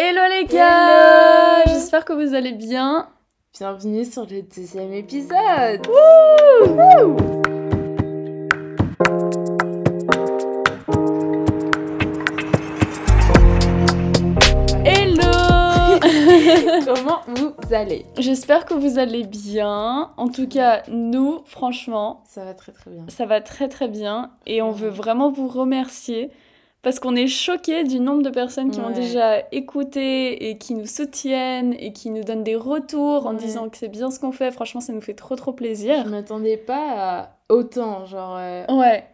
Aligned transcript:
Hello 0.00 0.20
les 0.30 0.44
gars 0.44 1.64
J'espère 1.66 2.04
que 2.04 2.12
vous 2.12 2.32
allez 2.32 2.52
bien. 2.52 3.08
Bienvenue 3.52 4.04
sur 4.04 4.26
le 4.26 4.42
deuxième 4.42 4.92
épisode. 4.92 5.84
Hello 14.84 15.98
Comment 16.84 17.20
vous 17.26 17.74
allez? 17.74 18.06
J'espère 18.18 18.66
que 18.66 18.74
vous 18.74 18.98
allez 18.98 19.24
bien. 19.24 20.12
En 20.16 20.28
tout 20.28 20.46
cas, 20.46 20.82
nous, 20.88 21.42
franchement, 21.44 22.22
Ça 22.28 22.44
va 22.44 22.54
très 22.54 22.70
très 22.70 22.90
bien. 22.90 23.04
ça 23.08 23.26
va 23.26 23.40
très 23.40 23.68
très 23.68 23.88
bien 23.88 24.30
et 24.46 24.62
on 24.62 24.70
veut 24.70 24.90
vraiment 24.90 25.30
vous 25.30 25.48
remercier 25.48 26.30
parce 26.88 27.00
qu'on 27.00 27.14
est 27.16 27.26
choqués 27.26 27.84
du 27.84 28.00
nombre 28.00 28.22
de 28.22 28.30
personnes 28.30 28.70
qui 28.70 28.80
ont 28.80 28.88
déjà 28.90 29.42
écouté 29.52 30.48
et 30.48 30.56
qui 30.56 30.72
nous 30.74 30.86
soutiennent 30.86 31.74
et 31.78 31.92
qui 31.92 32.08
nous 32.08 32.24
donnent 32.24 32.44
des 32.44 32.56
retours 32.56 33.26
en 33.26 33.34
disant 33.34 33.68
que 33.68 33.76
c'est 33.76 33.88
bien 33.88 34.10
ce 34.10 34.18
qu'on 34.18 34.32
fait. 34.32 34.50
Franchement, 34.50 34.80
ça 34.80 34.94
nous 34.94 35.02
fait 35.02 35.12
trop 35.12 35.36
trop 35.36 35.50
Je 35.50 35.56
plaisir. 35.56 36.06
m'attendais 36.06 36.56
pas 36.56 36.94
à 36.96 37.28
autant, 37.50 38.06
genre 38.06 38.36
euh, 38.38 38.64
Ouais, 38.70 39.04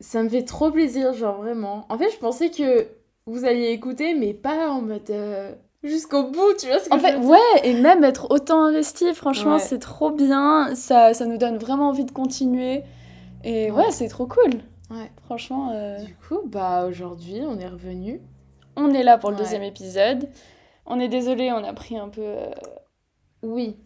ça 0.00 0.20
me 0.24 0.28
fait 0.28 0.42
trop 0.42 0.72
plaisir, 0.72 1.12
genre 1.12 1.36
vraiment. 1.36 1.86
En 1.88 1.96
fait, 1.96 2.10
je 2.10 2.18
pensais 2.18 2.50
que 2.50 2.88
vous 3.26 3.44
alliez 3.44 3.68
écouter, 3.70 4.14
mais 4.14 4.34
pas 4.34 4.68
en 4.70 4.82
mode 4.82 5.08
euh, 5.10 5.52
jusqu'au 5.84 6.24
bout, 6.24 6.54
tu 6.58 6.66
vois 6.66 6.80
ce 6.80 6.88
que 6.88 6.94
En 6.94 6.98
je 6.98 7.02
fait, 7.04 7.12
veux 7.12 7.20
dire? 7.20 7.28
ouais, 7.30 7.60
et 7.62 7.74
même 7.74 8.02
être 8.02 8.26
autant 8.30 8.64
investi, 8.64 9.14
franchement, 9.14 9.52
Ouais. 9.54 9.58
c'est 9.60 9.78
trop 9.78 10.10
bien. 10.10 10.74
Ça, 10.74 11.14
ça 11.14 11.24
nous 11.26 11.38
donne 11.38 11.56
vraiment 11.58 11.90
envie 11.90 12.04
de 12.04 12.10
continuer. 12.10 12.82
Et 13.44 13.70
ouais, 13.70 13.76
Ouais. 13.86 13.90
c'est 13.92 14.08
trop 14.08 14.26
cool. 14.26 14.54
Ouais. 14.92 15.10
Franchement, 15.24 15.70
euh, 15.74 15.98
Du 16.04 16.14
coup, 16.16 16.40
bah 16.46 16.84
aujourd'hui, 16.86 17.40
on 17.46 17.58
est 17.58 17.68
revenu. 17.68 18.20
on 18.76 18.92
est 18.92 19.02
là 19.02 19.18
pour 19.18 19.30
le 19.30 19.36
Ouais. 19.36 19.42
deuxième 19.42 19.62
épisode. 19.62 20.28
On 20.86 20.98
est 21.00 21.08
désolé, 21.08 21.50
on 21.52 21.64
a 21.64 21.72
pris 21.72 21.96
un 21.96 22.08
peu 22.08 22.22
euh, 22.22 22.50
Oui. 23.42 23.76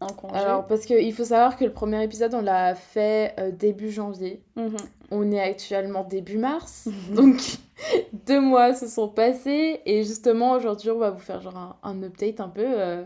un 0.00 0.06
congé. 0.08 0.34
Alors 0.36 0.66
parce 0.66 0.86
qu'il 0.86 1.12
faut 1.14 1.24
savoir 1.24 1.56
que 1.56 1.64
le 1.64 1.72
premier 1.72 2.02
épisode, 2.02 2.34
on 2.34 2.40
l'a 2.42 2.74
fait 2.74 3.34
euh, 3.38 3.50
début 3.50 3.90
janvier. 3.90 4.42
Mhm. 4.56 4.76
On 5.10 5.30
est 5.32 5.40
actuellement 5.40 6.04
début 6.04 6.38
mars, 6.38 6.88
donc 7.14 7.36
deux 8.26 8.40
mois 8.40 8.74
se 8.74 8.86
sont 8.88 9.08
passés 9.08 9.80
et 9.84 10.02
justement 10.04 10.52
aujourd'hui 10.52 10.90
on 10.90 10.98
va 10.98 11.10
vous 11.10 11.18
faire 11.20 11.40
genre 11.40 11.56
un, 11.56 11.76
un 11.82 12.02
update 12.02 12.40
un 12.40 12.48
peu 12.48 13.04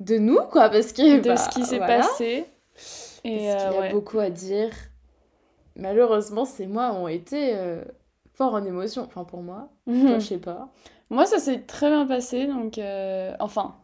de 0.00 0.16
nous 0.18 0.40
quoi 0.50 0.68
parce 0.70 0.92
que 0.92 1.18
De 1.20 1.28
bah, 1.28 1.36
ce 1.36 1.48
qui 1.50 1.64
s'est 1.64 1.76
voilà, 1.78 1.98
passé. 1.98 2.44
Et 3.24 3.50
euh, 3.50 3.54
y 3.54 3.56
a 3.76 3.80
ouais. 3.80 3.92
beaucoup 3.92 4.18
à 4.18 4.30
dire. 4.30 4.70
Malheureusement 5.76 6.44
ces 6.44 6.66
mois 6.66 6.92
ont 6.92 7.08
été 7.08 7.54
euh, 7.56 7.84
forts 8.34 8.54
en 8.54 8.64
émotion, 8.64 9.02
enfin 9.04 9.24
pour 9.24 9.42
moi, 9.42 9.70
Mhm. 9.86 10.08
toi 10.08 10.18
je 10.18 10.26
sais 10.26 10.38
pas. 10.38 10.72
Moi, 11.10 11.26
ça 11.26 11.38
s'est 11.38 11.60
très 11.62 11.90
bien 11.90 12.06
passé, 12.06 12.46
donc 12.46 12.78
euh, 12.78 13.34
enfin. 13.40 13.76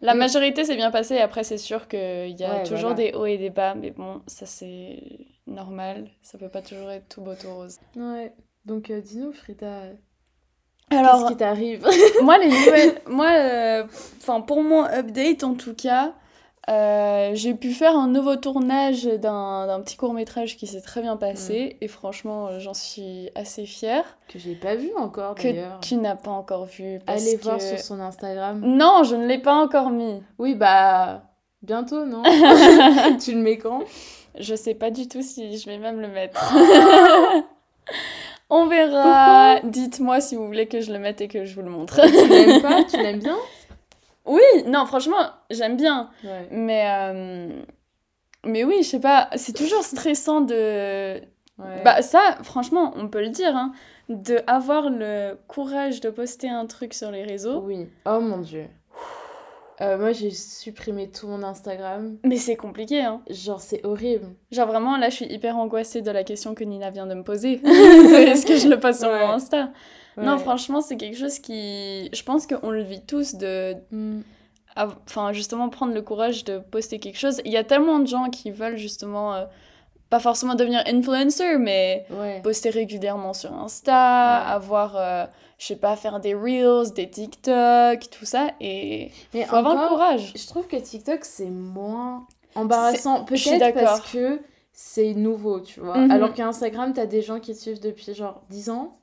La 0.00 0.14
Mm. 0.14 0.18
majorité 0.18 0.64
s'est 0.64 0.76
bien 0.76 0.90
passée, 0.90 1.18
après 1.18 1.44
c'est 1.44 1.58
sûr 1.58 1.86
qu'il 1.88 2.30
y 2.38 2.44
a 2.44 2.60
Ouais, 2.60 2.62
toujours 2.62 2.90
voilà. 2.90 2.94
des 2.94 3.12
hauts 3.12 3.26
et 3.26 3.36
des 3.38 3.50
bas, 3.50 3.74
mais 3.74 3.90
bon, 3.90 4.22
ça 4.26 4.46
c'est 4.46 5.02
normal, 5.46 6.10
ça 6.22 6.38
peut 6.38 6.48
pas 6.48 6.62
toujours 6.62 6.90
être 6.90 7.08
tout 7.08 7.20
beau 7.22 7.34
tout 7.34 7.52
rose. 7.54 7.78
Ouais. 7.96 8.34
Donc 8.64 8.90
euh, 8.90 9.00
dis-nous 9.00 9.32
Frida, 9.32 9.82
Alors, 10.90 11.20
qu'est-ce 11.20 11.26
qui 11.32 11.36
t'arrive? 11.36 11.86
moi, 12.18 12.38
les 12.38 12.48
nouvelles. 12.50 13.00
moi, 13.06 13.30
euh, 13.30 13.84
enfin, 14.18 14.40
pour 14.40 14.62
mon 14.62 14.84
update 14.84 15.44
en 15.44 15.54
tout 15.54 15.74
cas, 15.74 16.14
euh, 16.70 17.30
j'ai 17.34 17.54
pu 17.54 17.72
faire 17.72 17.96
un 17.96 18.06
nouveau 18.06 18.36
tournage 18.36 19.04
d'un 19.04 19.80
petit 19.84 19.96
court-métrage 19.96 20.56
qui 20.56 20.66
s'est 20.66 20.80
très 20.80 21.02
bien 21.02 21.16
passé. 21.16 21.76
Et 21.80 21.88
franchement, 21.88 22.46
euh, 22.48 22.58
j'en 22.60 22.74
suis 22.74 23.28
assez 23.34 23.66
fière. 23.66 24.04
Que 24.28 24.38
j'ai 24.38 24.54
pas 24.54 24.76
vu 24.76 24.90
encore 24.96 25.34
Que 25.34 25.42
d'ailleurs. 25.42 25.80
tu 25.80 25.96
n'as 25.96 26.14
pas 26.16 26.30
encore 26.30 26.66
vu. 26.66 27.00
parce 27.04 27.22
Allez 27.22 27.36
voir 27.36 27.56
que- 27.58 27.62
sur 27.64 27.78
son 27.78 27.98
Instagram. 28.00 28.60
Non, 28.64 29.02
je 29.04 29.16
ne 29.16 29.26
l'ai 29.26 29.38
pas 29.38 29.54
encore 29.54 29.90
mis. 29.90 30.22
Oui 30.38 30.54
bah 30.54 31.22
bientôt 31.62 32.04
non? 32.06 32.22
Tu 33.22 33.32
le 33.32 33.40
mets 33.40 33.58
quand? 33.58 33.80
Je 34.38 34.54
sais 34.54 34.74
pas 34.74 34.90
du 34.90 35.08
tout 35.08 35.22
si 35.22 35.58
je 35.58 35.66
vais 35.66 35.78
même 35.78 36.00
le 36.00 36.08
mettre. 36.08 36.54
On 38.52 38.66
verra. 38.66 39.60
Dites-moi 39.62 40.20
si 40.20 40.34
vous 40.36 40.46
voulez 40.46 40.66
que 40.66 40.80
je 40.80 40.92
le 40.92 40.98
mette 40.98 41.20
et 41.20 41.28
que 41.28 41.44
je 41.44 41.54
vous 41.54 41.62
le 41.62 41.70
montre. 41.70 42.00
Tu 42.00 42.28
l'aimes 42.28 42.60
pas? 42.62 42.82
Tu 42.90 42.96
l'aimes 42.96 43.20
bien? 43.20 43.36
Oui, 44.26 44.40
non, 44.66 44.86
franchement, 44.86 45.30
j'aime 45.50 45.76
bien. 45.76 46.10
Ouais. 46.24 46.48
Mais, 46.50 46.84
euh, 46.88 47.62
mais 48.44 48.64
oui, 48.64 48.76
je 48.82 48.88
sais 48.88 49.00
pas, 49.00 49.28
c'est 49.36 49.54
toujours 49.54 49.82
stressant 49.82 50.40
de... 50.40 51.20
Ouais. 51.58 51.82
Bah 51.84 52.00
ça, 52.00 52.20
franchement, 52.42 52.94
on 52.96 53.08
peut 53.08 53.20
le 53.20 53.28
dire, 53.28 53.54
hein, 53.54 53.72
de 54.08 54.40
avoir 54.46 54.88
le 54.88 55.38
courage 55.46 56.00
de 56.00 56.08
poster 56.08 56.48
un 56.48 56.64
truc 56.66 56.94
sur 56.94 57.10
les 57.10 57.22
réseaux. 57.22 57.62
oui. 57.66 57.86
Oh 58.06 58.18
mon 58.20 58.38
dieu. 58.38 58.66
Euh, 59.82 59.96
moi 59.96 60.12
j'ai 60.12 60.30
supprimé 60.30 61.08
tout 61.10 61.26
mon 61.26 61.42
Instagram. 61.42 62.18
Mais 62.24 62.36
c'est 62.36 62.56
compliqué, 62.56 63.00
hein. 63.00 63.22
Genre 63.30 63.60
c'est 63.62 63.84
horrible. 63.86 64.26
Genre 64.52 64.66
vraiment, 64.68 64.98
là, 64.98 65.08
je 65.08 65.16
suis 65.16 65.24
hyper 65.26 65.56
angoissée 65.56 66.02
de 66.02 66.10
la 66.10 66.22
question 66.22 66.54
que 66.54 66.64
Nina 66.64 66.90
vient 66.90 67.06
de 67.06 67.14
me 67.14 67.22
poser. 67.24 67.60
Est-ce 67.64 68.44
que 68.44 68.56
je 68.56 68.68
le 68.68 68.78
poste 68.78 69.00
sur 69.00 69.08
Ouais. 69.10 69.26
mon 69.26 69.32
Insta? 69.34 69.70
Non, 70.24 70.38
franchement, 70.38 70.80
c'est 70.80 70.96
quelque 70.96 71.16
chose 71.18 71.38
qui... 71.38 72.08
Je 72.12 72.22
pense 72.22 72.46
qu'on 72.46 72.70
le 72.70 72.82
vit 72.82 73.02
tous 73.04 73.34
de... 73.34 73.74
Mm. 73.90 74.20
Enfin, 74.76 75.32
justement, 75.32 75.68
prendre 75.68 75.92
le 75.94 76.02
courage 76.02 76.44
de 76.44 76.58
poster 76.58 76.98
quelque 76.98 77.18
chose. 77.18 77.40
Il 77.44 77.52
y 77.52 77.56
a 77.56 77.64
tellement 77.64 77.98
de 77.98 78.06
gens 78.06 78.30
qui 78.30 78.50
veulent 78.50 78.76
justement... 78.76 79.34
euh, 79.34 79.44
pas 80.10 80.18
forcément 80.18 80.56
devenir 80.56 80.82
influencer, 80.88 81.56
mais 81.56 82.04
Ouais. 82.10 82.40
poster 82.42 82.70
régulièrement 82.70 83.32
sur 83.32 83.52
Insta, 83.52 83.92
Ouais. 84.44 84.52
avoir, 84.54 84.96
euh, 84.96 85.24
je 85.58 85.66
sais 85.66 85.76
pas, 85.76 85.94
faire 85.94 86.18
des 86.18 86.34
Reels, 86.34 86.92
des 86.94 87.08
TikTok, 87.08 88.10
tout 88.10 88.24
ça. 88.24 88.48
Et 88.60 89.12
Mais 89.32 89.44
faut 89.44 89.54
avoir 89.54 89.80
le 89.80 89.88
courage. 89.88 90.32
Je 90.34 90.46
trouve 90.48 90.66
que 90.66 90.74
TikTok 90.76 91.24
c'est 91.24 91.50
moins 91.50 92.26
embarrassant. 92.56 93.24
Peut-être 93.24 93.74
parce 93.74 94.10
que 94.12 94.40
c'est 94.72 95.14
nouveau, 95.14 95.60
tu 95.60 95.78
vois. 95.78 95.96
Mhm. 95.98 96.10
Alors 96.10 96.32
qu'Instagram, 96.34 96.92
t'as 96.92 97.06
des 97.06 97.22
gens 97.22 97.38
qui 97.38 97.52
te 97.52 97.58
suivent 97.58 97.80
depuis 97.80 98.12
genre 98.12 98.42
10 98.50 98.70
ans. 98.70 98.96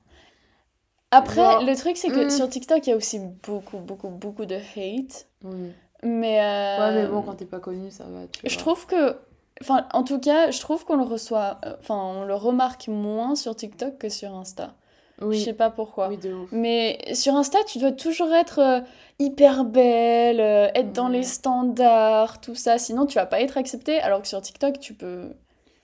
Après, 1.12 1.64
le 1.64 1.76
truc, 1.76 1.96
c'est 1.98 2.10
que 2.10 2.26
hmm. 2.26 2.30
sur 2.30 2.50
TikTok, 2.50 2.86
il 2.86 2.90
y 2.90 2.94
a 2.94 2.96
aussi 2.98 3.20
beaucoup, 3.20 3.78
beaucoup, 3.78 4.10
beaucoup 4.10 4.46
de 4.46 4.56
hate. 4.56 5.28
Oui. 5.44 5.72
Mais, 6.04 6.42
euh, 6.42 6.78
Ouais, 6.80 6.96
mais 7.04 7.08
bon, 7.08 7.22
quand 7.22 7.34
t'es 7.36 7.46
pas 7.46 7.60
connu, 7.60 7.90
ça 7.92 8.04
va. 8.06 8.28
Tu 8.28 8.42
je 8.44 8.54
vois. 8.56 8.60
trouve 8.62 8.86
que. 8.86 9.16
Enfin, 9.62 9.88
en 9.94 10.04
tout 10.04 10.20
cas, 10.20 10.52
je 10.52 10.60
trouve 10.60 10.86
qu'on 10.86 10.98
le 10.98 11.04
reçoit. 11.04 11.60
euh, 11.66 11.76
Enfin, 11.80 11.96
on 11.96 12.24
le 12.26 12.36
remarque 12.36 12.88
moins 12.90 13.36
sur 13.36 13.56
TikTok 13.56 13.98
que 13.98 14.10
sur 14.10 14.34
Insta. 14.36 14.74
Je 15.20 15.26
Oui. 15.26 15.42
sais 15.42 15.54
pas 15.54 15.72
pourquoi. 15.72 16.10
Oui, 16.10 16.18
de 16.18 16.32
ouf. 16.34 16.50
Mais 16.52 17.00
sur 17.16 17.36
Insta, 17.36 17.58
tu 17.66 17.80
dois 17.80 17.92
toujours 17.94 18.32
être 18.36 18.60
euh, 18.60 18.82
hyper 19.18 19.64
belle, 19.64 20.40
être 20.76 20.92
dans 20.94 21.08
les 21.08 21.24
standards, 21.24 22.40
tout 22.42 22.54
ça. 22.54 22.78
Sinon, 22.78 23.06
tu 23.08 23.16
vas 23.16 23.26
pas 23.26 23.42
être 23.42 23.58
acceptée. 23.58 24.00
Alors 24.00 24.22
que 24.22 24.28
sur 24.28 24.42
TikTok, 24.42 24.80
tu 24.80 24.94
peux, 24.94 25.32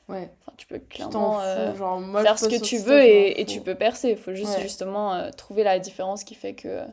Ouais. 0.09 0.30
enfin, 0.41 0.53
tu 0.58 0.68
peux 0.68 0.80
clairement 0.80 1.36
fous. 1.36 1.46
euh, 1.46 1.75
genre, 1.75 2.00
moi, 2.00 2.22
je 2.22 2.25
faire 2.25 2.40
ce 2.40 2.47
que 2.47 2.62
tu 2.62 2.78
veux 2.78 3.02
et, 3.03 3.46
tu 3.46 3.62
peux 3.62 3.75
percer. 3.75 4.09
Il 4.12 4.18
faut 4.18 4.34
juste 4.34 4.58
Ouais. 4.58 4.62
justement 4.64 5.14
euh, 5.14 5.30
trouver 5.31 5.64
la 5.64 5.80
différence 5.80 6.24
qui 6.24 6.36
fait 6.36 6.53
que 6.53 6.68
euh, 6.68 6.86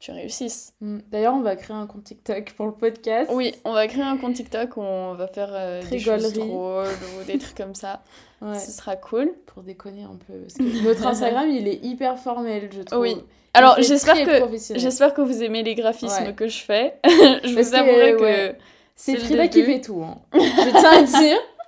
tu 0.00 0.10
réussisses. 0.10 0.72
Mm. 0.80 0.98
D'ailleurs, 1.10 1.34
on 1.34 1.42
va 1.42 1.56
créer 1.56 1.76
un 1.76 1.86
compte 1.86 2.04
TikTok 2.04 2.52
pour 2.56 2.66
le 2.66 2.72
podcast. 2.72 3.30
Oui, 3.32 3.54
on 3.64 3.72
va 3.72 3.86
créer 3.86 4.02
un 4.02 4.16
compte 4.16 4.34
TikTok 4.34 4.76
où 4.76 4.80
on 4.80 5.14
va 5.14 5.28
faire 5.28 5.82
des 5.88 5.98
choses 5.98 6.32
drôles 6.32 6.86
ou 6.88 7.24
des 7.24 7.38
trucs 7.38 7.56
comme 7.56 7.74
ça. 7.74 8.02
Ouais. 8.42 8.58
Ce 8.58 8.70
sera 8.70 8.96
cool. 8.96 9.34
Pour 9.44 9.62
déconner 9.62 10.02
un 10.02 10.16
peu. 10.26 10.32
Parce 10.40 10.54
que 10.54 10.82
notre 10.82 11.06
Instagram, 11.06 11.50
il 11.50 11.68
est 11.68 11.84
hyper 11.84 12.18
formel, 12.18 12.70
je 12.74 12.80
trouve. 12.80 13.00
Oui. 13.00 13.16
Alors, 13.52 13.76
j'espère 13.82 14.14
que, 14.24 14.56
j'espère 14.78 15.12
que 15.12 15.20
vous 15.20 15.42
aimez 15.42 15.62
les 15.62 15.74
graphismes 15.74 16.32
que 16.34 16.48
je 16.48 16.62
fais. 16.62 16.94
je 17.04 17.54
Parce 17.54 17.66
vous 17.66 17.70
que, 17.72 17.76
avouerai 17.76 18.12
que 18.16 18.22
ouais, 18.22 18.58
C'est 18.96 19.16
Frida 19.18 19.46
qui 19.48 19.62
fait 19.62 19.82
tout. 19.82 20.02
Hein. 20.02 20.16
Je 20.32 20.70
tiens 20.70 21.18
à 21.18 21.22
dire. 21.22 21.36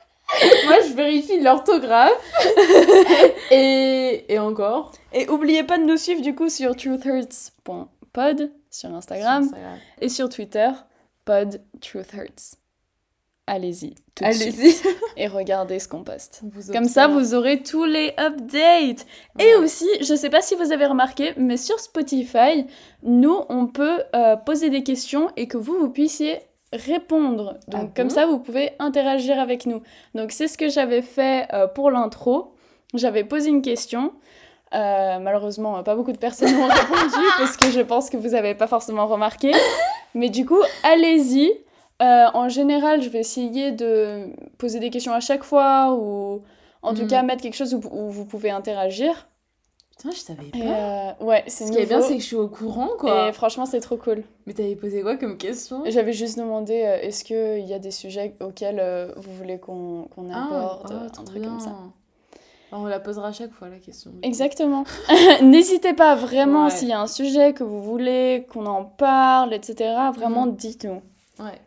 Moi, 0.66 0.76
je 0.88 0.94
vérifie 0.94 1.40
l'orthographe. 1.40 2.32
et... 3.50 4.24
et 4.32 4.38
encore. 4.38 4.92
Et 5.12 5.28
oubliez 5.28 5.62
pas 5.62 5.78
de 5.78 5.84
nous 5.84 5.96
suivre 5.96 6.22
du 6.22 6.34
coup 6.34 6.48
sur 6.48 6.74
truthhurts.pod 6.74 8.52
sur 8.70 8.94
Instagram 8.94 9.44
Sur 9.44 9.52
Instagram. 9.52 9.78
et 10.00 10.08
sur 10.08 10.28
Twitter, 10.28 10.70
pod 11.24 11.60
truthhurts. 11.80 12.56
Allez-y, 13.46 13.94
tout 14.14 14.24
de 14.24 14.32
suite. 14.32 14.54
Allez-y. 14.54 14.76
Et 15.16 15.26
regardez 15.26 15.80
ce 15.80 15.88
qu'on 15.88 16.04
poste. 16.04 16.40
Vous 16.44 16.72
Comme 16.72 16.84
ça, 16.84 17.08
vous 17.08 17.34
aurez 17.34 17.62
tous 17.62 17.84
les 17.84 18.14
updates. 18.18 19.04
Et 19.40 19.54
aussi, 19.56 19.88
je 20.00 20.14
sais 20.14 20.30
pas 20.30 20.40
si 20.40 20.54
vous 20.54 20.70
avez 20.72 20.86
remarqué, 20.86 21.34
mais 21.36 21.56
sur 21.56 21.78
Spotify, 21.80 22.66
nous, 23.02 23.40
on 23.48 23.66
peut 23.66 24.04
euh, 24.14 24.36
poser 24.36 24.70
des 24.70 24.84
questions 24.84 25.28
et 25.36 25.48
que 25.48 25.56
vous, 25.56 25.76
vous 25.76 25.90
puissiez 25.90 26.38
répondre. 26.72 27.58
Donc, 27.68 27.90
Ah 27.90 27.92
comme 27.96 28.10
ça, 28.10 28.26
vous 28.26 28.38
pouvez 28.38 28.72
interagir 28.78 29.38
avec 29.40 29.66
nous. 29.66 29.82
Donc, 30.14 30.32
c'est 30.32 30.48
ce 30.48 30.56
que 30.58 30.68
j'avais 30.68 31.02
fait 31.02 31.46
euh, 31.52 31.66
pour 31.66 31.90
l'intro. 31.90 32.54
J'avais 32.94 33.24
posé 33.24 33.48
une 33.50 33.62
question. 33.62 34.12
Euh, 34.74 35.18
malheureusement, 35.18 35.82
pas 35.82 35.94
beaucoup 35.94 36.12
de 36.12 36.18
personnes 36.18 36.54
m'ont 36.56 36.66
répondu 36.68 37.24
parce 37.38 37.56
que 37.56 37.70
je 37.70 37.80
pense 37.80 38.08
que 38.10 38.16
vous 38.16 38.30
n'avez 38.30 38.54
pas 38.54 38.66
forcément 38.66 39.06
remarqué. 39.06 39.52
Mais 40.14 40.28
du 40.30 40.46
coup, 40.46 40.60
allez-y. 40.82 41.50
Euh, 42.00 42.26
en 42.34 42.48
général, 42.48 43.00
je 43.02 43.08
vais 43.10 43.20
essayer 43.20 43.70
de 43.70 44.30
poser 44.58 44.80
des 44.80 44.90
questions 44.90 45.12
à 45.12 45.20
chaque 45.20 45.44
fois 45.44 45.92
ou 45.94 46.42
en 46.82 46.94
tout 46.94 47.02
Mhm. 47.02 47.08
cas 47.08 47.22
mettre 47.22 47.42
quelque 47.42 47.54
chose 47.54 47.74
où, 47.74 47.80
où 47.92 48.08
vous 48.10 48.24
pouvez 48.24 48.50
interagir. 48.50 49.28
Putain, 50.02 50.10
je 50.14 50.20
savais 50.20 50.50
pas. 50.50 50.58
Euh, 50.58 51.24
ouais, 51.24 51.44
c'est 51.46 51.66
Ce 51.66 51.72
qui 51.72 51.78
est 51.78 51.86
bien, 51.86 52.00
c'est 52.02 52.14
que 52.16 52.20
je 52.20 52.26
suis 52.26 52.36
au 52.36 52.48
courant, 52.48 52.88
quoi. 52.98 53.28
Et 53.28 53.32
franchement, 53.32 53.66
c'est 53.66 53.78
trop 53.80 53.96
cool. 53.96 54.24
Mais 54.46 54.52
t'avais 54.52 54.74
posé 54.74 55.02
quoi 55.02 55.16
comme 55.16 55.38
question? 55.38 55.84
J'avais 55.86 56.12
juste 56.12 56.36
demandé 56.38 56.82
euh, 56.82 56.98
est-ce 57.02 57.22
qu'il 57.24 57.64
y 57.64 57.72
a 57.72 57.78
des 57.78 57.92
sujets 57.92 58.34
auxquels 58.40 58.80
euh, 58.80 59.12
vous 59.16 59.32
voulez 59.34 59.58
qu'on 59.58 60.08
qu'on 60.14 60.28
aborde, 60.30 60.90
ah, 60.90 61.04
euh, 61.04 61.08
trop 61.08 61.22
un 61.22 61.24
truc 61.24 61.44
comme 61.44 61.60
ça? 61.60 61.72
On 62.72 62.86
la 62.86 62.98
posera 62.98 63.28
à 63.28 63.32
chaque 63.32 63.52
fois, 63.52 63.68
la 63.68 63.76
question. 63.78 64.10
Exactement. 64.22 64.82
N'hésitez 65.42 65.92
pas 65.92 66.16
vraiment 66.16 66.64
Ouais. 66.64 66.70
s'il 66.70 66.88
y 66.88 66.92
a 66.92 67.00
un 67.00 67.06
sujet 67.06 67.52
que 67.52 67.62
vous 67.62 67.82
voulez 67.82 68.46
qu'on 68.52 68.66
en 68.66 68.84
parle, 68.84 69.54
etc. 69.54 69.94
Vraiment, 70.14 70.46
Mm. 70.46 70.56
dites-nous. 70.56 71.02
Ouais. 71.38 71.60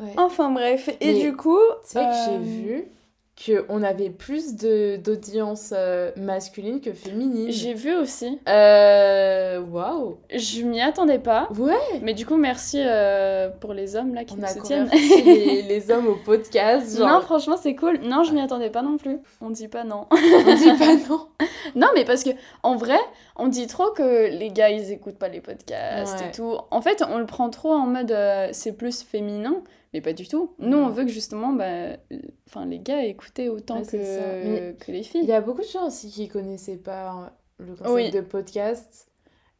Ouais. 0.00 0.12
Enfin 0.16 0.50
bref, 0.50 0.88
et 1.00 1.12
Mais 1.14 1.20
du 1.20 1.36
coup, 1.36 1.58
C'est 1.84 2.02
vrai 2.02 2.10
que 2.10 2.30
j'ai 2.32 2.38
vu 2.38 2.84
qu'on 3.44 3.82
avait 3.82 4.08
plus 4.08 4.54
d'audience 4.56 5.74
euh, 5.76 6.10
masculine 6.16 6.80
que 6.80 6.92
féminine. 6.94 7.50
j'ai 7.50 7.74
vu 7.74 7.94
aussi. 7.94 8.38
Euh. 8.48 9.60
Waouh! 9.60 10.16
Je 10.34 10.62
m'y 10.62 10.80
attendais 10.80 11.18
pas. 11.18 11.48
Ouais! 11.58 11.74
Mais 12.02 12.14
du 12.14 12.24
coup, 12.24 12.36
merci 12.36 12.80
euh, 12.82 13.48
pour 13.60 13.74
les 13.74 13.94
hommes 13.94 14.14
là 14.14 14.24
qui 14.24 14.34
On 14.34 14.40
nous 14.40 14.46
soutiennent. 14.46 14.88
les, 14.90 15.62
les 15.68 15.90
hommes 15.90 16.06
au 16.06 16.16
podcast. 16.24 16.96
Genre, 16.96 17.08
Non, 17.08 17.20
franchement, 17.20 17.56
c'est 17.60 17.74
cool. 17.74 17.98
Non, 18.02 18.22
je 18.24 18.32
m'y 18.32 18.40
attendais 18.40 18.70
pas 18.70 18.82
non 18.82 18.96
plus. 18.96 19.18
On 19.42 19.50
dit 19.50 19.68
pas 19.68 19.84
non. 19.84 20.06
on 20.10 20.54
dit 20.54 20.78
pas 20.78 20.94
non. 21.10 21.26
non, 21.74 21.88
mais 21.94 22.04
parce 22.04 22.24
que 22.24 22.30
en 22.62 22.76
vrai, 22.76 22.98
on 23.36 23.48
dit 23.48 23.66
trop 23.66 23.90
que 23.90 24.30
les 24.30 24.50
gars 24.50 24.70
ils 24.70 24.90
écoutent 24.92 25.18
pas 25.18 25.28
les 25.28 25.40
podcasts 25.42 26.20
Ouais. 26.20 26.28
et 26.28 26.32
tout. 26.32 26.56
En 26.70 26.80
fait, 26.80 27.02
on 27.10 27.18
le 27.18 27.26
prend 27.26 27.50
trop 27.50 27.72
en 27.72 27.86
mode 27.86 28.12
euh, 28.12 28.48
c'est 28.52 28.72
plus 28.72 29.02
féminin, 29.02 29.56
mais 29.96 30.02
pas 30.02 30.12
du 30.12 30.28
tout. 30.28 30.52
Nous, 30.58 30.76
on 30.76 30.86
Ouais. 30.88 30.92
veut 30.92 31.04
que 31.04 31.10
justement, 31.10 31.52
bah, 31.52 31.96
enfin, 32.46 32.66
les 32.66 32.78
gars 32.78 33.02
écoutent 33.04 33.38
autant 33.50 33.78
Ouais, 33.80 33.86
que, 34.78 34.92
les 34.92 34.98
Il 34.98 35.04
filles. 35.04 35.24
y 35.24 35.32
a 35.32 35.40
beaucoup 35.40 35.62
de 35.62 35.66
gens 35.66 35.86
aussi 35.86 36.10
qui 36.10 36.28
connaissaient 36.28 36.76
pas 36.76 37.08
euh, 37.60 37.64
le 37.64 37.72
concept 37.74 37.88
Oui. 37.94 38.10
de 38.10 38.20
podcast. 38.20 39.08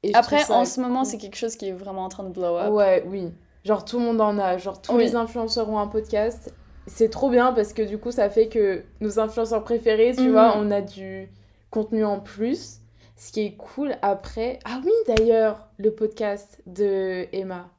Et 0.03 0.15
Après, 0.15 0.51
en 0.53 0.67
ce 0.67 0.79
moment, 0.81 1.05
c'est 1.05 1.17
quelque 1.17 1.37
chose 1.37 1.57
qui 1.57 1.69
est 1.69 1.73
vraiment 1.73 2.05
en 2.05 2.09
train 2.11 2.25
de 2.25 2.29
blow 2.29 2.57
up. 2.59 2.73
Ouais, 2.75 3.03
oui. 3.09 3.33
Genre 3.65 3.85
tout 3.85 3.99
le 3.99 4.05
monde 4.05 4.21
en 4.21 4.39
a. 4.39 4.59
Genre 4.59 4.81
tous 4.81 4.93
Oui. 4.93 5.05
les 5.05 5.17
influenceurs 5.17 5.69
ont 5.71 5.79
un 5.79 5.89
podcast. 5.89 6.53
C'est 6.87 7.09
trop 7.11 7.31
bien 7.31 7.53
parce 7.55 7.73
que 7.73 7.83
du 7.83 7.97
coup, 7.99 8.11
ça 8.13 8.29
fait 8.29 8.49
que 8.49 8.85
nos 9.01 9.19
influenceurs 9.19 9.65
préférés, 9.65 10.15
tu 10.15 10.31
vois, 10.31 10.55
on 10.59 10.71
a 10.71 10.83
du 10.83 11.29
contenu 11.71 12.05
en 12.05 12.21
plus. 12.21 12.81
Ce 13.17 13.33
qui 13.33 13.41
est 13.41 13.57
cool 13.57 13.97
après. 14.03 14.59
Ah 14.67 14.81
oui, 14.85 14.93
d'ailleurs, 15.09 15.67
le 15.79 15.91
podcast 15.91 16.61
de 16.67 17.27
Emma. 17.33 17.71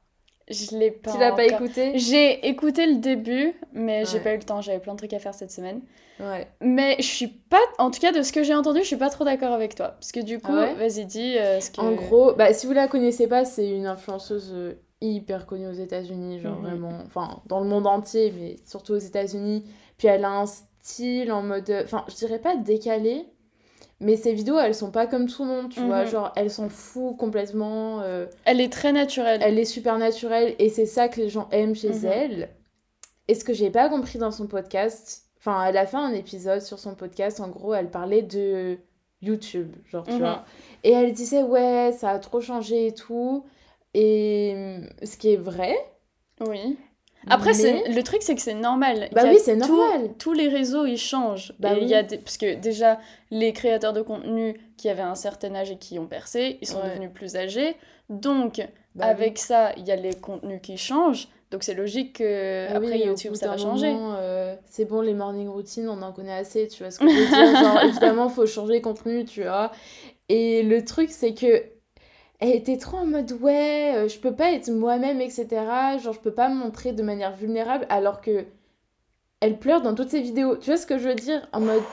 Je 0.49 0.77
l'ai 0.77 0.91
pas. 0.91 1.11
tu 1.11 1.17
l'as 1.19 1.31
pas 1.33 1.45
écouté 1.45 1.97
J'ai 1.97 2.47
écouté 2.47 2.85
le 2.85 2.95
début, 2.97 3.53
mais 3.73 4.05
j'ai 4.05 4.19
pas 4.19 4.33
eu 4.33 4.38
le 4.38 4.44
temps. 4.44 4.61
J'avais 4.61 4.79
plein 4.79 4.94
de 4.94 4.97
trucs 4.97 5.13
à 5.13 5.19
faire 5.19 5.33
cette 5.33 5.51
semaine. 5.51 5.81
Ouais. 6.19 6.47
Mais 6.61 6.95
je 6.99 7.03
suis 7.05 7.27
pas, 7.27 7.59
en 7.77 7.91
tout 7.91 7.99
cas 7.99 8.11
de 8.11 8.21
ce 8.23 8.31
que 8.31 8.41
j'ai 8.44 8.55
entendu, 8.55 8.79
je 8.79 8.85
suis 8.88 8.95
pas 8.97 9.09
trop 9.09 9.23
d'accord 9.23 9.51
avec 9.51 9.75
toi. 9.75 9.89
Parce 9.89 10.11
que 10.11 10.19
du 10.19 10.39
coup, 10.39 10.51
Ah 10.55 10.61
ouais 10.61 10.73
vas-y, 10.75 11.05
dis 11.05 11.38
euh, 11.38 11.59
ce 11.59 11.69
que. 11.69 11.81
En 11.81 11.91
gros, 11.94 12.33
bah, 12.33 12.53
si 12.53 12.65
vous 12.65 12.73
la 12.73 12.88
connaissez 12.88 13.27
pas, 13.27 13.45
c'est 13.45 13.69
une 13.69 13.85
influenceuse 13.85 14.51
euh, 14.53 14.73
hyper 15.01 15.45
connue 15.45 15.67
aux 15.67 15.73
États-Unis, 15.73 16.39
genre 16.39 16.55
Mhm. 16.55 16.61
vraiment, 16.65 16.97
enfin 17.05 17.41
dans 17.45 17.59
le 17.59 17.67
monde 17.67 17.85
entier, 17.85 18.33
mais 18.39 18.55
surtout 18.65 18.94
aux 18.94 18.97
États-Unis. 18.97 19.63
Puis 19.97 20.07
elle 20.07 20.25
a 20.25 20.31
un 20.31 20.45
style 20.47 21.31
en 21.31 21.44
mode, 21.44 21.69
enfin 21.83 22.03
je 22.07 22.15
dirais 22.15 22.39
pas 22.39 22.55
décalé, 22.55 23.25
mais 23.99 24.15
ses 24.15 24.33
vidéos 24.33 24.59
elles 24.59 24.75
sont 24.75 24.91
pas 24.91 25.07
comme 25.07 25.27
tout 25.27 25.44
le 25.44 25.49
monde, 25.49 25.69
tu 25.69 25.79
vois, 25.81 26.03
Mhm. 26.03 26.09
genre 26.11 26.33
elle 26.35 26.51
s'en 26.51 26.69
fout 26.69 27.17
complètement, 27.17 28.01
euh, 28.01 28.25
Elle 28.45 28.61
est 28.61 28.71
très 28.71 28.91
naturelle. 28.91 29.39
elle 29.44 29.57
est 29.57 29.65
super 29.65 29.97
naturelle 29.97 30.55
et 30.59 30.69
c'est 30.69 30.85
ça 30.85 31.07
que 31.09 31.19
les 31.21 31.29
gens 31.29 31.47
aiment 31.51 31.75
chez 31.75 31.89
Mhm. 31.89 32.05
elle. 32.05 32.49
Et 33.27 33.35
ce 33.35 33.44
que 33.44 33.53
j'ai 33.53 33.69
pas 33.69 33.89
compris 33.89 34.19
dans 34.19 34.31
son 34.31 34.47
podcast, 34.47 35.23
enfin 35.39 35.63
elle 35.65 35.77
a 35.77 35.85
fait 35.85 35.97
un 35.97 36.13
épisode 36.13 36.61
sur 36.61 36.79
son 36.79 36.95
podcast, 36.95 37.39
en 37.39 37.49
gros 37.49 37.73
elle 37.73 37.89
parlait 37.89 38.21
de 38.21 38.77
YouTube, 39.21 39.75
genre 39.89 40.05
tu 40.05 40.13
Mhm. 40.13 40.19
vois. 40.19 40.45
Et 40.83 40.91
elle 40.91 41.11
disait 41.13 41.44
ouais 41.44 41.91
ça 41.97 42.11
a 42.11 42.19
trop 42.19 42.39
changé 42.41 42.88
et 42.88 42.94
tout. 42.94 43.44
Et 43.94 44.79
ce 45.03 45.17
qui 45.17 45.33
est 45.33 45.38
vrai. 45.38 45.75
Oui. 46.47 46.77
Après, 47.29 47.49
mais- 47.49 47.53
c'est 47.55 47.89
le 47.89 48.03
truc, 48.03 48.21
c'est 48.21 48.35
que 48.35 48.41
c'est 48.41 48.53
normal. 48.53 49.09
Bah 49.11 49.23
oui, 49.25 49.37
c'est 49.43 49.57
tout- 49.57 49.75
normal. 49.75 50.11
tous 50.17 50.33
les 50.33 50.47
réseaux, 50.47 50.85
ils 50.85 50.97
changent. 50.97 51.53
Bah 51.59 51.73
et 51.73 51.77
il 51.79 51.83
oui. 51.83 51.89
y 51.89 51.95
a 51.95 52.03
des... 52.03 52.17
Parce 52.17 52.37
que 52.37 52.55
déjà, 52.55 52.99
les 53.31 53.51
créateurs 53.53 53.93
de 53.93 54.01
contenu 54.01 54.59
qui 54.77 54.87
avaient 54.89 55.01
un 55.01 55.15
certain 55.15 55.53
âge 55.55 55.71
et 55.71 55.77
qui 55.77 55.99
ont 55.99 56.05
percé, 56.07 56.57
ils 56.61 56.67
sont 56.67 56.77
Ouais. 56.81 56.89
devenus 56.89 57.09
plus 57.13 57.35
âgés. 57.35 57.75
Donc, 58.09 58.65
Bah 58.95 59.05
avec 59.07 59.37
ça, 59.39 59.71
il 59.77 59.85
y 59.85 59.91
a 59.91 59.95
les 59.97 60.13
contenus 60.13 60.59
qui 60.61 60.77
changent. 60.77 61.27
Donc, 61.51 61.63
c'est 61.63 61.73
logique 61.73 62.17
que 62.17 62.67
Ah 62.69 62.79
oui, 62.79 62.87
après 62.87 62.99
YouTube, 62.99 63.33
ça 63.35 63.47
va 63.47 63.57
changer. 63.57 63.93
euh, 63.97 64.55
c'est 64.65 64.85
bon, 64.85 65.01
les 65.01 65.13
morning 65.13 65.47
routines, 65.47 65.87
on 65.89 66.01
en 66.01 66.11
connaît 66.11 66.33
assez, 66.33 66.67
tu 66.67 66.83
vois 66.83 66.91
ce 66.91 66.99
que 66.99 67.07
je 67.09 67.13
veux 67.13 67.25
dire. 67.27 67.59
Genre, 67.61 67.79
évidemment, 67.83 68.29
faut 68.29 68.45
changer 68.45 68.75
le 68.75 68.81
contenu, 68.81 69.23
tu 69.25 69.43
vois. 69.43 69.71
Et 70.29 70.63
le 70.63 70.83
truc, 70.83 71.09
c'est 71.09 71.33
que 71.33 71.63
elle 72.39 72.55
était 72.55 72.77
trop 72.77 72.97
en 72.97 73.05
mode, 73.05 73.31
ouais, 73.41 73.93
euh, 73.95 74.07
je 74.07 74.19
peux 74.19 74.35
pas 74.35 74.51
être 74.51 74.69
moi-même, 74.69 75.21
etc. 75.21 75.47
Genre, 76.01 76.13
je 76.13 76.19
peux 76.19 76.33
pas 76.33 76.49
me 76.49 76.55
montrer 76.55 76.93
de 76.93 77.01
manière 77.01 77.35
vulnérable, 77.35 77.85
alors 77.89 78.21
que 78.21 78.45
elle 79.39 79.59
pleure 79.59 79.81
dans 79.81 79.93
toutes 79.93 80.09
ses 80.09 80.21
vidéos. 80.21 80.57
Tu 80.57 80.71
vois 80.71 80.77
ce 80.77 80.85
que 80.85 80.97
je 80.97 81.09
veux 81.09 81.15
dire? 81.15 81.47
En 81.51 81.61
mode... 81.61 81.83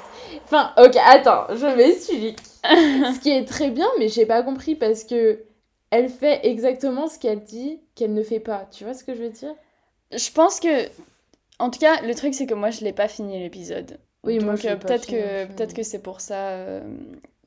Enfin, 0.45 0.73
ok, 0.79 0.97
attends, 1.07 1.47
je 1.55 1.67
m'explique. 1.77 2.39
ce 2.65 3.21
qui 3.21 3.31
est 3.31 3.45
très 3.45 3.71
bien, 3.71 3.87
mais 3.99 4.09
j'ai 4.09 4.27
pas 4.27 4.43
compris 4.43 4.75
parce 4.75 5.05
que 5.05 5.45
elle 5.91 6.09
fait 6.09 6.41
exactement 6.47 7.07
ce 7.07 7.19
qu'elle 7.19 7.45
dit 7.45 7.81
qu'elle 7.95 8.15
ne 8.15 8.23
fait 8.23 8.41
pas. 8.41 8.67
Tu 8.71 8.85
vois 8.85 8.95
ce 8.95 9.05
que 9.05 9.15
je 9.15 9.23
veux 9.23 9.31
dire? 9.31 9.55
Je 10.13 10.31
pense 10.31 10.61
que. 10.61 10.89
En 11.61 11.71
tout 11.71 11.79
cas, 11.79 12.03
le 12.03 12.15
truc, 12.15 12.35
c'est 12.35 12.47
que 12.47 12.55
moi, 12.55 12.71
je 12.71 12.83
l'ai 12.83 12.93
pas 12.93 13.07
fini 13.07 13.39
l'épisode. 13.39 13.99
Oui, 14.25 14.39
moi, 14.41 14.55
Donc, 14.55 14.63
je 14.63 14.63
l'ai 14.65 14.71
euh, 14.71 14.77
pas 14.77 14.89
peut-être 14.89 15.07
que, 15.07 15.45
peut-être 15.47 15.75
que 15.75 15.83
c'est 15.83 16.01
pour 16.01 16.21
ça 16.21 16.49
euh, 16.49 16.81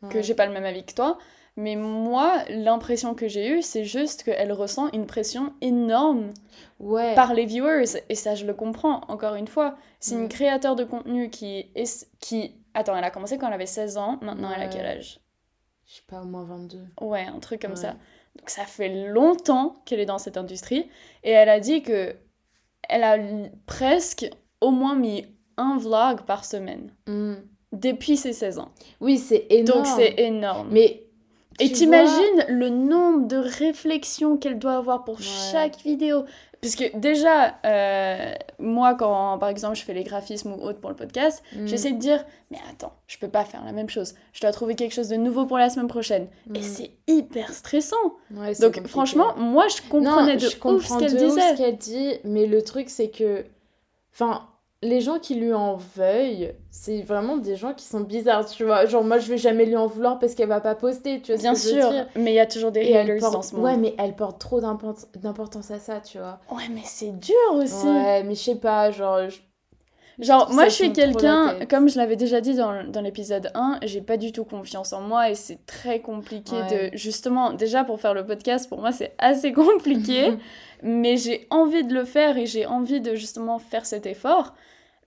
que 0.10 0.22
j'ai 0.22 0.34
pas 0.34 0.46
le 0.46 0.54
même 0.54 0.64
avis 0.64 0.86
que 0.86 0.94
toi. 0.94 1.18
Mais 1.58 1.76
moi, 1.76 2.44
l'impression 2.50 3.16
que 3.16 3.28
j'ai 3.28 3.50
eue, 3.50 3.62
c'est 3.64 3.84
juste 3.84 4.24
qu'elle 4.24 4.52
ressent 4.54 4.90
une 4.94 5.08
pression 5.08 5.54
énorme 5.62 6.30
Ouais. 6.80 7.16
par 7.16 7.34
les 7.34 7.46
viewers. 7.46 8.04
Et 8.10 8.16
ça, 8.16 8.36
je 8.36 8.46
le 8.46 8.54
comprends, 8.54 9.02
encore 9.08 9.34
une 9.36 9.48
fois. 9.48 9.76
C'est 10.00 10.16
Mm. 10.16 10.22
une 10.22 10.30
créateur 10.30 10.76
de 10.76 10.84
contenu 10.84 11.30
qui, 11.32 11.66
est, 11.76 12.08
qui... 12.20 12.56
Attends, 12.76 12.96
elle 12.96 13.04
a 13.04 13.10
commencé 13.10 13.38
quand 13.40 13.48
elle 13.48 13.54
avait 13.54 13.66
16 13.66 13.98
ans. 13.98 14.20
Maintenant, 14.22 14.52
elle 14.56 14.62
a 14.62 14.68
quel 14.68 14.86
âge? 14.86 15.20
Je 15.88 15.96
sais 15.96 16.04
pas, 16.08 16.22
au 16.22 16.26
moins 16.26 16.44
22. 16.44 16.80
Ouais, 17.02 17.26
un 17.26 17.40
truc 17.40 17.62
comme 17.62 17.72
Ouais. 17.72 17.76
ça. 17.78 17.96
Donc 18.38 18.50
ça 18.52 18.66
fait 18.66 19.08
longtemps 19.08 19.78
qu'elle 19.86 20.00
est 20.00 20.06
dans 20.06 20.20
cette 20.20 20.38
industrie. 20.38 20.88
Et 21.24 21.32
elle 21.32 21.50
a 21.50 21.60
dit 21.60 21.82
que 21.82 22.16
elle 22.88 23.04
a 23.04 23.18
presque 23.66 24.30
au 24.62 24.70
moins 24.70 24.96
mis 24.96 25.26
un 25.58 25.78
vlog 25.80 26.22
par 26.28 26.46
semaine. 26.46 26.94
Hmm. 27.08 27.36
Depuis 27.72 28.16
ses 28.16 28.32
16 28.34 28.60
ans. 28.60 28.70
Oui, 29.02 29.18
c'est 29.18 29.48
énorme. 29.50 29.80
Donc 29.84 29.88
c'est 29.88 30.20
énorme. 30.20 30.68
Mais. 30.72 31.04
Et 31.60 31.72
t'imagines 31.72 32.46
le 32.50 32.70
nombre 32.70 33.28
de 33.28 33.38
réflexions 33.38 34.38
qu'elle 34.38 34.60
doit 34.60 34.76
avoir 34.78 35.04
pour 35.04 35.16
Ouais. 35.16 35.26
chaque 35.52 35.78
vidéo. 35.82 36.24
Parce 36.62 36.76
que 36.76 36.98
déjà, 36.98 37.56
euh, 37.66 38.34
moi, 38.58 38.96
quand 38.96 39.38
par 39.38 39.50
exemple 39.50 39.76
je 39.76 39.84
fais 39.84 39.94
les 39.94 40.04
graphismes 40.04 40.54
ou 40.54 40.62
autre 40.64 40.80
pour 40.80 40.90
le 40.90 40.96
podcast, 40.96 41.44
hmm, 41.56 41.68
j'essaie 41.68 41.92
de 41.92 42.00
dire 42.00 42.26
Mais 42.50 42.58
attends, 42.70 42.94
je 43.06 43.18
peux 43.20 43.28
pas 43.28 43.46
faire 43.46 43.64
la 43.64 43.72
même 43.74 43.90
chose. 43.90 44.16
Je 44.34 44.42
dois 44.42 44.52
trouver 44.52 44.74
quelque 44.76 44.94
chose 44.94 45.08
de 45.10 45.18
nouveau 45.18 45.46
pour 45.46 45.58
la 45.60 45.70
semaine 45.70 45.88
prochaine. 45.88 46.28
Et 46.56 46.60
hmm. 46.60 46.64
c'est 46.64 46.92
hyper 47.08 47.54
stressant. 47.54 47.96
Ouais, 48.32 48.54
Donc 48.56 48.74
compliqué. 48.74 48.88
franchement, 48.88 49.36
moi 49.38 49.68
je 49.68 49.88
comprenais 49.88 50.34
non, 50.34 50.36
de 50.36 50.40
je 50.40 50.48
ouf 50.48 50.60
comprends 50.60 50.96
ce 50.96 51.00
qu'elle 51.06 51.16
disait. 51.16 51.42
ce 51.54 51.58
qu'elle 51.58 51.78
dit, 51.78 52.14
mais 52.24 52.48
le 52.48 52.62
truc, 52.64 52.90
c'est 52.90 53.10
que. 53.10 53.46
Enfin, 54.14 54.48
les 54.84 55.02
gens 55.02 55.18
qui 55.18 55.34
lui 55.36 55.54
en 55.54 55.76
veuillent, 55.96 56.54
c'est 56.70 57.02
vraiment 57.02 57.38
des 57.38 57.56
gens 57.56 57.74
qui 57.74 57.86
sont 57.86 58.02
bizarres, 58.02 58.46
tu 58.46 58.64
vois. 58.64 58.86
Genre, 58.86 59.04
moi, 59.04 59.18
je 59.18 59.28
vais 59.28 59.38
jamais 59.38 59.66
lui 59.66 59.76
en 59.76 59.88
vouloir 59.88 60.20
parce 60.20 60.36
qu'elle 60.36 60.50
va 60.50 60.62
pas 60.62 60.76
poster, 60.76 61.20
tu 61.22 61.32
vois 61.34 61.42
Bien 61.42 61.56
ce 61.56 61.64
que 61.64 61.70
je 61.70 61.76
veux 61.76 61.82
sûr, 61.82 61.92
dire. 61.92 62.08
mais 62.16 62.32
il 62.32 62.36
y 62.36 62.40
a 62.40 62.46
toujours 62.46 62.72
des 62.72 62.94
haters 62.94 63.20
porte... 63.20 63.34
dans 63.34 63.42
ce 63.42 63.56
monde. 63.56 63.66
Ouais, 63.66 63.78
mais 63.78 63.96
elle 63.98 64.16
porte 64.16 64.40
trop 64.40 64.62
d'import- 64.62 65.08
d'importance 65.16 65.72
à 65.72 65.80
ça, 65.80 66.00
tu 66.00 66.20
vois. 66.20 66.40
Ouais, 66.52 66.68
mais 66.72 66.82
c'est 66.84 67.18
dur 67.18 67.36
aussi. 67.56 67.88
Ouais, 67.88 68.22
mais 68.24 68.36
je 68.36 68.40
sais 68.42 68.56
pas, 68.56 68.92
genre. 68.92 69.30
je- 69.30 69.40
Genre, 70.20 70.52
moi 70.52 70.66
je 70.66 70.72
suis 70.74 70.94
quelqu'un, 70.94 71.60
comme 71.70 71.88
je 71.90 71.98
l'avais 72.00 72.16
déjà 72.16 72.42
dit 72.42 72.56
dans, 72.56 72.84
dans 72.90 73.02
l'épisode 73.02 73.52
1, 73.54 73.82
j'ai 73.84 74.02
pas 74.02 74.18
du 74.18 74.32
tout 74.32 74.46
confiance 74.46 74.92
en 74.92 75.02
moi 75.02 75.30
et 75.30 75.36
c'est 75.36 75.64
très 75.68 76.00
compliqué 76.02 76.56
Ouais. 76.56 76.90
de. 76.92 76.98
Justement, 76.98 77.54
déjà 77.54 77.84
pour 77.84 78.00
faire 78.02 78.16
le 78.16 78.26
podcast, 78.26 78.68
pour 78.68 78.80
moi 78.80 78.92
c'est 78.92 79.14
assez 79.20 79.54
compliqué, 79.54 80.34
mais 80.82 81.18
j'ai 81.18 81.46
envie 81.52 81.84
de 81.84 81.94
le 81.94 82.04
faire 82.04 82.36
et 82.36 82.48
j'ai 82.48 82.66
envie 82.66 83.00
de 83.00 83.14
justement 83.14 83.60
faire 83.60 83.86
cet 83.86 84.08
effort. 84.08 84.56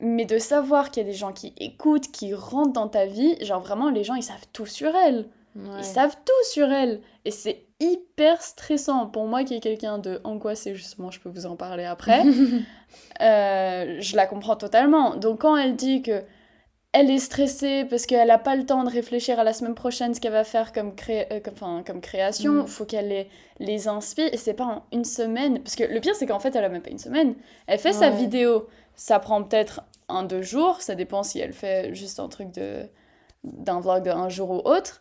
Mais 0.00 0.24
de 0.24 0.38
savoir 0.38 0.90
qu'il 0.90 1.02
y 1.02 1.06
a 1.06 1.10
des 1.10 1.16
gens 1.16 1.32
qui 1.32 1.52
écoutent, 1.58 2.10
qui 2.10 2.32
rentrent 2.34 2.72
dans 2.72 2.88
ta 2.88 3.06
vie, 3.06 3.36
genre 3.44 3.60
vraiment 3.60 3.90
les 3.90 4.02
gens 4.04 4.14
ils 4.14 4.22
savent 4.22 4.46
tout 4.52 4.66
sur 4.66 4.94
elle. 4.96 5.26
Ouais. 5.56 5.62
Ils 5.78 5.84
savent 5.84 6.16
tout 6.24 6.48
sur 6.50 6.70
elle. 6.72 7.00
Et 7.24 7.30
c'est 7.30 7.64
hyper 7.80 8.40
stressant. 8.40 9.06
Pour 9.06 9.26
moi 9.26 9.44
qui 9.44 9.54
est 9.54 9.60
quelqu'un 9.60 9.98
de 9.98 10.20
angoissé, 10.24 10.74
justement, 10.74 11.10
je 11.10 11.20
peux 11.20 11.28
vous 11.28 11.44
en 11.46 11.56
parler 11.56 11.84
après. 11.84 12.22
euh, 13.20 13.96
je 14.00 14.16
la 14.16 14.26
comprends 14.26 14.56
totalement. 14.56 15.16
Donc 15.16 15.40
quand 15.42 15.56
elle 15.56 15.76
dit 15.76 16.02
que 16.02 16.22
elle 16.92 17.08
est 17.08 17.18
stressée 17.18 17.84
parce 17.88 18.04
qu'elle 18.04 18.26
n'a 18.28 18.38
pas 18.38 18.56
le 18.56 18.66
temps 18.66 18.82
de 18.82 18.90
réfléchir 18.90 19.38
à 19.38 19.44
la 19.44 19.52
semaine 19.52 19.76
prochaine 19.76 20.12
ce 20.12 20.20
qu'elle 20.20 20.32
va 20.32 20.42
faire 20.42 20.72
comme, 20.72 20.96
cré- 20.96 21.28
euh, 21.30 21.38
comme, 21.38 21.54
enfin, 21.54 21.84
comme 21.86 22.00
création, 22.00 22.64
Mm. 22.64 22.66
faut 22.66 22.84
qu'elle 22.84 23.08
les, 23.08 23.28
les 23.60 23.86
inspire. 23.86 24.28
Et 24.32 24.36
c'est 24.36 24.54
pas 24.54 24.64
en 24.64 24.82
une 24.92 25.04
semaine. 25.04 25.60
Parce 25.62 25.76
que 25.76 25.84
le 25.84 26.00
pire, 26.00 26.16
c'est 26.16 26.26
qu'en 26.26 26.40
fait, 26.40 26.56
elle 26.56 26.64
a 26.64 26.68
même 26.68 26.82
pas 26.82 26.90
une 26.90 26.98
semaine. 26.98 27.34
Elle 27.68 27.78
fait 27.78 27.92
sa 27.92 28.10
vidéo. 28.10 28.66
Ça 28.96 29.20
prend 29.20 29.42
peut-être 29.44 29.82
un, 30.10 30.22
deux 30.24 30.42
jours. 30.42 30.80
Ça 30.82 30.94
dépend 30.94 31.22
si 31.22 31.38
elle 31.40 31.52
fait 31.52 31.94
juste 31.94 32.18
un 32.20 32.28
truc 32.28 32.50
de 32.52 32.86
d'un 33.44 33.80
vlog 33.80 34.02
de 34.04 34.10
un 34.10 34.28
jour 34.28 34.50
ou 34.50 34.58
autre. 34.68 35.00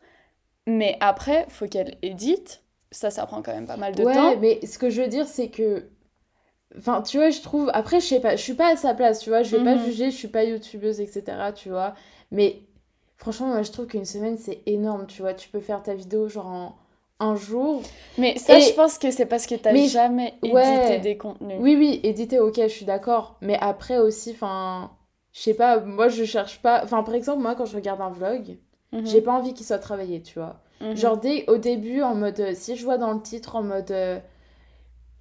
Mais 0.68 0.98
après, 1.01 1.46
faut 1.50 1.68
qu'elle 1.68 1.98
édite. 2.01 2.63
Ça, 2.92 3.10
ça 3.12 3.25
prend 3.25 3.42
quand 3.42 3.54
même 3.54 3.68
pas 3.68 3.78
mal 3.78 3.94
de 3.96 4.04
ouais, 4.04 4.13
temps. 4.13 4.36
mais 4.39 4.66
ce 4.66 4.78
que 4.80 4.89
je 4.89 5.01
veux 5.01 5.08
dire, 5.08 5.28
c'est 5.28 5.50
que. 5.50 5.89
Enfin, 6.78 7.01
tu 7.01 7.18
vois, 7.18 7.30
je 7.32 7.42
trouve. 7.42 7.70
Après, 7.74 8.00
je 8.00 8.06
sais 8.06 8.20
pas, 8.20 8.36
je 8.36 8.42
suis 8.44 8.54
pas 8.54 8.74
à 8.74 8.75
sa 8.75 8.94
place, 8.94 9.20
tu 9.20 9.30
vois. 9.30 9.44
Je 9.44 9.56
vais 9.58 9.63
pas 9.63 9.75
Mhm. 9.75 9.86
juger, 9.86 10.12
je 10.12 10.16
suis 10.18 10.28
pas 10.28 10.44
youtubeuse, 10.44 11.00
etc., 11.01 11.24
tu 11.56 11.70
vois. 11.70 11.96
Mais 12.32 12.62
franchement, 13.18 13.48
moi, 13.48 13.63
je 13.63 13.72
trouve 13.72 13.88
qu'une 13.88 14.06
semaine, 14.06 14.38
c'est 14.38 14.62
énorme, 14.68 15.08
tu 15.08 15.22
vois. 15.22 15.34
Tu 15.34 15.50
peux 15.50 15.60
faire 15.60 15.82
ta 15.84 15.96
vidéo, 15.96 16.28
genre, 16.30 16.46
en 16.48 16.75
un 17.22 17.36
jour. 17.36 17.82
Mais 18.18 18.38
ça, 18.38 18.58
Et- 18.58 18.62
je 18.62 18.74
pense 18.74 18.98
que 18.98 19.12
c'est 19.12 19.25
parce 19.25 19.46
que 19.48 19.56
t'as 19.56 19.74
Mais- 19.74 19.88
jamais 19.88 20.36
édité 20.42 20.54
ouais. 20.54 21.00
des 21.00 21.18
contenus. 21.18 21.58
Oui, 21.60 21.75
oui, 21.75 22.00
éditer, 22.04 22.39
ok, 22.39 22.56
je 22.62 22.68
suis 22.68 22.86
d'accord. 22.86 23.38
Mais 23.42 23.58
après 23.60 23.98
aussi, 23.98 24.32
enfin. 24.32 24.92
Je 25.39 25.43
sais 25.46 25.53
pas, 25.53 25.79
moi, 25.79 26.10
je 26.10 26.25
cherche 26.25 26.62
pas. 26.62 26.81
Enfin, 26.84 27.01
par 27.01 27.15
exemple, 27.15 27.41
moi, 27.41 27.55
quand 27.55 27.63
je 27.65 27.74
regarde 27.77 28.01
un 28.01 28.10
vlog, 28.10 28.58
Mhm. 28.91 29.05
j'ai 29.05 29.22
pas 29.22 29.31
envie 29.31 29.53
qu'il 29.53 29.65
soit 29.65 29.79
travaillé, 29.79 30.22
tu 30.22 30.38
vois. 30.38 30.60
Mhm. 30.81 30.98
Genre 30.98 31.17
dès 31.17 31.50
au 31.50 31.55
début 31.58 32.01
en 32.01 32.13
mode 32.13 32.39
euh, 32.41 32.51
si 32.55 32.75
je 32.75 32.84
vois 32.84 32.98
dans 32.98 33.13
le 33.13 33.22
titre 33.22 33.55
en 33.55 33.63
mode 33.63 33.89
euh, 33.91 34.19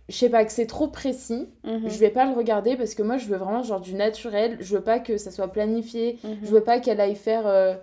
je 0.09 0.17
sais 0.17 0.31
pas 0.31 0.45
que 0.45 0.51
c'est 0.53 0.67
trop 0.67 0.89
précis, 0.89 1.49
Mhm. 1.65 1.89
je 1.89 1.99
vais 1.99 2.11
pas 2.11 2.25
le 2.27 2.33
regarder 2.35 2.77
parce 2.77 2.95
que 2.95 3.03
moi 3.03 3.17
je 3.19 3.27
veux 3.27 3.37
vraiment 3.37 3.63
genre 3.63 3.81
du 3.81 3.95
naturel, 3.95 4.57
je 4.61 4.75
veux 4.77 4.83
pas 4.83 4.99
que 5.01 5.17
ça 5.19 5.31
soit 5.31 5.49
planifié, 5.49 6.19
Mhm. 6.25 6.39
je 6.43 6.49
veux 6.49 6.63
pas 6.63 6.81
qu'elle 6.81 7.01
aille 7.01 7.15
faire 7.17 7.47
euh, 7.47 7.75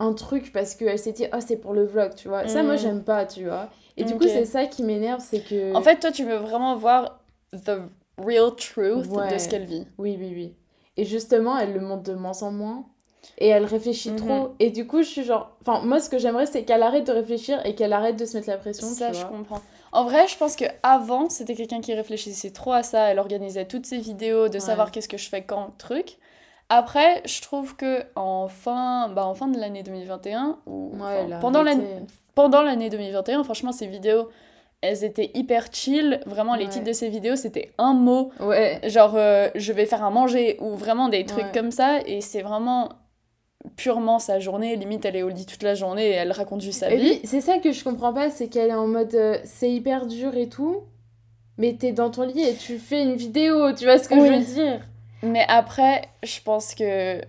un 0.00 0.12
truc 0.12 0.52
parce 0.52 0.74
qu'elle 0.74 0.98
s'est 0.98 1.12
dit 1.12 1.26
oh 1.32 1.38
c'est 1.40 1.56
pour 1.56 1.72
le 1.72 1.84
vlog, 1.84 2.14
tu 2.14 2.28
vois. 2.28 2.46
Ça 2.48 2.62
moi 2.62 2.76
j'aime 2.76 3.04
pas, 3.04 3.24
tu 3.26 3.44
vois. 3.44 3.68
Et 3.96 4.04
du 4.04 4.14
coup 4.16 4.24
c'est 4.24 4.44
ça 4.44 4.66
qui 4.66 4.82
m'énerve, 4.82 5.20
c'est 5.24 5.40
que 5.40 5.74
En 5.74 5.82
fait, 5.82 5.98
toi, 6.00 6.10
tu 6.12 6.24
veux 6.24 6.36
vraiment 6.36 6.76
voir 6.76 7.20
the 7.52 7.72
real 8.18 8.54
truth 8.56 9.06
Ouais. 9.10 9.32
de 9.32 9.38
ce 9.38 9.48
qu'elle 9.48 9.64
vit. 9.66 9.86
oui 9.98 10.16
oui 10.18 10.32
oui. 10.34 10.54
Et 10.98 11.04
justement, 11.04 11.56
elle 11.56 11.72
le 11.72 11.80
montre 11.80 12.02
de 12.02 12.12
moins 12.14 12.42
en 12.42 12.50
moins 12.50 12.84
et 13.38 13.48
elle 13.48 13.64
réfléchit 13.64 14.10
Mhm. 14.10 14.16
trop 14.18 14.54
et 14.58 14.70
du 14.70 14.86
coup 14.86 15.02
je 15.02 15.08
suis 15.08 15.22
genre 15.24 15.50
enfin 15.60 15.80
moi 15.84 16.00
ce 16.00 16.08
que 16.08 16.18
j'aimerais 16.18 16.46
c'est 16.46 16.62
qu'elle 16.64 16.82
arrête 16.82 17.06
de 17.06 17.12
réfléchir 17.12 17.60
et 17.66 17.74
qu'elle 17.74 17.92
arrête 17.92 18.16
de 18.16 18.24
se 18.24 18.36
mettre 18.36 18.48
la 18.48 18.56
pression, 18.56 18.86
Ça, 18.86 19.12
je 19.12 19.24
comprends. 19.26 19.60
En 19.92 20.04
vrai, 20.04 20.26
je 20.28 20.36
pense 20.36 20.54
que 20.56 20.64
avant, 20.82 21.28
c'était 21.30 21.54
quelqu'un 21.54 21.80
qui 21.80 21.94
réfléchissait 21.94 22.50
trop 22.50 22.72
à 22.72 22.82
ça. 22.82 23.10
Elle 23.10 23.18
organisait 23.18 23.64
toutes 23.64 23.86
ses 23.86 23.98
vidéos, 23.98 24.48
de 24.48 24.54
Ouais. 24.54 24.60
savoir 24.60 24.90
qu'est-ce 24.92 25.08
que 25.08 25.16
je 25.16 25.28
fais 25.28 25.42
quand, 25.42 25.72
truc. 25.78 26.18
Après, 26.68 27.22
je 27.24 27.40
trouve 27.40 27.74
que 27.76 28.02
en 28.14 28.48
fin, 28.48 29.08
bah, 29.08 29.24
en 29.24 29.34
fin 29.34 29.48
de 29.48 29.58
l'année 29.58 29.82
2021, 29.82 30.58
ou 30.66 30.90
Ouais, 30.94 31.00
enfin, 31.24 31.38
pendant 31.40 31.62
l'année 31.62 31.96
pendant 32.34 32.62
l'année 32.62 32.90
2021, 32.90 33.42
franchement, 33.44 33.72
ces 33.72 33.86
vidéos, 33.86 34.28
elles 34.80 35.04
étaient 35.04 35.30
hyper 35.34 35.66
chill. 35.72 36.20
Vraiment, 36.26 36.54
les 36.54 36.64
Ouais. 36.64 36.70
titres 36.70 36.84
de 36.86 36.92
ces 36.92 37.08
vidéos, 37.08 37.36
c'était 37.36 37.72
un 37.78 37.94
mot. 37.94 38.30
Ouais. 38.40 38.80
Genre, 38.84 39.14
euh, 39.16 39.48
je 39.54 39.72
vais 39.72 39.86
faire 39.86 40.04
à 40.04 40.10
manger, 40.10 40.56
ou 40.60 40.76
vraiment 40.76 41.08
des 41.08 41.24
trucs 41.24 41.46
Ouais. 41.46 41.52
comme 41.52 41.70
ça. 41.70 41.98
Et 42.06 42.20
c'est 42.20 42.42
vraiment 42.42 42.90
purement 43.76 44.18
sa 44.18 44.38
journée. 44.38 44.76
Limite, 44.76 45.04
elle 45.04 45.16
est 45.16 45.22
au 45.22 45.28
lit 45.28 45.46
toute 45.46 45.62
la 45.62 45.74
journée 45.74 46.08
et 46.08 46.12
elle 46.12 46.32
raconte 46.32 46.60
juste 46.60 46.80
sa 46.80 46.90
Et 46.92 46.96
vie. 46.96 47.20
c'est 47.24 47.40
ça 47.40 47.58
que 47.58 47.72
je 47.72 47.82
comprends 47.84 48.12
pas, 48.12 48.30
c'est 48.30 48.48
qu'elle 48.48 48.70
est 48.70 48.74
en 48.74 48.86
mode 48.86 49.14
euh, 49.14 49.38
c'est 49.44 49.70
hyper 49.70 50.06
dur 50.06 50.36
et 50.36 50.48
tout, 50.48 50.84
mais 51.58 51.74
t'es 51.74 51.92
dans 51.92 52.10
ton 52.10 52.22
lit 52.22 52.40
et 52.42 52.54
tu 52.54 52.78
fais 52.78 53.02
une 53.02 53.16
vidéo, 53.16 53.72
tu 53.72 53.84
vois 53.84 53.98
ce 53.98 54.08
que 54.08 54.14
Oui. 54.14 54.28
je 54.28 54.32
veux 54.32 54.54
dire? 54.54 54.80
Mais 55.24 55.44
après, 55.48 56.02
je 56.22 56.40
pense 56.40 56.74
que 56.76 57.20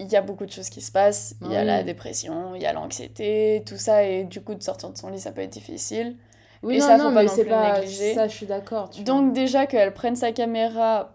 il 0.00 0.08
y 0.08 0.16
a 0.16 0.20
beaucoup 0.20 0.46
de 0.46 0.50
choses 0.52 0.68
qui 0.68 0.80
se 0.80 0.92
passent. 0.92 1.34
Il 1.42 1.50
y 1.52 1.56
a 1.56 1.64
la 1.64 1.82
dépression, 1.84 2.54
il 2.54 2.62
y 2.62 2.66
a 2.66 2.72
l'anxiété, 2.72 3.62
tout 3.66 3.76
ça, 3.78 4.04
et 4.04 4.24
du 4.24 4.40
coup, 4.40 4.54
de 4.54 4.62
sortir 4.62 4.90
de 4.90 4.96
son 4.98 5.08
lit, 5.10 5.18
ça 5.20 5.32
peut 5.32 5.40
être 5.40 5.50
difficile. 5.52 6.16
Oui, 6.62 6.76
Et 6.76 6.78
non, 6.78 6.86
ça, 6.86 6.96
non, 6.98 7.12
pas 7.14 7.22
mais 7.22 7.28
c'est 7.28 7.44
pas 7.44 7.80
négliger. 7.80 8.14
ça, 8.14 8.28
je 8.28 8.34
suis 8.34 8.46
d'accord. 8.46 8.90
Donc, 9.04 9.32
déjà 9.32 9.66
qu'elle 9.66 9.94
prenne 9.94 10.16
sa 10.16 10.32
caméra 10.32 11.14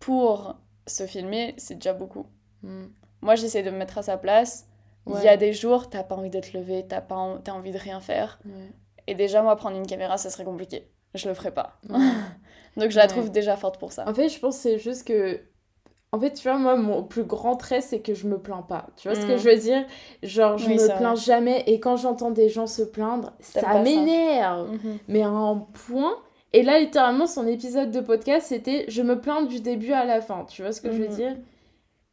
pour 0.00 0.56
se 0.86 1.06
filmer, 1.06 1.54
c'est 1.56 1.74
déjà 1.74 1.92
beaucoup. 1.92 2.26
vois. 2.62 2.70
Mm. 2.70 2.90
Moi, 3.22 3.34
j'essaie 3.36 3.62
de 3.62 3.70
me 3.70 3.78
mettre 3.78 3.98
à 3.98 4.02
sa 4.02 4.16
place. 4.16 4.66
Il 5.06 5.22
y 5.22 5.28
a 5.28 5.36
des 5.36 5.52
jours, 5.52 5.90
t'as 5.90 6.02
pas 6.02 6.14
envie 6.14 6.30
d'être 6.30 6.54
levé, 6.54 6.86
t'as 6.88 7.02
pas 7.02 7.16
en- 7.16 7.42
envie 7.50 7.72
de 7.72 7.78
rien 7.78 8.00
faire. 8.00 8.38
Ouais. 8.46 8.70
Et 9.06 9.14
déjà, 9.14 9.42
moi, 9.42 9.54
prendre 9.56 9.76
une 9.76 9.86
caméra, 9.86 10.16
ça 10.16 10.30
serait 10.30 10.44
compliqué. 10.44 10.90
Je 11.14 11.28
le 11.28 11.34
ferais 11.34 11.52
pas. 11.52 11.78
Ouais. 11.90 11.98
Donc, 12.78 12.90
je 12.90 12.96
la 12.96 13.06
trouve 13.06 13.30
déjà 13.30 13.56
forte 13.56 13.78
pour 13.78 13.92
ça. 13.92 14.08
En 14.08 14.14
fait, 14.14 14.28
je 14.30 14.38
pense 14.38 14.56
que 14.56 14.62
c'est 14.62 14.78
juste 14.78 15.06
que. 15.06 15.40
En 16.14 16.20
fait, 16.20 16.32
tu 16.34 16.48
vois, 16.48 16.58
moi, 16.58 16.76
mon 16.76 17.02
plus 17.02 17.24
grand 17.24 17.56
trait, 17.56 17.80
c'est 17.80 17.98
que 18.00 18.14
je 18.14 18.28
me 18.28 18.38
plains 18.38 18.62
pas. 18.62 18.86
Tu 18.96 19.08
vois 19.08 19.16
ce 19.16 19.26
que 19.26 19.34
Mm. 19.34 19.38
je 19.38 19.48
veux 19.50 19.56
dire? 19.56 19.84
Genre, 20.22 20.58
je 20.58 20.68
Oui, 20.68 20.76
me 20.76 20.86
vrai. 20.86 20.96
plains 20.96 21.14
jamais, 21.16 21.64
et 21.66 21.80
quand 21.80 21.96
j'entends 21.96 22.30
des 22.30 22.48
gens 22.48 22.66
se 22.68 22.82
plaindre, 22.82 23.32
ça 23.40 23.60
m'énerve 23.82 24.70
Mhm. 24.72 24.98
mais 25.08 25.22
à 25.22 25.28
un 25.28 25.56
point. 25.86 26.16
Et 26.52 26.62
là, 26.62 26.78
littéralement, 26.78 27.26
son 27.26 27.46
épisode 27.48 27.90
de 27.90 28.00
podcast, 28.00 28.46
c'était 28.46 28.84
je 28.86 29.02
me 29.02 29.20
plains 29.20 29.42
du 29.42 29.58
début 29.60 29.90
à 29.92 30.04
la 30.04 30.20
fin. 30.20 30.44
Tu 30.48 30.62
vois 30.62 30.70
ce 30.70 30.80
que 30.80 30.92
je 30.92 31.02
veux 31.02 31.08
Mhm. 31.08 31.14
dire? 31.16 31.36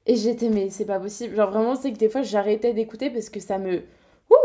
Et 0.08 0.16
j'étais, 0.16 0.50
mais 0.50 0.72
c'est 0.72 0.86
pas 0.86 1.00
possible. 1.00 1.36
Genre, 1.36 1.52
vraiment, 1.52 1.76
c'est 1.76 1.94
que 1.94 1.98
des 2.00 2.10
fois, 2.10 2.24
j'arrêtais 2.24 2.74
d'écouter 2.74 3.12
parce 3.12 3.30
que 3.30 3.40
ça 3.40 3.60
me. 3.60 3.84
Ouh 4.32 4.36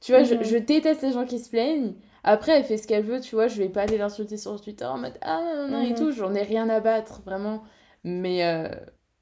Tu 0.00 0.12
vois, 0.12 0.24
je, 0.24 0.34
Mhm. 0.34 0.44
je 0.44 0.56
déteste 0.58 1.00
les 1.02 1.12
gens 1.12 1.24
qui 1.24 1.38
se 1.38 1.48
plaignent. 1.48 1.94
Après, 2.22 2.52
elle 2.52 2.64
fait 2.64 2.76
ce 2.76 2.86
qu'elle 2.86 3.02
veut, 3.04 3.20
tu 3.20 3.34
vois. 3.34 3.48
Je 3.48 3.56
vais 3.62 3.70
pas 3.70 3.82
aller 3.82 3.96
l'insulter 3.96 4.36
sur 4.36 4.60
Twitter 4.60 4.84
en 4.84 4.98
mode 4.98 5.14
ah 5.22 5.40
non, 5.56 5.68
non, 5.68 5.80
et 5.90 5.94
tout. 5.94 6.10
J'en 6.12 6.34
ai 6.34 6.42
rien 6.42 6.68
à 6.68 6.80
battre, 6.80 7.22
vraiment. 7.24 7.62
Mais. 8.04 8.44
euh, 8.44 8.68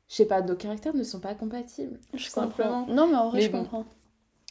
je 0.08 0.14
sais 0.16 0.26
pas, 0.26 0.42
nos 0.42 0.54
caractères 0.56 0.94
ne 0.94 1.02
sont 1.02 1.20
pas 1.20 1.34
compatibles. 1.34 1.98
Je 2.14 2.26
simplement. 2.28 2.80
comprends. 2.84 2.94
Non, 2.94 3.06
mais 3.08 3.16
en 3.16 3.28
vrai, 3.30 3.38
Mais 3.38 3.44
je 3.46 3.50
bon. 3.50 3.58
comprends. 3.60 3.84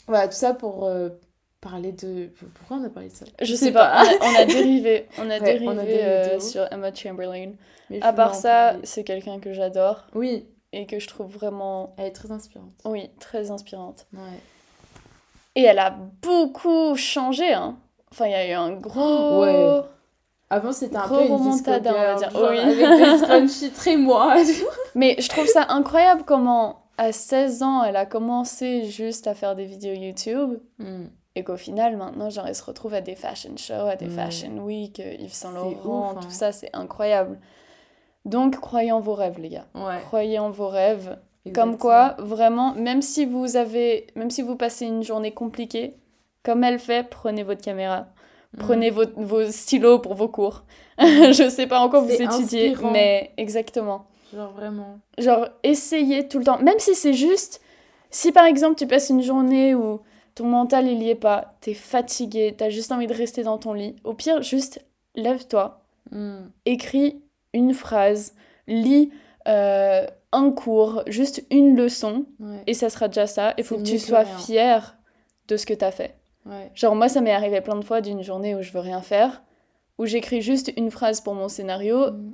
Voilà, 0.08 0.28
tout 0.28 0.36
ça 0.36 0.54
pour 0.54 0.86
euh, 0.86 1.10
parler 1.62 1.92
de. 1.94 2.30
Pourquoi 2.56 2.78
on 2.78 2.84
a 2.84 2.90
parlé 2.90 3.10
de 3.10 3.14
ça? 3.16 3.26
Je 3.42 3.56
sais 3.56 3.72
pas, 3.72 4.04
on 4.22 4.26
a, 4.26 4.30
on 4.32 4.36
a 4.42 4.46
dérivé, 4.46 5.08
on 5.18 5.30
a 5.30 5.40
Ouais, 5.40 5.40
dérivé, 5.40 5.68
on 5.68 5.78
a 5.78 5.84
dérivé 5.86 6.04
euh, 6.04 6.40
sur 6.40 6.68
Emma 6.72 6.94
Chamberlain. 6.94 7.54
Mais 7.90 8.02
À 8.02 8.12
part 8.14 8.36
ça, 8.36 8.76
c'est 8.84 9.04
quelqu'un 9.04 9.40
que 9.40 9.54
j'adore 9.54 10.08
Oui, 10.16 10.46
et 10.72 10.86
que 10.88 11.00
je 11.00 11.08
trouve 11.08 11.32
vraiment, 11.32 11.94
elle 11.98 12.08
est 12.08 12.12
très 12.12 12.32
inspirante. 12.32 12.74
oui, 12.86 13.10
très 13.20 13.52
inspirante. 13.52 14.08
Ouais. 14.14 14.20
Et 15.56 15.62
elle 15.64 15.80
a 15.80 15.92
beaucoup 16.22 16.96
changé, 16.96 17.54
hein. 17.54 17.78
Enfin, 18.12 18.26
il 18.26 18.32
y 18.32 18.36
a 18.36 18.50
eu 18.50 18.54
un 18.54 18.72
gros... 18.74 19.42
Ouais. 19.42 19.82
Avant, 20.54 20.72
c'était 20.72 20.98
un 20.98 21.06
Gros 21.08 21.18
peu 21.18 21.26
une 21.26 21.34
remontada, 21.34 21.90
on 21.92 21.94
va 21.94 22.16
dire. 22.16 22.32
genre 22.32 22.50
Oui. 22.52 22.60
avec 22.60 22.78
des 22.78 23.18
scrunchies 23.18 23.72
très 23.72 23.98
moites. 23.98 24.48
Mais 24.96 25.16
je 25.20 25.28
trouve 25.30 25.48
ça 25.48 25.66
incroyable 25.70 26.24
comment, 26.26 26.84
à 26.98 27.12
16 27.12 27.64
ans, 27.64 27.84
elle 27.84 27.96
a 27.96 28.06
commencé 28.06 28.84
juste 28.86 29.28
à 29.28 29.34
faire 29.34 29.56
des 29.56 29.66
vidéos 29.66 29.94
YouTube 29.96 30.60
Mm. 30.80 31.06
et 31.36 31.44
qu'au 31.44 31.58
final, 31.58 31.98
maintenant, 31.98 32.30
genre, 32.30 32.46
elle 32.48 32.56
se 32.56 32.64
retrouve 32.64 32.94
à 32.94 33.02
des 33.02 33.16
fashion 33.16 33.56
shows, 33.58 33.88
à 33.88 33.96
des 33.96 34.06
Ouais. 34.06 34.12
fashion 34.12 34.58
week, 34.60 35.00
euh, 35.00 35.14
Yves 35.20 35.34
Saint 35.34 35.52
Laurent, 35.54 36.12
ouf, 36.12 36.18
hein. 36.18 36.20
tout 36.22 36.30
ça, 36.32 36.52
c'est 36.52 36.70
incroyable. 36.74 37.40
Donc, 38.26 38.60
croyez 38.60 38.92
en 38.92 39.00
vos 39.00 39.16
rêves, 39.16 39.40
les 39.40 39.50
gars. 39.50 39.66
Ouais. 39.76 40.00
Croyez 40.06 40.40
en 40.40 40.50
vos 40.50 40.68
rêves. 40.70 41.18
Comme 41.54 41.78
quoi, 41.78 42.16
vraiment, 42.20 42.74
même 42.74 43.02
si 43.02 43.26
vous 43.26 43.58
avez, 43.58 44.08
même 44.16 44.30
si 44.30 44.42
vous 44.42 44.56
passez 44.56 44.86
une 44.86 45.04
journée 45.04 45.34
compliquée, 45.34 45.98
comme 46.42 46.64
elle 46.64 46.80
fait, 46.80 47.06
prenez 47.10 47.44
votre 47.44 47.62
caméra, 47.62 48.06
Mm. 48.54 48.60
prenez 48.60 48.90
vos, 48.90 49.06
vos 49.16 49.50
stylos 49.52 50.00
pour 50.00 50.14
vos 50.16 50.28
cours. 50.28 50.64
Je 51.00 51.50
sais 51.50 51.68
pas 51.68 51.80
encore 51.80 52.04
vous 52.04 52.12
étudiez, 52.12 52.70
inspirant. 52.72 52.92
mais 52.92 53.32
exactement. 53.38 54.06
Genre 54.34 54.52
vraiment. 54.52 55.00
Genre, 55.18 55.48
essayez 55.64 56.28
tout 56.28 56.40
le 56.40 56.46
temps, 56.46 56.60
même 56.60 56.80
si 56.80 56.96
c'est 56.96 57.14
juste, 57.14 57.62
si 58.10 58.32
par 58.32 58.46
exemple 58.46 58.76
tu 58.76 58.88
passes 58.88 59.10
une 59.10 59.22
journée 59.22 59.74
où 59.76 60.02
ton 60.36 60.46
mental 60.46 60.88
il 60.88 61.02
y 61.04 61.10
est 61.10 61.16
pas, 61.16 61.56
t'es 61.62 61.74
fatigué, 61.76 62.56
t'as 62.58 62.70
juste 62.70 62.92
envie 62.92 63.06
de 63.08 63.14
rester 63.14 63.44
dans 63.44 63.58
ton 63.60 63.74
lit, 63.74 63.96
au 64.04 64.14
pire, 64.14 64.42
juste 64.42 64.84
lève-toi, 65.16 65.80
Mm. 66.12 66.50
écris 66.66 67.22
une 67.54 67.74
phrase, 67.74 68.34
lis 68.68 69.12
euh, 69.48 70.06
un 70.32 70.52
cours, 70.52 71.04
juste 71.08 71.44
une 71.52 71.76
leçon, 71.76 72.26
Ouais. 72.40 72.62
et 72.68 72.74
ça 72.74 72.90
sera 72.90 73.08
déjà 73.08 73.26
ça. 73.28 73.54
Il 73.58 73.64
faut 73.64 73.78
que 73.78 73.84
tu 73.84 74.00
sois 74.00 74.20
rien. 74.22 74.38
fier 74.38 74.98
de 75.48 75.58
ce 75.58 75.66
que 75.66 75.74
tu 75.74 75.84
as 75.86 75.92
fait. 75.92 76.16
Ouais. 76.46 76.72
Genre, 76.76 76.96
moi, 76.96 77.08
ça 77.10 77.22
m'est 77.22 77.32
arrivé 77.34 77.62
plein 77.62 77.76
de 77.78 77.86
fois 77.86 78.02
d'une 78.02 78.22
journée 78.24 78.56
où 78.56 78.62
je 78.62 78.72
veux 78.72 78.80
rien 78.80 79.02
faire, 79.02 79.44
où 79.98 80.06
j'écris 80.06 80.42
juste 80.42 80.72
une 80.78 80.92
phrase 80.92 81.22
pour 81.22 81.34
mon 81.36 81.48
scénario, 81.48 82.12
Mm. 82.12 82.34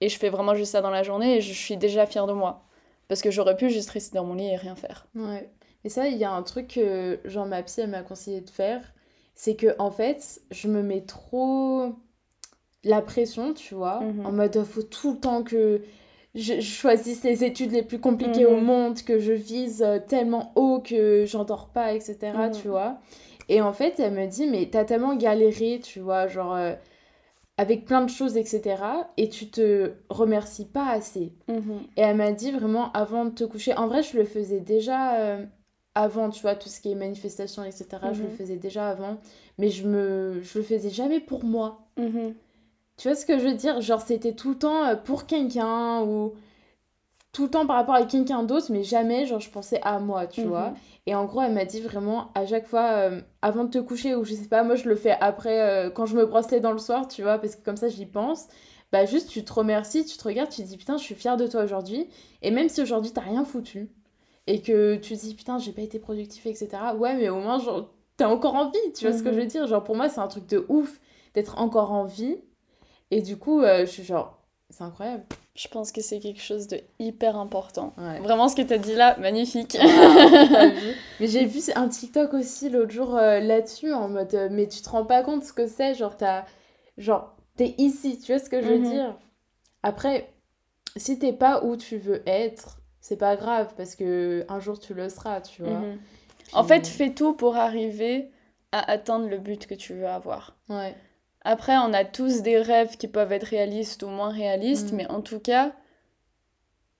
et 0.00 0.08
je 0.08 0.18
fais 0.18 0.28
vraiment 0.30 0.54
juste 0.54 0.72
ça 0.72 0.80
dans 0.80 0.90
la 0.90 1.02
journée, 1.02 1.36
et 1.36 1.40
je 1.40 1.52
suis 1.52 1.76
déjà 1.76 2.06
fière 2.06 2.26
de 2.26 2.32
moi. 2.32 2.64
Parce 3.08 3.20
que 3.20 3.30
j'aurais 3.30 3.56
pu 3.56 3.68
juste 3.70 3.90
rester 3.90 4.16
dans 4.16 4.24
mon 4.24 4.34
lit 4.34 4.46
et 4.48 4.56
rien 4.56 4.74
faire. 4.74 5.06
Ouais. 5.14 5.50
Et 5.84 5.88
ça, 5.90 6.08
il 6.08 6.16
y 6.16 6.24
a 6.24 6.30
un 6.32 6.42
truc 6.42 6.68
que, 6.68 7.20
genre, 7.24 7.44
ma 7.46 7.62
psy, 7.62 7.80
elle 7.82 7.90
m'a 7.90 8.02
conseillé 8.02 8.40
de 8.40 8.48
faire. 8.50 8.80
C'est 9.34 9.56
que, 9.56 9.74
en 9.78 9.90
fait, 9.90 10.40
je 10.50 10.68
me 10.68 10.82
mets 10.82 11.02
trop 11.02 11.92
la 12.84 13.02
pression, 13.02 13.52
tu 13.54 13.74
vois. 13.74 14.00
Mhm. 14.00 14.26
En 14.26 14.32
mode, 14.32 14.62
faut 14.64 14.82
tout 14.82 15.12
le 15.12 15.18
temps 15.18 15.42
que 15.42 15.82
je, 16.34 16.60
choisisse 16.60 17.22
les 17.24 17.44
études 17.44 17.72
les 17.72 17.82
plus 17.82 17.98
compliquées 18.00 18.46
au 18.46 18.56
Mhm. 18.56 18.64
monde, 18.64 19.02
que 19.02 19.18
je 19.18 19.32
vise 19.32 19.82
euh, 19.82 19.98
tellement 19.98 20.52
haut 20.56 20.80
que 20.80 21.24
j'en 21.26 21.44
dors 21.44 21.68
pas, 21.68 21.92
etc. 21.92 22.32
Mhm. 22.34 22.50
Tu 22.52 22.68
vois. 22.68 22.98
Et 23.52 23.60
en 23.60 23.72
fait, 23.74 24.00
elle 24.00 24.14
me 24.14 24.26
dit, 24.26 24.46
mais 24.46 24.68
t'as 24.70 24.84
tellement 24.84 25.14
galéré, 25.14 25.78
tu 25.82 26.00
vois, 26.00 26.26
genre, 26.26 26.54
euh, 26.54 26.72
avec 27.58 27.84
plein 27.84 28.00
de 28.02 28.10
choses, 28.10 28.36
etc. 28.38 29.10
Et 29.18 29.28
tu 29.28 29.50
te 29.50 29.92
remercies 30.08 30.64
pas 30.66 30.88
assez. 30.88 31.32
Et 31.98 32.00
elle 32.00 32.16
m'a 32.16 32.32
dit 32.32 32.50
vraiment 32.50 32.90
avant 32.92 33.26
de 33.26 33.30
te 33.30 33.44
coucher. 33.44 33.74
En 33.76 33.88
vrai, 33.88 34.02
je 34.02 34.16
le 34.16 34.24
faisais 34.24 34.60
déjà 34.60 35.16
euh, 35.20 35.44
avant, 35.94 36.30
tu 36.30 36.40
vois, 36.40 36.54
tout 36.54 36.70
ce 36.70 36.80
qui 36.80 36.90
est 36.92 36.94
manifestation, 36.94 37.62
etc. 37.64 38.12
Je 38.14 38.22
le 38.22 38.28
Mhm. 38.30 38.34
faisais 38.36 38.56
déjà 38.56 38.88
avant. 38.88 39.18
Mais 39.58 39.68
je 39.68 39.86
me 39.86 40.40
je 40.42 40.58
le 40.58 40.64
faisais 40.64 40.90
jamais 40.90 41.20
pour 41.20 41.44
moi. 41.44 41.88
Mhm. 41.98 42.34
Tu 42.96 43.08
vois 43.08 43.16
ce 43.16 43.26
que 43.26 43.38
je 43.38 43.44
veux 43.48 43.54
dire? 43.54 43.80
Genre, 43.82 44.00
c'était 44.00 44.32
tout 44.34 44.50
le 44.50 44.58
temps 44.58 44.84
euh, 44.86 44.96
pour 44.96 45.26
quelqu'un 45.26 46.02
ou. 46.02 46.32
Tout 47.32 47.44
le 47.44 47.50
temps 47.50 47.66
par 47.66 47.76
rapport 47.76 47.94
à 47.94 48.04
quelqu'un 48.04 48.42
d'autre, 48.42 48.66
mais 48.70 48.82
jamais, 48.84 49.24
genre, 49.26 49.40
je 49.40 49.50
pensais 49.50 49.80
à 49.82 49.98
moi, 49.98 50.26
tu 50.26 50.42
vois. 50.46 50.68
Mhm. 50.70 50.76
Et 51.06 51.14
en 51.14 51.24
gros, 51.24 51.40
elle 51.40 51.52
m'a 51.54 51.64
dit 51.64 51.80
vraiment, 51.80 52.30
à 52.34 52.44
chaque 52.46 52.66
fois, 52.66 52.90
euh, 52.92 53.20
avant 53.40 53.64
de 53.64 53.70
te 53.70 53.78
coucher, 53.78 54.14
ou 54.14 54.22
je 54.24 54.34
sais 54.34 54.48
pas, 54.48 54.62
moi, 54.62 54.74
je 54.76 54.88
le 54.88 54.94
fais 54.96 55.16
après, 55.20 55.60
euh, 55.60 55.90
quand 55.90 56.04
je 56.06 56.14
me 56.16 56.26
brosse 56.26 56.50
les 56.50 56.60
dents 56.60 56.72
le 56.72 56.78
soir, 56.78 57.08
tu 57.08 57.22
vois, 57.22 57.38
parce 57.38 57.56
que 57.56 57.64
comme 57.64 57.76
ça, 57.78 57.88
j'y 57.88 58.06
pense. 58.06 58.48
Bah, 58.92 59.06
juste, 59.06 59.30
tu 59.30 59.42
te 59.42 59.52
remercies, 59.52 60.04
tu 60.04 60.18
te 60.18 60.24
regardes, 60.24 60.50
tu 60.50 60.62
te 60.62 60.66
dis, 60.66 60.76
putain, 60.76 60.98
je 60.98 61.02
suis 61.02 61.14
fière 61.14 61.38
de 61.38 61.46
toi 61.46 61.64
aujourd'hui. 61.64 62.06
Et 62.42 62.50
même 62.50 62.68
si 62.68 62.82
aujourd'hui, 62.82 63.12
t'as 63.12 63.22
rien 63.22 63.44
foutu, 63.46 63.88
et 64.46 64.60
que 64.60 64.96
tu 64.96 65.16
te 65.16 65.20
dis, 65.20 65.34
putain, 65.34 65.58
j'ai 65.58 65.72
pas 65.72 65.80
été 65.82 65.98
productif, 65.98 66.44
etc. 66.44 66.68
Ouais, 66.98 67.14
mais 67.14 67.30
au 67.30 67.36
moins, 67.40 67.58
genre, 67.58 67.88
t'es 68.18 68.24
encore 68.26 68.54
en 68.56 68.66
vie, 68.70 68.92
tu 68.94 69.06
vois 69.06 69.16
ce 69.16 69.22
que 69.22 69.30
je 69.32 69.36
veux 69.36 69.44
Mhm. 69.44 69.48
dire? 69.48 69.66
Genre, 69.66 69.82
pour 69.82 69.96
moi, 69.96 70.10
c'est 70.10 70.20
un 70.20 70.28
truc 70.28 70.46
de 70.46 70.66
ouf 70.68 71.00
d'être 71.34 71.58
encore 71.58 71.92
en 71.92 72.04
vie. 72.04 72.36
Et 73.10 73.22
du 73.22 73.38
coup, 73.38 73.62
euh, 73.62 73.80
je 73.86 73.90
suis 73.90 74.02
genre, 74.04 74.41
c'est 74.72 74.82
incroyable. 74.84 75.24
Je 75.54 75.68
pense 75.68 75.92
que 75.92 76.00
c'est 76.00 76.18
quelque 76.18 76.40
chose 76.40 76.66
de 76.66 76.80
hyper 76.98 77.36
important. 77.36 77.92
Ouais. 77.98 78.18
Vraiment, 78.20 78.48
ce 78.48 78.56
que 78.56 78.62
tu 78.62 78.72
as 78.72 78.78
dit 78.78 78.94
là, 78.94 79.16
magnifique. 79.18 79.76
Mais 81.20 81.26
j'ai 81.28 81.44
vu 81.44 81.60
un 81.76 81.88
TikTok 81.88 82.34
aussi 82.34 82.70
l'autre 82.70 82.90
jour 82.90 83.16
euh, 83.16 83.38
là-dessus 83.40 83.92
en 83.92 84.08
mode 84.08 84.34
euh, 84.34 84.48
mais 84.50 84.66
tu 84.66 84.80
te 84.82 84.88
rends 84.90 85.04
pas 85.04 85.22
compte 85.22 85.44
ce 85.44 85.52
que 85.52 85.66
c'est 85.66 85.94
genre 85.94 86.16
t'as 86.16 86.44
genre 86.98 87.36
t'es 87.56 87.74
ici 87.78 88.18
tu 88.18 88.32
vois 88.32 88.38
ce 88.42 88.48
que 88.50 88.60
je 88.62 88.66
veux 88.68 88.78
Mhm. 88.78 88.90
dire? 88.90 89.18
Après 89.82 90.32
si 90.96 91.18
t'es 91.18 91.32
pas 91.32 91.62
où 91.64 91.76
tu 91.76 91.98
veux 91.98 92.22
être 92.28 92.78
c'est 93.00 93.16
pas 93.16 93.36
grave 93.36 93.72
parce 93.76 93.94
que 93.94 94.44
un 94.48 94.58
jour 94.60 94.78
tu 94.80 94.94
le 94.94 95.08
seras 95.08 95.40
tu 95.40 95.62
vois 95.62 95.78
Mhm. 95.80 95.98
Puis- 96.38 96.54
En 96.54 96.64
fait, 96.64 96.86
fais 96.88 97.10
tout 97.14 97.34
pour 97.34 97.56
arriver 97.56 98.30
à 98.72 98.90
atteindre 98.90 99.28
le 99.28 99.38
but 99.38 99.66
que 99.66 99.74
tu 99.74 99.94
veux 99.94 100.08
avoir. 100.08 100.56
ouais 100.68 100.94
Après, 101.44 101.76
on 101.76 101.92
a 101.92 102.04
tous 102.04 102.42
des 102.42 102.58
rêves 102.58 102.96
qui 102.96 103.08
peuvent 103.08 103.32
être 103.32 103.44
réalistes 103.48 104.02
ou 104.02 104.08
moins 104.08 104.30
réalistes, 104.30 104.92
Mm. 104.92 104.96
mais 104.96 105.10
en 105.10 105.20
tout 105.20 105.40
cas, 105.40 105.72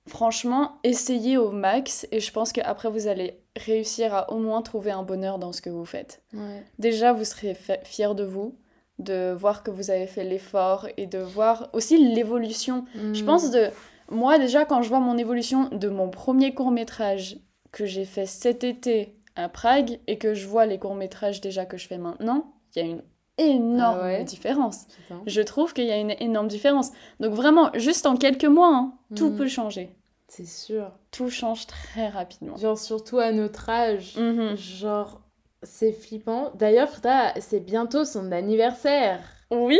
franchement, 0.08 0.72
essayez 0.84 1.36
au 1.36 1.50
max 1.50 2.06
et 2.10 2.20
je 2.20 2.32
pense 2.32 2.52
qu'après, 2.52 2.88
vous 2.90 3.06
allez 3.06 3.38
réussir 3.56 4.14
à 4.14 4.32
au 4.32 4.38
moins 4.38 4.62
trouver 4.62 4.90
un 4.90 5.02
bonheur 5.02 5.38
dans 5.38 5.52
ce 5.52 5.60
que 5.62 5.70
vous 5.70 5.84
faites. 5.84 6.22
ouais 6.34 6.62
Déjà, 6.78 7.12
vous 7.12 7.24
serez 7.24 7.56
fiers 7.84 8.14
de 8.14 8.24
vous, 8.24 8.56
de 8.98 9.32
voir 9.32 9.62
que 9.62 9.70
vous 9.70 9.90
avez 9.90 10.06
fait 10.06 10.24
l'effort 10.24 10.88
et 10.96 11.06
de 11.06 11.18
voir 11.18 11.68
aussi 11.72 11.98
l'évolution. 12.14 12.84
Je 13.12 13.22
Mm. 13.22 13.26
pense 13.26 13.50
de... 13.50 13.68
Moi, 14.10 14.38
déjà, 14.38 14.64
quand 14.64 14.82
je 14.82 14.88
vois 14.88 15.00
mon 15.00 15.16
évolution 15.16 15.68
de 15.70 15.88
mon 15.88 16.10
premier 16.10 16.52
court-métrage 16.52 17.38
que 17.70 17.86
j'ai 17.86 18.04
fait 18.04 18.26
cet 18.26 18.64
été 18.64 19.16
à 19.36 19.48
Prague 19.48 19.98
et 20.06 20.18
que 20.18 20.34
je 20.34 20.46
vois 20.46 20.66
les 20.66 20.78
courts-métrages 20.78 21.40
déjà 21.40 21.64
que 21.64 21.78
je 21.78 21.86
fais 21.86 21.96
maintenant, 21.96 22.52
il 22.74 22.78
y 22.78 22.82
a 22.86 22.88
une 22.90 23.02
énorme 23.38 23.98
Ah 24.00 24.04
ouais 24.04 24.24
différence. 24.24 24.86
Putain. 24.86 25.22
Je 25.26 25.40
trouve 25.42 25.72
qu'il 25.72 25.84
y 25.86 25.90
a 25.92 25.96
une 25.98 26.14
énorme 26.20 26.48
différence. 26.48 26.90
Donc 27.20 27.32
vraiment, 27.34 27.70
juste 27.74 28.06
en 28.06 28.16
quelques 28.16 28.44
mois, 28.44 28.68
hein, 28.74 28.92
tout 29.16 29.30
Mhm. 29.30 29.36
peut 29.36 29.48
changer. 29.48 29.96
c'est 30.28 30.46
sûr 30.46 30.90
Tout 31.10 31.28
change 31.28 31.66
très 31.66 32.08
rapidement. 32.08 32.56
genre 32.56 32.78
surtout 32.78 33.18
à 33.18 33.32
notre 33.32 33.68
âge 33.68 34.16
Mhm. 34.16 34.56
genre 34.56 35.20
c'est 35.62 35.92
flippant 35.92 36.50
d'ailleurs 36.54 36.88
Frida 36.88 37.34
c'est 37.38 37.60
bientôt 37.60 38.04
son 38.06 38.32
anniversaire 38.32 39.20
Oui 39.50 39.78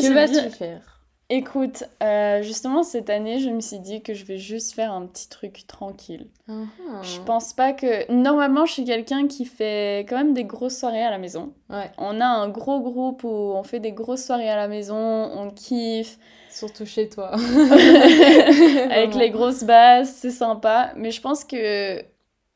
que 0.00 0.14
vas-tu 0.14 0.32
bien- 0.34 0.50
faire? 0.50 0.93
Écoute, 1.30 1.84
euh, 2.02 2.42
justement 2.42 2.82
cette 2.82 3.08
année, 3.08 3.40
je 3.40 3.48
me 3.48 3.60
suis 3.60 3.78
dit 3.78 4.02
que 4.02 4.12
je 4.12 4.24
vais 4.26 4.36
juste 4.36 4.74
faire 4.74 4.92
un 4.92 5.06
petit 5.06 5.28
truc 5.28 5.66
tranquille. 5.66 6.28
Mhm. 6.48 6.68
Je 7.02 7.20
pense 7.20 7.54
pas 7.54 7.72
que... 7.72 8.10
Normalement, 8.12 8.66
je 8.66 8.72
suis 8.74 8.84
quelqu'un 8.84 9.26
qui 9.26 9.46
fait 9.46 10.04
quand 10.08 10.16
même 10.16 10.34
des 10.34 10.44
grosses 10.44 10.76
soirées 10.76 11.02
à 11.02 11.10
la 11.10 11.18
maison. 11.18 11.54
ouais 11.70 11.90
On 11.96 12.20
a 12.20 12.26
un 12.26 12.48
gros 12.48 12.80
groupe 12.80 13.24
où 13.24 13.28
on 13.28 13.62
fait 13.62 13.80
des 13.80 13.92
grosses 13.92 14.24
soirées 14.24 14.50
à 14.50 14.56
la 14.56 14.68
maison, 14.68 14.96
on 14.96 15.50
kiffe, 15.50 16.18
Surtout 16.54 16.86
chez 16.86 17.08
toi. 17.08 17.32
avec 18.90 19.16
les 19.16 19.30
grosses 19.30 19.64
basses, 19.64 20.14
c'est 20.14 20.30
sympa. 20.30 20.92
Mais 20.94 21.10
je 21.10 21.20
pense 21.20 21.42
que 21.42 22.00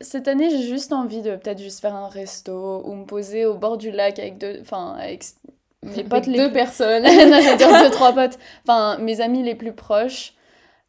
cette 0.00 0.28
année, 0.28 0.50
j'ai 0.50 0.62
juste 0.62 0.92
envie 0.92 1.20
de 1.20 1.34
peut-être 1.34 1.60
juste 1.60 1.80
faire 1.80 1.96
un 1.96 2.08
resto 2.08 2.82
ou 2.84 2.94
me 2.94 3.06
poser 3.06 3.44
au 3.44 3.56
bord 3.56 3.76
du 3.76 3.90
lac 3.90 4.20
avec 4.20 4.38
deux... 4.38 4.58
Enfin, 4.60 4.94
avec 5.00 5.24
mes 5.82 6.04
potes 6.04 6.26
les 6.26 6.38
deux 6.38 6.44
plus- 6.46 6.54
personnes. 6.54 7.02
non, 7.04 7.10
je 7.10 7.50
veux 7.50 7.56
dire 7.56 7.82
deux, 7.82 7.90
trois 7.90 8.12
potes. 8.12 8.38
Enfin, 8.66 8.98
mes 8.98 9.20
amis 9.20 9.42
les 9.42 9.54
plus 9.54 9.72
proches. 9.72 10.34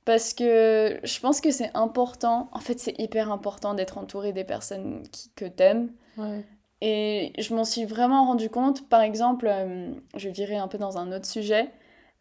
Parce 0.05 0.33
que 0.33 0.99
je 1.03 1.19
pense 1.19 1.39
que 1.41 1.51
c'est 1.51 1.69
important. 1.75 2.49
En 2.53 2.59
fait, 2.59 2.79
c'est 2.79 2.99
hyper 2.99 3.31
important 3.31 3.75
d'être 3.75 3.97
entouré 3.99 4.31
des 4.33 4.43
personnes 4.43 5.03
qui, 5.11 5.29
que 5.35 5.45
t'aimes. 5.45 5.89
Ouais. 6.17 6.43
Et 6.81 7.33
je 7.37 7.53
m'en 7.53 7.63
suis 7.65 7.85
vraiment 7.85 8.25
rendu 8.25 8.49
compte. 8.49 8.87
Par 8.89 9.01
exemple, 9.01 9.47
euh, 9.51 9.91
je 10.15 10.29
virer 10.29 10.55
un 10.55 10.67
peu 10.67 10.77
dans 10.79 10.97
un 10.97 11.11
autre 11.11 11.25
sujet. 11.27 11.67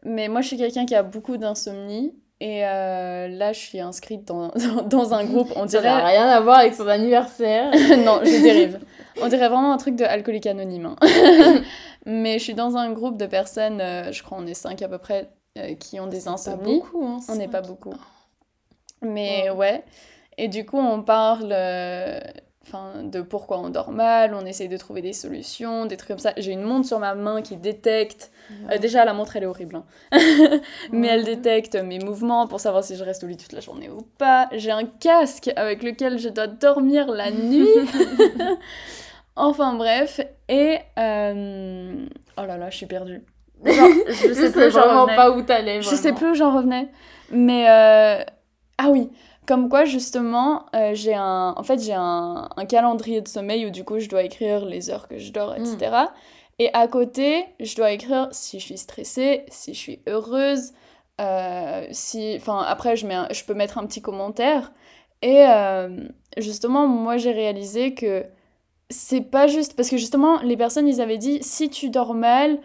Mais 0.05 0.29
moi, 0.29 0.43
je 0.43 0.49
suis 0.49 0.57
quelqu'un 0.59 0.85
qui 0.85 0.95
a 0.95 1.03
beaucoup 1.03 1.39
d'insomnie. 1.39 2.13
Et 2.41 2.67
euh, 2.67 3.27
là, 3.29 3.53
je 3.53 3.59
suis 3.61 3.81
inscrite 3.81 4.25
dans, 4.27 4.49
dans, 4.77 4.83
dans 4.83 5.15
un 5.15 5.25
groupe. 5.25 5.51
On 5.57 5.67
Ça 5.67 5.81
n'a 5.81 5.83
dirait. 5.99 6.05
rien 6.13 6.27
à 6.29 6.41
voir 6.41 6.59
avec 6.59 6.75
son 6.75 6.87
anniversaire. 6.89 7.71
non, 8.05 8.21
je 8.23 8.43
dérive. 8.43 8.81
On 9.23 9.29
dirait 9.29 9.49
vraiment 9.49 9.73
un 9.73 9.79
truc 9.79 9.97
de 9.97 10.05
alcoolique 10.05 10.47
anonyme. 10.47 10.95
hein. 11.01 11.63
Mais 12.07 12.39
je 12.39 12.45
suis 12.45 12.55
dans 12.55 12.77
un 12.77 12.91
groupe 12.93 13.17
de 13.17 13.27
personnes, 13.27 13.81
euh, 13.81 14.13
je 14.13 14.23
crois 14.23 14.39
on 14.41 14.47
est 14.47 14.55
cinq 14.55 14.83
à 14.83 14.89
peu 14.89 14.99
près, 14.99 15.29
euh, 15.59 15.75
qui 15.75 15.99
ont 16.01 16.07
des 16.07 16.23
pas 16.23 16.31
insomnies. 16.31 16.79
beaucoup, 16.81 17.05
hein, 17.07 17.19
On 17.29 17.35
n'est 17.37 17.49
pas 17.49 17.61
beaucoup. 17.63 17.95
Mais 19.03 19.49
Wow. 19.51 19.57
ouais. 19.57 19.85
Et 20.39 20.49
du 20.49 20.65
coup, 20.65 20.79
on 20.79 21.03
parle 21.03 21.51
euh, 21.53 22.21
enfin, 22.67 23.03
de 23.03 23.21
pourquoi 23.21 23.59
on 23.59 23.71
dort 23.71 23.91
mal, 23.91 24.35
on 24.35 24.45
essaye 24.47 24.69
de 24.69 24.77
trouver 24.77 25.03
des 25.03 25.13
solutions, 25.13 25.87
des 25.87 25.97
trucs 25.97 26.09
comme 26.09 26.19
ça. 26.19 26.33
J'ai 26.37 26.53
une 26.53 26.63
montre 26.63 26.87
sur 26.87 26.99
ma 27.01 27.15
main 27.15 27.43
qui 27.43 27.57
détecte. 27.57 28.31
euh, 28.71 28.79
déjà, 28.79 29.05
la 29.05 29.15
montre, 29.15 29.37
elle 29.37 29.43
est 29.43 29.47
horrible. 29.47 29.77
hein. 30.13 30.21
Mais 30.93 31.09
elle 31.09 31.25
détecte 31.25 31.75
mes 31.75 31.99
mouvements 31.99 32.47
pour 32.47 32.61
savoir 32.61 32.85
si 32.85 32.95
je 32.97 33.03
reste 33.05 33.25
au 33.25 33.27
lit 33.27 33.37
toute 33.37 33.53
la 33.53 33.61
journée 33.61 33.91
ou 33.91 34.03
pas. 34.17 34.49
J'ai 34.53 34.71
un 34.71 34.85
casque 34.85 35.51
avec 35.57 35.83
lequel 35.83 36.19
je 36.19 36.29
dois 36.29 36.47
dormir 36.47 37.09
la 37.11 37.31
nuit. 37.33 37.67
enfin 39.39 39.75
bref. 39.75 40.21
Et... 40.49 40.79
euh, 40.99 42.07
Oh 42.41 42.47
là 42.47 42.57
là, 42.57 42.71
je 42.71 42.77
suis 42.77 42.87
perdue. 42.87 43.25
Genre, 43.65 43.89
je 44.09 44.33
sais 44.33 44.53
plus 44.53 44.71
j'en 44.71 45.07
pas 45.07 45.31
où 45.33 45.43
t'allais. 45.43 45.83
Je 45.83 45.89
sais 45.97 46.13
plus 46.13 46.31
où 46.31 46.35
j'en 46.35 46.55
revenais. 46.55 46.89
Mais 47.31 47.69
euh, 47.69 48.23
ah 48.79 48.89
oui, 48.91 49.11
comme 49.47 49.69
quoi 49.69 49.85
justement, 49.85 50.67
euh, 50.77 50.93
j'ai 50.95 51.15
un, 51.15 51.55
en 51.57 51.63
fait 51.65 51.81
j'ai 51.83 51.95
un, 51.95 52.49
un 52.57 52.65
calendrier 52.67 53.21
de 53.21 53.27
sommeil 53.29 53.67
où 53.67 53.71
du 53.71 53.83
coup 53.85 53.99
je 53.99 54.09
dois 54.09 54.23
écrire 54.23 54.65
les 54.65 54.91
heures 54.91 55.09
que 55.09 55.19
je 55.19 55.33
dors, 55.33 55.55
etc. 55.57 55.77
Et 56.61 56.71
à 56.75 56.87
côté, 56.89 57.45
je 57.61 57.75
dois 57.77 57.91
écrire 57.93 58.29
si 58.33 58.61
je 58.61 58.65
suis 58.65 58.79
stressée, 58.79 59.45
si 59.49 59.75
je 59.75 59.79
suis 59.79 60.01
heureuse, 60.09 60.73
euh, 61.21 61.85
si, 61.91 62.35
enfin 62.37 62.63
après 62.67 62.95
je 62.97 63.07
mets, 63.07 63.15
un- 63.15 63.29
je 63.33 63.43
peux 63.45 63.55
mettre 63.55 63.79
un 63.79 63.87
petit 63.87 64.01
commentaire. 64.03 64.73
Et 65.23 65.45
justement, 66.37 66.87
moi 66.87 67.17
j'ai 67.17 67.33
réalisé 67.33 67.95
que 67.95 68.25
c'est 68.91 69.21
pas 69.21 69.47
juste 69.47 69.75
parce 69.75 69.91
que 69.91 69.97
justement 69.97 70.41
les 70.43 70.57
personnes 70.57 70.89
ils 70.89 71.01
avaient 71.01 71.19
dit 71.19 71.39
si 71.43 71.69
tu 71.71 71.91
dors 71.91 72.15
mal, 72.15 72.59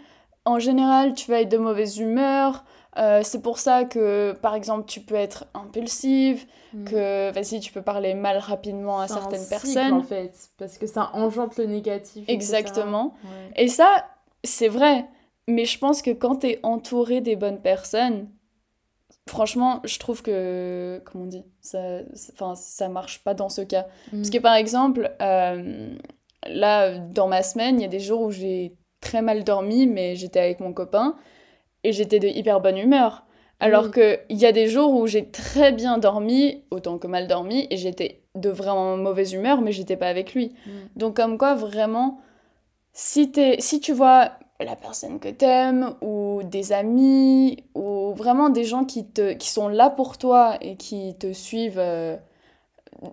en 0.45 0.59
général 0.59 1.13
tu 1.13 1.29
vas 1.31 1.41
être 1.41 1.49
de 1.51 1.57
mauvaise 1.57 1.97
humeur. 1.99 2.63
Euh, 2.95 3.21
c'est 3.23 3.41
pour 3.41 3.57
ça 3.57 3.85
que, 3.85 4.33
par 4.39 4.53
exemple, 4.53 4.85
tu 4.85 4.99
peux 4.99 5.15
être 5.15 5.45
impulsive, 5.55 6.45
Mm. 6.73 6.83
que 6.85 7.31
vas-y, 7.31 7.59
tu 7.59 7.73
peux 7.73 7.81
parler 7.81 8.13
mal 8.13 8.37
rapidement 8.37 8.99
à 8.99 9.05
un 9.05 9.07
certaines 9.07 9.39
cycle, 9.39 9.49
personnes. 9.49 9.93
en 9.93 10.03
fait, 10.03 10.31
parce 10.59 10.77
que 10.77 10.85
ça 10.85 11.09
engendre 11.13 11.53
le 11.57 11.65
négatif. 11.65 12.21
etc. 12.23 12.33
Exactement. 12.33 13.15
Ouais. 13.23 13.63
Et 13.63 13.67
ça, 13.67 14.05
c'est 14.43 14.67
vrai. 14.67 15.05
Mais 15.47 15.65
je 15.65 15.77
pense 15.79 16.01
que 16.03 16.11
quand 16.11 16.35
t'es 16.37 16.59
entouré 16.63 17.19
des 17.21 17.35
bonnes 17.35 17.61
personnes, 17.61 18.27
franchement, 19.27 19.81
je 19.85 19.97
trouve 19.99 20.21
que, 20.21 21.01
comment 21.05 21.23
on 21.25 21.27
dit, 21.27 21.43
ça, 21.61 21.99
enfin, 22.33 22.55
ça 22.55 22.89
marche 22.89 23.23
pas 23.23 23.33
dans 23.33 23.49
ce 23.49 23.61
cas. 23.61 23.85
Parce 24.11 24.29
que 24.29 24.37
Mm. 24.37 24.41
par 24.41 24.55
exemple, 24.55 25.11
euh, 25.21 25.95
là, 26.47 26.97
dans 26.97 27.27
ma 27.27 27.41
semaine, 27.43 27.79
il 27.79 27.83
y 27.83 27.85
a 27.85 27.89
des 27.89 27.99
jours 27.99 28.21
où 28.21 28.31
j'ai 28.31 28.73
très 29.01 29.21
mal 29.21 29.43
dormi, 29.43 29.87
mais 29.87 30.15
j'étais 30.15 30.39
avec 30.39 30.59
mon 30.59 30.73
copain 30.73 31.15
et 31.83 31.91
j'étais 31.93 32.19
de 32.19 32.27
hyper 32.27 32.59
bonne 32.61 32.77
humeur. 32.77 33.25
Alors 33.59 33.85
Oui. 33.85 33.91
que 33.91 34.19
il 34.29 34.37
y 34.37 34.45
a 34.45 34.51
des 34.51 34.67
jours 34.67 34.93
où 34.93 35.07
j'ai 35.07 35.29
très 35.29 35.71
bien 35.71 35.97
dormi, 35.97 36.63
autant 36.71 36.97
que 36.97 37.07
mal 37.07 37.27
dormi, 37.27 37.67
et 37.69 37.77
j'étais 37.77 38.23
de 38.35 38.49
vraiment 38.49 38.97
mauvaise 38.97 39.31
humeur, 39.33 39.61
mais 39.61 39.71
j'étais 39.71 39.95
pas 39.97 40.07
avec 40.09 40.33
lui. 40.33 40.53
Mm. 40.65 40.71
Donc 40.97 41.15
comme 41.15 41.37
quoi, 41.37 41.55
vraiment, 41.55 42.19
si, 42.93 43.31
t'es, 43.31 43.57
si 43.59 43.79
tu 43.79 43.93
vois 43.93 44.31
la 44.65 44.75
personne 44.75 45.19
que 45.19 45.29
t'aimes, 45.29 45.93
ou 46.01 46.41
des 46.43 46.71
amis, 46.73 47.63
ou 47.75 48.13
vraiment 48.13 48.49
des 48.49 48.63
gens 48.63 48.85
qui, 48.85 49.05
te, 49.05 49.33
qui 49.33 49.49
sont 49.49 49.67
là 49.67 49.89
pour 49.89 50.17
toi 50.17 50.57
et 50.61 50.75
qui 50.75 51.15
te 51.15 51.33
suivent 51.33 51.79
euh, 51.79 52.15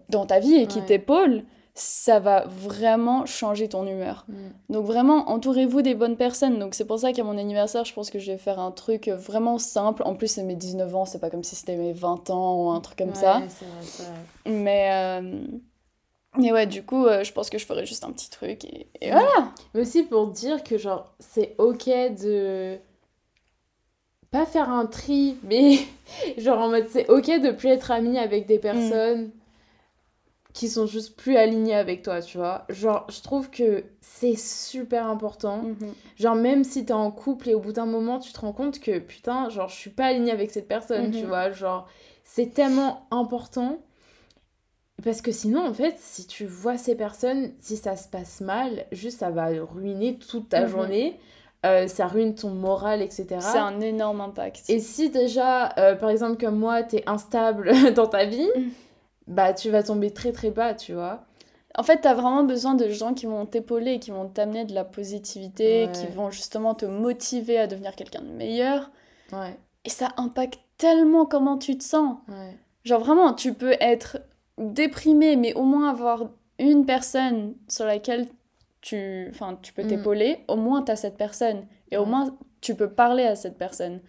dans 0.09 0.27
ta 0.27 0.39
vie 0.39 0.55
et 0.55 0.67
qui 0.67 0.79
Ouais. 0.81 0.87
t'épaulent, 0.87 1.45
ça 1.75 2.19
va 2.21 2.45
vraiment 2.47 3.25
changer 3.27 3.69
ton 3.69 3.87
humeur. 3.87 4.27
Mm. 4.29 4.35
Donc 4.75 4.85
vraiment, 4.85 5.31
entourez-vous 5.31 5.81
des 5.83 5.95
bonnes 5.95 6.17
personnes. 6.17 6.59
Donc 6.59 6.75
c'est 6.75 6.85
pour 6.85 6.99
ça 6.99 7.13
qu'à 7.13 7.25
mon 7.25 7.39
anniversaire, 7.39 7.85
je 7.85 7.95
pense 7.95 8.11
que 8.11 8.19
je 8.19 8.33
vais 8.33 8.39
faire 8.39 8.59
un 8.59 8.71
truc 8.71 9.09
vraiment 9.09 9.57
simple. 9.59 10.03
En 10.05 10.15
plus, 10.15 10.27
c'est 10.29 10.43
mes 10.43 10.57
19 10.57 10.95
ans, 10.95 11.05
c'est 11.07 11.21
pas 11.21 11.31
comme 11.31 11.45
si 11.45 11.55
c'était 11.57 11.77
mes 11.77 11.93
20 11.93 12.29
ans 12.31 12.57
ou 12.65 12.71
un 12.71 12.81
truc 12.81 12.99
comme 12.99 13.15
ça. 13.15 13.39
Ouais, 13.39 13.47
vrai. 13.47 14.53
Mais, 14.53 14.91
euh, 14.93 15.41
mais 16.39 16.53
ouais, 16.53 16.67
du 16.67 16.85
coup, 16.85 17.07
euh, 17.07 17.25
je 17.25 17.33
pense 17.33 17.51
que 17.51 17.59
je 17.59 17.67
ferai 17.67 17.87
juste 17.87 18.05
un 18.05 18.13
petit 18.13 18.31
truc. 18.31 18.65
Et, 18.65 18.89
et 19.01 19.13
Ouais. 19.13 19.21
voilà. 19.21 19.53
Mais 19.75 19.81
aussi 19.81 20.03
pour 20.05 20.29
dire 20.29 20.63
que, 20.63 20.79
genre, 20.79 21.13
c'est 21.19 21.55
ok 21.59 21.87
de. 22.21 22.79
pas 24.31 24.47
faire 24.47 24.71
un 24.71 24.87
tri, 24.87 25.37
mais 25.43 25.79
genre 26.39 26.59
en 26.61 26.69
mode 26.69 26.87
c'est 26.89 27.09
ok 27.11 27.27
de 27.41 27.51
plus 27.51 27.69
être 27.69 27.91
ami 27.91 28.17
avec 28.19 28.47
des 28.47 28.59
personnes 28.59 29.31
qui 30.53 30.69
sont 30.69 30.87
juste 30.87 31.17
plus 31.17 31.37
alignées 31.37 31.77
avec 31.77 32.03
toi, 32.03 32.21
tu 32.21 32.37
vois. 32.37 32.65
Genre, 32.69 33.07
je 33.09 33.21
trouve 33.23 33.51
que 33.51 33.85
c'est 34.01 34.35
super 34.37 35.07
important. 35.07 35.59
Mhm. 35.63 35.95
Genre, 36.19 36.35
même 36.35 36.65
si 36.65 36.85
t'es 36.85 36.93
en 36.93 37.11
couple 37.13 37.51
et 37.51 37.55
au 37.55 37.61
bout 37.61 37.73
d'un 37.73 37.87
moment, 37.87 38.19
tu 38.19 38.33
te 38.33 38.41
rends 38.41 38.53
compte 38.53 38.81
que 38.81 38.99
putain, 38.99 39.49
genre, 39.49 39.69
je 39.69 39.77
suis 39.77 39.91
pas 39.91 40.07
alignée 40.07 40.33
avec 40.33 40.51
cette 40.51 40.67
personne, 40.67 41.13
tu 41.13 41.21
Mhm. 41.23 41.27
vois. 41.29 41.53
Genre, 41.53 41.87
c'est 42.25 42.53
tellement 42.53 43.07
important. 43.13 43.79
Parce 45.03 45.23
que 45.23 45.33
sinon, 45.33 45.67
en 45.67 45.73
fait, 45.75 45.95
si 45.99 46.27
tu 46.27 46.45
vois 46.47 46.77
ces 46.77 46.95
personnes, 46.95 47.53
si 47.59 47.77
ça 47.77 47.97
se 47.97 48.09
passe 48.09 48.41
mal, 48.41 48.85
juste 48.93 49.21
ça 49.21 49.31
va 49.31 49.47
ruiner 49.49 50.17
toute 50.19 50.49
ta 50.49 50.63
Mhm. 50.63 50.69
journée. 50.69 51.21
Euh, 51.67 51.87
ça 51.89 52.07
ruine 52.07 52.35
ton 52.35 52.51
moral, 52.51 53.03
etc. 53.03 53.27
C'est 53.41 53.59
un 53.59 53.81
énorme 53.81 54.21
impact. 54.23 54.63
Et 54.69 54.79
si 54.81 55.11
déjà, 55.11 55.75
euh, 55.79 55.95
par 55.95 56.09
exemple, 56.11 56.43
comme 56.43 56.59
moi, 56.59 56.83
t'es 56.83 57.03
instable 57.07 57.71
dans 57.95 58.07
ta 58.07 58.25
vie, 58.25 58.49
Mm. 58.57 58.69
bah 59.27 59.53
tu 59.53 59.71
vas 59.71 59.83
tomber 59.83 60.11
très 60.11 60.33
très 60.33 60.51
bas, 60.51 60.73
tu 60.75 60.95
vois. 60.95 61.25
En 61.77 61.83
fait, 61.83 61.99
t'as 61.99 62.15
vraiment 62.15 62.45
besoin 62.45 62.75
de 62.75 62.89
gens 62.89 63.13
qui 63.15 63.27
vont 63.27 63.45
t'épauler, 63.47 64.01
qui 64.01 64.11
vont 64.11 64.27
t'amener 64.29 64.65
de 64.65 64.75
la 64.75 64.85
positivité, 64.85 65.87
Ouais. 65.87 65.93
qui 65.93 66.07
vont 66.09 66.31
justement 66.31 66.75
te 66.75 66.87
motiver 66.87 67.59
à 67.59 67.67
devenir 67.67 67.95
quelqu'un 67.95 68.23
de 68.23 68.33
meilleur. 68.33 68.91
Ouais, 69.33 69.57
Et 69.85 69.91
ça 69.91 70.09
impacte 70.17 70.59
tellement 70.79 71.27
comment 71.27 71.59
tu 71.59 71.77
te 71.79 71.85
sens. 71.85 72.17
ouais. 72.29 72.57
Genre 72.85 73.01
vraiment, 73.05 73.35
tu 73.35 73.53
peux 73.53 73.75
être 73.81 74.19
déprimé, 74.61 75.37
mais 75.37 75.55
au 75.55 75.63
moins 75.65 75.91
avoir 75.91 76.29
une 76.59 76.85
personne 76.87 77.55
sur 77.69 77.87
laquelle 77.87 78.29
tu, 78.81 79.33
tu 79.63 79.73
peux 79.73 79.83
Mm. 79.83 79.89
t'épauler, 79.89 80.39
au 80.49 80.57
moins 80.57 80.83
t'as 80.83 80.97
cette 80.97 81.17
personne. 81.17 81.67
Et 81.91 81.97
au 81.97 82.05
moins 82.05 82.37
tu 82.61 82.75
peux 82.75 82.91
parler 82.91 83.25
à 83.25 83.35
cette 83.37 83.59
personne. 83.59 84.01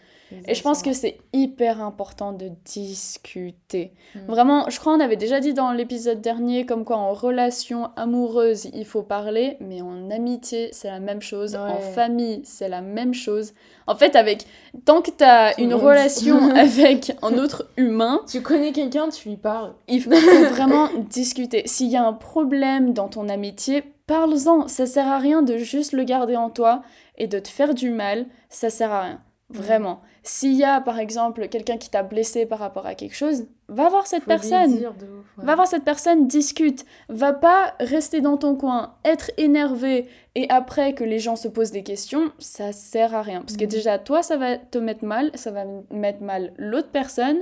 Et 0.47 0.55
je 0.55 0.61
pense 0.61 0.81
que 0.81 0.93
c'est 0.93 1.17
hyper 1.33 1.81
important 1.81 2.31
de 2.31 2.49
discuter. 2.65 3.93
Mm. 4.15 4.19
Vraiment, 4.27 4.69
je 4.69 4.79
crois 4.79 4.93
qu'on 4.95 4.99
avait 5.03 5.15
déjà 5.15 5.39
dit 5.39 5.53
dans 5.53 5.71
l'épisode 5.71 6.21
dernier 6.21 6.65
comme 6.65 6.85
quoi 6.85 6.97
en 6.97 7.13
relation 7.13 7.91
amoureuse, 7.95 8.65
il 8.73 8.85
faut 8.85 9.03
parler, 9.03 9.57
mais 9.59 9.81
en 9.81 10.09
amitié, 10.09 10.69
c'est 10.71 10.89
la 10.89 10.99
même 10.99 11.21
chose. 11.21 11.55
En 11.55 11.79
famille, 11.79 12.41
c'est 12.43 12.69
la 12.69 12.81
même 12.81 13.13
chose. 13.13 13.53
En 13.87 13.95
fait, 13.95 14.15
avec 14.15 14.45
tant 14.85 15.01
que 15.01 15.11
tu 15.11 15.23
as 15.23 15.53
Tout 15.53 15.61
une 15.61 15.71
monde. 15.71 15.81
relation 15.81 16.49
avec 16.55 17.13
un 17.21 17.37
autre 17.37 17.67
humain, 17.77 18.21
Tu 18.29 18.41
connais 18.41 18.71
quelqu'un, 18.71 19.09
tu 19.09 19.29
lui 19.29 19.37
parles. 19.37 19.73
il 19.87 20.01
faut 20.01 20.09
vraiment 20.51 20.87
discuter. 21.09 21.63
S'il 21.65 21.87
y 21.87 21.97
a 21.97 22.03
un 22.05 22.13
problème 22.13 22.93
dans 22.93 23.07
ton 23.07 23.27
amitié, 23.29 23.83
parle-en. 24.07 24.67
Ça 24.67 24.85
sert 24.85 25.07
à 25.07 25.19
rien 25.19 25.41
de 25.41 25.57
juste 25.57 25.93
le 25.93 26.03
garder 26.03 26.35
en 26.35 26.49
toi 26.49 26.83
et 27.17 27.27
de 27.27 27.39
te 27.39 27.47
faire 27.47 27.73
du 27.73 27.89
mal. 27.89 28.25
Ça 28.49 28.69
sert 28.69 28.91
à 28.91 29.01
rien. 29.01 29.21
Vraiment. 29.53 30.01
S'il 30.23 30.53
y 30.53 30.63
a, 30.63 30.81
par 30.81 30.99
exemple, 30.99 31.47
quelqu'un 31.47 31.77
qui 31.77 31.89
t'a 31.89 32.03
blessé 32.03 32.45
par 32.45 32.59
rapport 32.59 32.85
à 32.85 32.93
quelque 32.95 33.15
chose, 33.15 33.45
va 33.69 33.89
voir 33.89 34.05
cette 34.07 34.23
Faut 34.23 34.27
personne. 34.29 34.75
dire 34.77 34.93
de 34.93 35.05
ouf, 35.05 35.25
ouais. 35.37 35.45
Va 35.45 35.55
voir 35.55 35.67
cette 35.67 35.83
personne, 35.83 36.27
discute. 36.27 36.85
Va 37.09 37.33
pas 37.33 37.73
rester 37.79 38.21
dans 38.21 38.37
ton 38.37 38.55
coin, 38.55 38.95
être 39.03 39.31
énervé 39.37 40.07
et 40.35 40.47
après 40.49 40.93
que 40.93 41.03
les 41.03 41.19
gens 41.19 41.35
se 41.35 41.47
posent 41.47 41.71
des 41.71 41.83
questions, 41.83 42.31
ça 42.39 42.71
sert 42.71 43.15
à 43.15 43.21
rien. 43.23 43.41
Parce 43.41 43.57
que 43.57 43.63
Mhm. 43.63 43.69
déjà, 43.69 43.97
toi, 43.99 44.21
ça 44.21 44.37
va 44.37 44.57
te 44.57 44.77
mettre 44.77 45.03
mal, 45.05 45.31
ça 45.35 45.51
va 45.51 45.63
mettre 45.91 46.21
mal 46.21 46.53
l'autre 46.57 46.89
personne. 46.91 47.37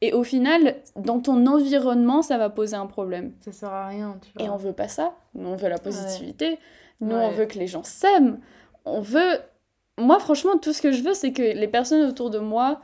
Et 0.00 0.12
au 0.12 0.24
final, 0.24 0.76
dans 0.96 1.20
ton 1.20 1.46
environnement, 1.46 2.22
ça 2.22 2.36
va 2.38 2.50
poser 2.50 2.74
un 2.76 2.86
problème. 2.86 3.32
Ça 3.40 3.52
sert 3.52 3.68
à 3.72 3.86
rien, 3.86 4.18
tu 4.22 4.32
vois. 4.36 4.46
Et 4.46 4.50
on 4.50 4.56
veut 4.56 4.72
pas 4.72 4.88
ça. 4.88 5.14
Nous, 5.34 5.48
on 5.48 5.54
veut 5.54 5.68
la 5.68 5.78
positivité. 5.78 6.58
Nous, 7.00 7.14
Ouais. 7.14 7.24
on 7.26 7.30
veut 7.30 7.46
que 7.46 7.58
les 7.58 7.66
gens 7.68 7.84
s'aiment. 7.84 8.40
On 8.84 9.00
veut. 9.00 9.38
Moi, 9.98 10.18
franchement, 10.18 10.56
tout 10.58 10.72
ce 10.72 10.80
que 10.82 10.92
je 10.92 11.02
veux, 11.02 11.14
c'est 11.14 11.32
que 11.32 11.42
les 11.42 11.68
personnes 11.68 12.08
autour 12.08 12.30
de 12.30 12.38
moi 12.38 12.80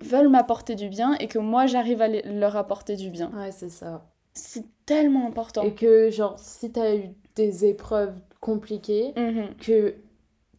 veulent 0.00 0.28
m'apporter 0.28 0.74
du 0.74 0.88
bien 0.88 1.14
et 1.14 1.26
que 1.26 1.38
moi, 1.38 1.66
j'arrive 1.66 2.02
à 2.02 2.08
leur 2.08 2.56
apporter 2.56 2.96
du 2.96 3.10
bien. 3.10 3.30
Ouais, 3.34 3.50
c'est 3.50 3.70
ça. 3.70 4.06
C'est 4.34 4.64
tellement 4.86 5.26
important. 5.26 5.62
Et 5.62 5.74
que, 5.74 6.10
genre, 6.10 6.38
si 6.38 6.70
t'as 6.70 6.94
eu 6.94 7.04
des 7.34 7.64
épreuves 7.66 8.14
compliquées, 8.40 9.12
Mhm, 9.16 9.54
que 9.60 9.94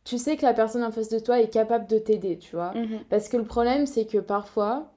tu 0.04 0.18
sais 0.18 0.36
que 0.36 0.44
la 0.46 0.54
personne 0.54 0.84
en 0.84 0.92
face 0.92 1.10
de 1.10 1.20
toi 1.20 1.40
est 1.40 1.50
capable 1.50 1.88
de 1.88 1.98
t'aider, 2.00 2.38
tu 2.38 2.56
vois. 2.56 2.74
mhm, 2.74 3.00
Parce 3.10 3.30
que 3.30 3.38
le 3.38 3.46
problème, 3.46 3.86
c'est 3.86 4.06
que 4.06 4.18
parfois, 4.18 4.92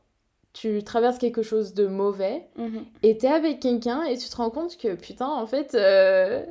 tu 0.55 0.83
traverses 0.83 1.19
quelque 1.19 1.43
chose 1.43 1.75
de 1.75 1.87
mauvais 1.87 2.49
mhm. 2.57 2.85
et 3.03 3.17
t'es 3.19 3.29
avec 3.29 3.61
quelqu'un 3.61 4.03
et 4.05 4.17
tu 4.19 4.29
te 4.29 4.37
rends 4.37 4.51
compte 4.51 4.77
que, 4.77 4.95
putain, 4.95 5.29
en 5.29 5.47
fait, 5.47 5.75
euh, 5.75 6.45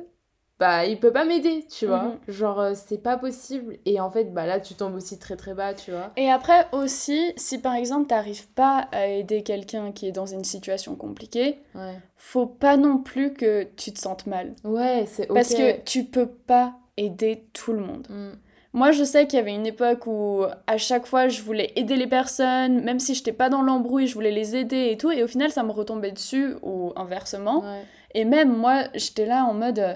bah, 0.62 0.86
il 0.86 1.00
peut 1.00 1.10
pas 1.10 1.24
m'aider, 1.24 1.66
tu 1.68 1.86
vois. 1.86 2.04
Mhm. 2.04 2.18
Genre, 2.28 2.60
euh, 2.60 2.72
c'est 2.76 3.02
pas 3.02 3.16
possible. 3.16 3.78
Et 3.84 3.98
en 3.98 4.12
fait, 4.12 4.32
bah 4.32 4.46
là, 4.46 4.60
tu 4.60 4.74
tombes 4.74 4.94
aussi 4.94 5.18
très 5.18 5.34
très 5.34 5.54
bas, 5.54 5.74
tu 5.74 5.90
vois. 5.90 6.12
Et 6.16 6.30
après 6.30 6.68
aussi, 6.70 7.32
si 7.36 7.58
par 7.58 7.74
exemple 7.74 8.06
t'arrives 8.06 8.46
pas 8.50 8.86
à 8.92 9.08
aider 9.08 9.42
quelqu'un 9.42 9.90
qui 9.90 10.06
est 10.06 10.12
dans 10.12 10.26
une 10.26 10.44
situation 10.44 10.94
compliquée, 10.94 11.58
Ouais. 11.74 11.98
faut 12.16 12.46
pas 12.46 12.76
non 12.76 12.98
plus 12.98 13.32
que 13.32 13.64
tu 13.76 13.92
te 13.92 13.98
sentes 13.98 14.26
mal. 14.28 14.52
Ouais, 14.62 15.04
c'est 15.08 15.28
ok. 15.28 15.34
Parce 15.34 15.52
que 15.52 15.80
tu 15.80 16.04
peux 16.04 16.28
pas 16.28 16.74
aider 16.96 17.42
tout 17.52 17.72
le 17.72 17.80
monde. 17.80 18.06
Mm. 18.08 18.28
Moi, 18.74 18.92
je 18.92 19.02
sais 19.02 19.26
qu'il 19.26 19.38
y 19.40 19.42
avait 19.42 19.54
une 19.56 19.66
époque 19.66 20.06
où 20.06 20.44
à 20.68 20.78
chaque 20.78 21.06
fois 21.06 21.26
je 21.26 21.42
voulais 21.42 21.72
aider 21.74 21.96
les 21.96 22.06
personnes, 22.06 22.84
même 22.84 23.00
si 23.00 23.16
j'étais 23.16 23.32
pas 23.32 23.48
dans 23.48 23.62
l'embrouille, 23.62 24.06
je 24.06 24.14
voulais 24.14 24.30
les 24.30 24.54
aider 24.54 24.90
et 24.92 24.96
tout, 24.96 25.10
et 25.10 25.24
au 25.24 25.26
final 25.26 25.50
ça 25.50 25.64
me 25.64 25.72
retombait 25.72 26.12
dessus 26.12 26.54
ou 26.62 26.92
inversement. 26.94 27.62
Ouais. 27.64 27.82
Et 28.14 28.24
même 28.24 28.56
moi, 28.56 28.84
j'étais 28.94 29.26
là 29.26 29.44
en 29.44 29.54
mode 29.54 29.80
euh, 29.80 29.94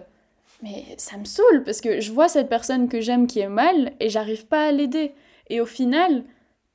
mais 0.62 0.84
ça 0.98 1.16
me 1.16 1.24
saoule 1.24 1.64
parce 1.64 1.80
que 1.80 2.00
je 2.00 2.12
vois 2.12 2.28
cette 2.28 2.48
personne 2.48 2.88
que 2.88 3.00
j'aime 3.00 3.26
qui 3.26 3.40
est 3.40 3.48
mal 3.48 3.92
et 4.00 4.08
j'arrive 4.08 4.46
pas 4.46 4.66
à 4.66 4.72
l'aider. 4.72 5.14
Et 5.48 5.60
au 5.60 5.66
final, 5.66 6.24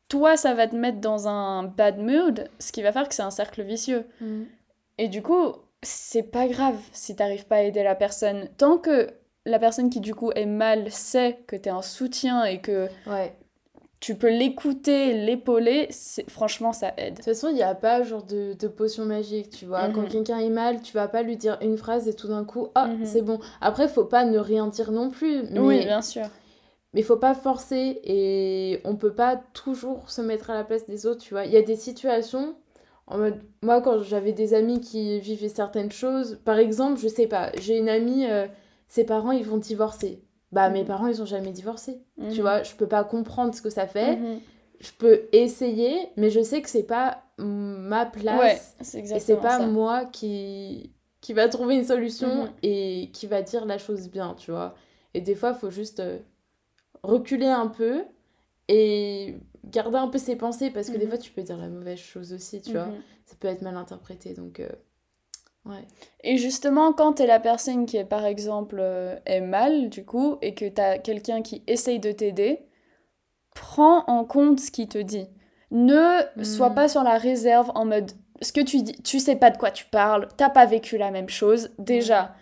toi, 0.08 0.38
ça 0.38 0.54
va 0.54 0.68
te 0.68 0.76
mettre 0.76 1.00
dans 1.00 1.28
un 1.28 1.64
bad 1.64 1.98
mood, 1.98 2.50
ce 2.60 2.72
qui 2.72 2.82
va 2.82 2.92
faire 2.92 3.08
que 3.08 3.16
c'est 3.16 3.22
un 3.22 3.32
cercle 3.32 3.64
vicieux. 3.64 4.06
Mm. 4.20 4.44
Et 4.98 5.08
du 5.08 5.22
coup, 5.22 5.54
c'est 5.82 6.24
pas 6.24 6.48
grave 6.48 6.78
si 6.92 7.16
t'arrives 7.16 7.46
pas 7.46 7.58
à 7.58 7.62
aider 7.62 7.84
la 7.84 7.96
personne. 7.96 8.50
Tant 8.58 8.78
que 8.78 9.10
la 9.46 9.58
personne 9.58 9.90
qui 9.90 10.00
du 10.00 10.14
coup 10.14 10.32
est 10.32 10.46
mal 10.46 10.92
sait 10.92 11.40
que 11.48 11.56
t'es 11.56 11.70
un 11.70 11.82
soutien 11.82 12.44
et 12.44 12.62
que 12.62 12.88
Ouais. 13.08 13.34
Tu 14.02 14.16
peux 14.16 14.30
l'écouter, 14.30 15.14
l'épauler, 15.14 15.88
franchement 16.28 16.74
ça 16.74 16.94
aide. 16.98 17.12
De 17.14 17.16
toute 17.18 17.26
façon, 17.26 17.48
il 17.50 17.56
n'y 17.56 17.64
a 17.64 17.76
pas 17.76 18.04
genre 18.04 18.24
de, 18.24 18.54
de 18.60 18.68
potion 18.68 19.06
magique, 19.06 19.52
tu 19.52 19.66
vois. 19.66 19.88
Quand 19.90 20.02
Mhm. 20.02 20.08
quelqu'un 20.10 20.40
est 20.40 20.50
mal, 20.50 20.82
tu 20.82 20.92
vas 20.94 21.08
pas 21.08 21.22
lui 21.22 21.38
dire 21.38 21.58
une 21.62 21.78
phrase 21.78 22.08
et 22.10 22.14
tout 22.16 22.28
d'un 22.28 22.44
coup, 22.44 22.68
ah, 22.76 22.88
Mhm. 22.88 23.06
c'est 23.06 23.22
bon. 23.22 23.40
Après, 23.62 23.88
faut 23.88 24.04
pas 24.06 24.26
ne 24.26 24.40
rien 24.40 24.68
dire 24.68 24.92
non 24.92 25.10
plus. 25.12 25.44
Mais, 25.52 25.60
Oui, 25.60 25.86
bien 25.86 26.02
sûr. 26.02 26.26
mais 26.94 27.04
faut 27.04 27.16
pas 27.16 27.36
forcer 27.36 28.02
et 28.04 28.82
on 28.86 28.96
peut 28.96 29.14
pas 29.14 29.38
toujours 29.54 30.10
se 30.10 30.22
mettre 30.22 30.50
à 30.50 30.56
la 30.56 30.64
place 30.64 30.88
des 30.88 31.06
autres, 31.06 31.22
tu 31.22 31.34
vois. 31.36 31.46
Il 31.46 31.52
y 31.52 31.58
a 31.58 31.62
des 31.62 31.76
situations, 31.78 32.56
en 33.06 33.20
mode, 33.20 33.40
moi, 33.62 33.82
quand 33.82 34.02
j'avais 34.02 34.34
des 34.34 34.56
amis 34.56 34.80
qui 34.82 35.20
vivaient 35.20 35.48
certaines 35.48 35.92
choses, 35.92 36.40
par 36.44 36.58
exemple, 36.58 37.00
je 37.00 37.08
sais 37.08 37.28
pas, 37.28 37.52
j'ai 37.60 37.78
une 37.78 37.88
amie, 37.90 38.26
euh, 38.26 38.48
ses 38.88 39.06
parents, 39.06 39.32
ils 39.32 39.46
vont 39.46 39.58
divorcer. 39.58 40.24
Bah, 40.52 40.70
mes 40.70 40.82
Mhm. 40.82 40.88
parents, 40.88 41.08
ils 41.08 41.22
ont 41.22 41.26
jamais 41.26 41.52
divorcé. 41.52 42.02
Tu 42.32 42.42
vois, 42.42 42.64
je 42.64 42.76
peux 42.76 42.88
pas 42.88 43.04
comprendre 43.04 43.54
ce 43.56 43.62
que 43.62 43.70
ça 43.70 43.88
fait. 43.88 44.18
Mhm. 44.18 44.40
Je 44.80 44.92
peux 44.98 45.22
essayer, 45.32 46.10
mais 46.18 46.30
je 46.30 46.42
sais 46.42 46.62
que 46.62 46.70
c'est 46.70 46.84
pas 46.84 47.24
ma 47.38 48.06
place. 48.06 48.76
Ouais, 48.80 48.84
c'est 48.86 49.16
Et 49.16 49.20
c'est 49.20 49.38
pas 49.38 49.58
ça. 49.60 49.66
moi 49.68 50.06
qui, 50.06 50.92
qui 51.22 51.34
va 51.34 51.48
trouver 51.50 51.76
une 51.76 51.84
solution 51.86 52.46
Mhm. 52.46 52.52
et 52.64 53.10
qui 53.14 53.28
va 53.28 53.42
dire 53.44 53.66
la 53.66 53.78
chose 53.78 54.10
bien, 54.10 54.34
tu 54.36 54.52
vois. 54.52 54.76
Et 55.14 55.22
des 55.22 55.36
fois, 55.36 55.52
il 55.56 55.60
faut 55.60 55.70
juste 55.72 56.00
euh, 56.00 56.20
reculer 57.04 57.48
un 57.48 57.68
peu 57.68 58.04
et 58.68 59.38
garder 59.66 59.98
un 59.98 60.08
peu 60.08 60.18
ses 60.18 60.36
pensées 60.36 60.72
parce 60.72 60.90
que 60.90 60.98
des 60.98 61.06
Mhm. 61.06 61.10
fois, 61.12 61.18
tu 61.20 61.32
peux 61.32 61.44
dire 61.44 61.58
la 61.58 61.68
mauvaise 61.70 62.00
chose 62.00 62.34
aussi, 62.34 62.62
tu 62.62 62.72
vois. 62.74 62.92
Ça 63.26 63.36
peut 63.40 63.48
être 63.48 63.62
mal 63.62 63.78
interprété, 63.78 64.34
donc 64.34 64.60
euh, 64.60 64.70
ouais. 65.66 65.86
Et 66.24 66.38
justement, 66.38 66.94
quand 66.94 67.14
t'es 67.14 67.28
la 67.28 67.40
personne 67.40 67.86
qui 67.86 67.98
est 67.98 68.06
par 68.06 68.26
exemple 68.26 68.78
euh, 68.80 69.16
est 69.26 69.42
mal 69.42 69.90
du 69.90 70.06
coup 70.06 70.38
et 70.42 70.54
que 70.54 70.68
t'as 70.68 70.98
quelqu'un 70.98 71.42
qui 71.42 71.64
essaye 71.68 72.00
de 72.00 72.12
t'aider, 72.12 72.66
prends 73.56 74.04
en 74.06 74.26
compte 74.26 74.60
ce 74.60 74.72
qu'il 74.72 74.88
te 74.88 74.98
dit. 74.98 75.28
Ne 75.72 76.20
sois 76.44 76.72
pas 76.72 76.90
sur 76.90 77.04
la 77.04 77.18
réserve 77.18 77.72
en 77.76 77.86
mode 77.86 78.12
ce 78.42 78.52
que 78.52 78.62
tu 78.62 78.82
dis, 78.82 79.02
tu 79.04 79.20
sais 79.20 79.36
pas 79.36 79.52
de 79.52 79.58
quoi 79.58 79.72
tu 79.72 79.86
parles, 79.86 80.28
t'as 80.36 80.50
pas 80.50 80.66
vécu 80.66 80.98
la 80.98 81.12
même 81.12 81.30
chose. 81.30 81.70
Déjà, 81.78 82.34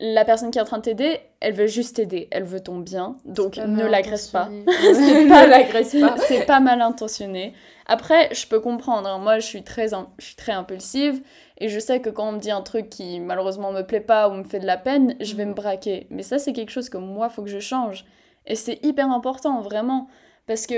la 0.00 0.24
personne 0.24 0.50
qui 0.50 0.58
est 0.58 0.62
en 0.62 0.66
train 0.66 0.78
de 0.78 0.82
t'aider, 0.82 1.20
elle 1.40 1.54
veut 1.54 1.66
juste 1.66 1.96
t'aider, 1.96 2.28
elle 2.30 2.44
veut 2.44 2.60
ton 2.60 2.78
bien, 2.78 3.16
donc 3.24 3.56
ne 3.56 3.86
l'agresse 3.86 4.28
pas. 4.28 4.48
ne 4.66 5.48
l'agresse 5.48 5.96
pas. 5.98 6.16
c'est 6.18 6.46
pas 6.46 6.60
mal 6.60 6.80
intentionné. 6.80 7.54
Après, 7.86 8.34
je 8.34 8.46
peux 8.46 8.60
comprendre. 8.60 9.08
hein. 9.08 9.18
Moi, 9.18 9.38
je 9.38 9.46
suis, 9.46 9.62
très 9.62 9.88
je 10.18 10.24
suis 10.24 10.36
très 10.36 10.52
impulsive. 10.52 11.22
Et 11.58 11.68
je 11.68 11.78
sais 11.78 12.00
que 12.00 12.10
quand 12.10 12.28
on 12.28 12.32
me 12.32 12.38
dit 12.40 12.50
un 12.50 12.62
truc 12.62 12.88
qui 12.88 13.20
malheureusement 13.20 13.72
me 13.72 13.82
plaît 13.82 14.00
pas 14.00 14.28
ou 14.28 14.32
me 14.32 14.44
fait 14.44 14.58
de 14.58 14.66
la 14.66 14.76
peine, 14.76 15.14
je 15.20 15.34
vais 15.36 15.44
me 15.44 15.54
braquer. 15.54 16.06
Mais 16.10 16.22
ça, 16.22 16.38
c'est 16.38 16.52
quelque 16.52 16.70
chose 16.70 16.88
que 16.88 16.96
moi, 16.96 17.28
faut 17.28 17.42
que 17.42 17.50
je 17.50 17.60
change. 17.60 18.04
Et 18.46 18.56
c'est 18.56 18.84
hyper 18.84 19.10
important, 19.10 19.60
vraiment. 19.60 20.08
Parce 20.46 20.66
que 20.66 20.74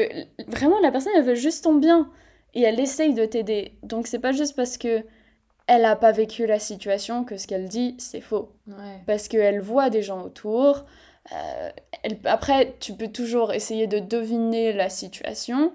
vraiment, 0.48 0.78
la 0.80 0.90
personne, 0.90 1.12
elle 1.16 1.24
veut 1.24 1.34
juste 1.34 1.64
ton 1.64 1.74
bien. 1.74 2.10
Et 2.54 2.62
elle 2.62 2.80
essaye 2.80 3.14
de 3.14 3.24
t'aider. 3.24 3.78
Donc, 3.82 4.06
c'est 4.06 4.18
pas 4.18 4.32
juste 4.32 4.56
parce 4.56 4.76
que 4.78 5.02
elle 5.66 5.84
a 5.84 5.96
pas 5.96 6.12
vécu 6.12 6.46
la 6.46 6.58
situation 6.58 7.24
que 7.24 7.36
ce 7.36 7.46
qu'elle 7.46 7.68
dit, 7.68 7.94
c'est 7.98 8.20
faux 8.20 8.50
Ouais. 8.68 9.02
parce 9.06 9.28
qu'elle 9.28 9.60
voit 9.60 9.90
des 9.90 10.02
gens 10.02 10.22
autour. 10.22 10.84
euh, 11.32 11.70
elle- 12.02 12.18
Après, 12.24 12.76
tu 12.78 12.92
peux 12.94 13.08
toujours 13.08 13.52
essayer 13.52 13.86
de 13.86 13.98
deviner 13.98 14.72
la 14.72 14.88
situation, 14.88 15.72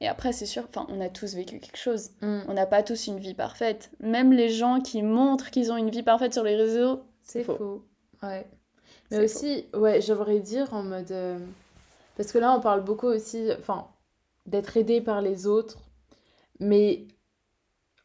Et 0.00 0.08
après, 0.08 0.32
c'est 0.32 0.46
sûr, 0.46 0.64
enfin, 0.68 0.84
on 0.90 1.00
a 1.00 1.08
tous 1.08 1.36
vécu 1.36 1.60
quelque 1.60 1.76
chose. 1.78 2.10
Mm. 2.22 2.40
On 2.48 2.54
n'a 2.54 2.66
pas 2.66 2.82
tous 2.82 3.06
une 3.06 3.20
vie 3.20 3.34
parfaite. 3.34 3.92
Même 4.00 4.32
les 4.32 4.48
gens 4.48 4.80
qui 4.80 5.00
montrent 5.00 5.50
qu'ils 5.52 5.70
ont 5.70 5.76
une 5.76 5.90
vie 5.90 6.02
parfaite 6.02 6.32
sur 6.32 6.42
les 6.42 6.56
réseaux, 6.56 7.02
C'est 7.22 7.44
faux. 7.44 7.54
faux. 7.56 7.84
Ouais. 8.24 8.44
Mais 9.12 9.20
aussi, 9.20 9.66
ouais, 9.74 10.00
j'aimerais 10.00 10.40
dire 10.40 10.74
en 10.74 10.82
mode. 10.82 11.12
euh, 11.12 11.38
Parce 12.16 12.32
que 12.32 12.38
là, 12.38 12.52
on 12.52 12.60
parle 12.60 12.82
beaucoup 12.82 13.06
aussi, 13.06 13.48
enfin, 13.60 13.86
d'être 14.46 14.76
aidé 14.76 15.00
par 15.00 15.22
les 15.22 15.46
autres. 15.46 15.78
Mais 16.58 17.06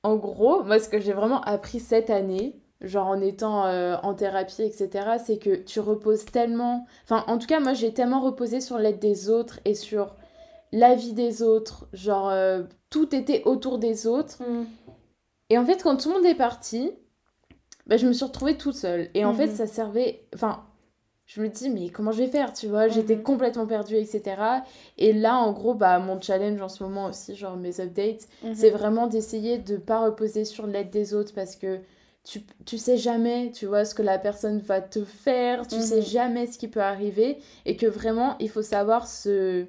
en 0.08 0.16
gros, 0.16 0.64
moi, 0.64 0.80
ce 0.80 0.88
que 0.90 1.00
j'ai 1.00 1.14
vraiment 1.14 1.42
appris 1.42 1.80
cette 1.80 2.10
année, 2.10 2.56
genre 2.82 3.08
en 3.08 3.20
étant 3.22 3.66
euh, 3.66 3.96
en 4.04 4.14
thérapie, 4.14 4.62
etc., 4.64 5.18
c'est 5.24 5.38
que 5.38 5.56
tu 5.56 5.80
reposes 5.80 6.26
tellement. 6.26 6.86
Enfin, 7.04 7.24
en 7.28 7.38
tout 7.38 7.48
cas, 7.48 7.60
moi, 7.60 7.74
j'ai 7.74 7.94
tellement 7.94 8.22
reposé 8.22 8.62
sur 8.62 8.78
l'aide 8.78 9.00
des 9.00 9.30
autres 9.30 9.60
et 9.66 9.74
sur 9.76 10.16
la 10.72 10.96
vie 10.96 11.14
des 11.14 11.42
autres. 11.42 11.88
Genre, 11.94 12.30
euh, 12.30 12.64
tout 12.90 13.14
était 13.16 13.42
autour 13.46 13.80
des 13.80 14.08
autres. 14.08 14.38
Et 15.50 15.58
en 15.58 15.66
fait, 15.66 15.82
quand 15.84 15.98
tout 15.98 16.10
le 16.10 16.16
monde 16.16 16.26
est 16.26 16.36
parti, 16.36 16.92
bah, 17.86 17.98
je 17.98 18.06
me 18.08 18.14
suis 18.14 18.26
retrouvée 18.26 18.58
toute 18.58 18.76
seule. 18.76 19.10
Et 19.14 19.26
en 19.26 19.34
fait, 19.34 19.48
Mhm. 19.48 19.56
ça 19.56 19.68
servait. 19.68 20.28
Enfin, 20.36 20.64
je 21.28 21.42
me 21.42 21.50
dis, 21.50 21.70
mais 21.70 21.90
comment 21.90 22.12
je 22.12 22.20
vais 22.24 22.28
faire, 22.30 22.54
tu 22.54 22.68
vois? 22.68 22.88
J'étais 22.88 23.18
Mhm. 23.18 23.24
complètement 23.24 23.68
perdue, 23.68 23.96
etc. 23.96 24.64
Et 24.98 25.12
là, 25.14 25.36
en 25.36 25.52
gros, 25.52 25.74
bah, 25.74 26.00
mon 26.00 26.20
challenge 26.22 26.62
en 26.62 26.70
ce 26.70 26.84
moment 26.84 27.06
aussi, 27.08 27.36
genre 27.36 27.58
mes 27.58 27.80
updates, 27.82 28.28
Mhm. 28.44 28.56
c'est 28.56 28.70
vraiment 28.70 29.08
d'essayer 29.08 29.58
de 29.58 29.76
pas 29.78 30.00
reposer 30.00 30.46
sur 30.46 30.66
l'aide 30.68 30.90
des 30.90 31.14
autres 31.14 31.34
parce 31.36 31.56
que 31.58 31.80
tu, 32.24 32.42
tu 32.66 32.78
sais 32.78 32.98
jamais, 32.98 33.52
tu 33.54 33.66
vois, 33.68 33.84
ce 33.86 33.94
que 33.94 34.02
la 34.02 34.18
personne 34.20 34.60
va 34.60 34.82
te 34.82 35.04
faire, 35.04 35.68
tu 35.68 35.80
sais 35.82 35.98
Mhm. 35.98 36.02
jamais 36.02 36.48
ce 36.48 36.58
qui 36.58 36.68
peut 36.70 36.82
arriver 36.82 37.38
et 37.66 37.76
que 37.78 37.86
vraiment, 37.88 38.38
il 38.40 38.50
faut 38.50 38.62
savoir 38.64 39.06
se. 39.08 39.66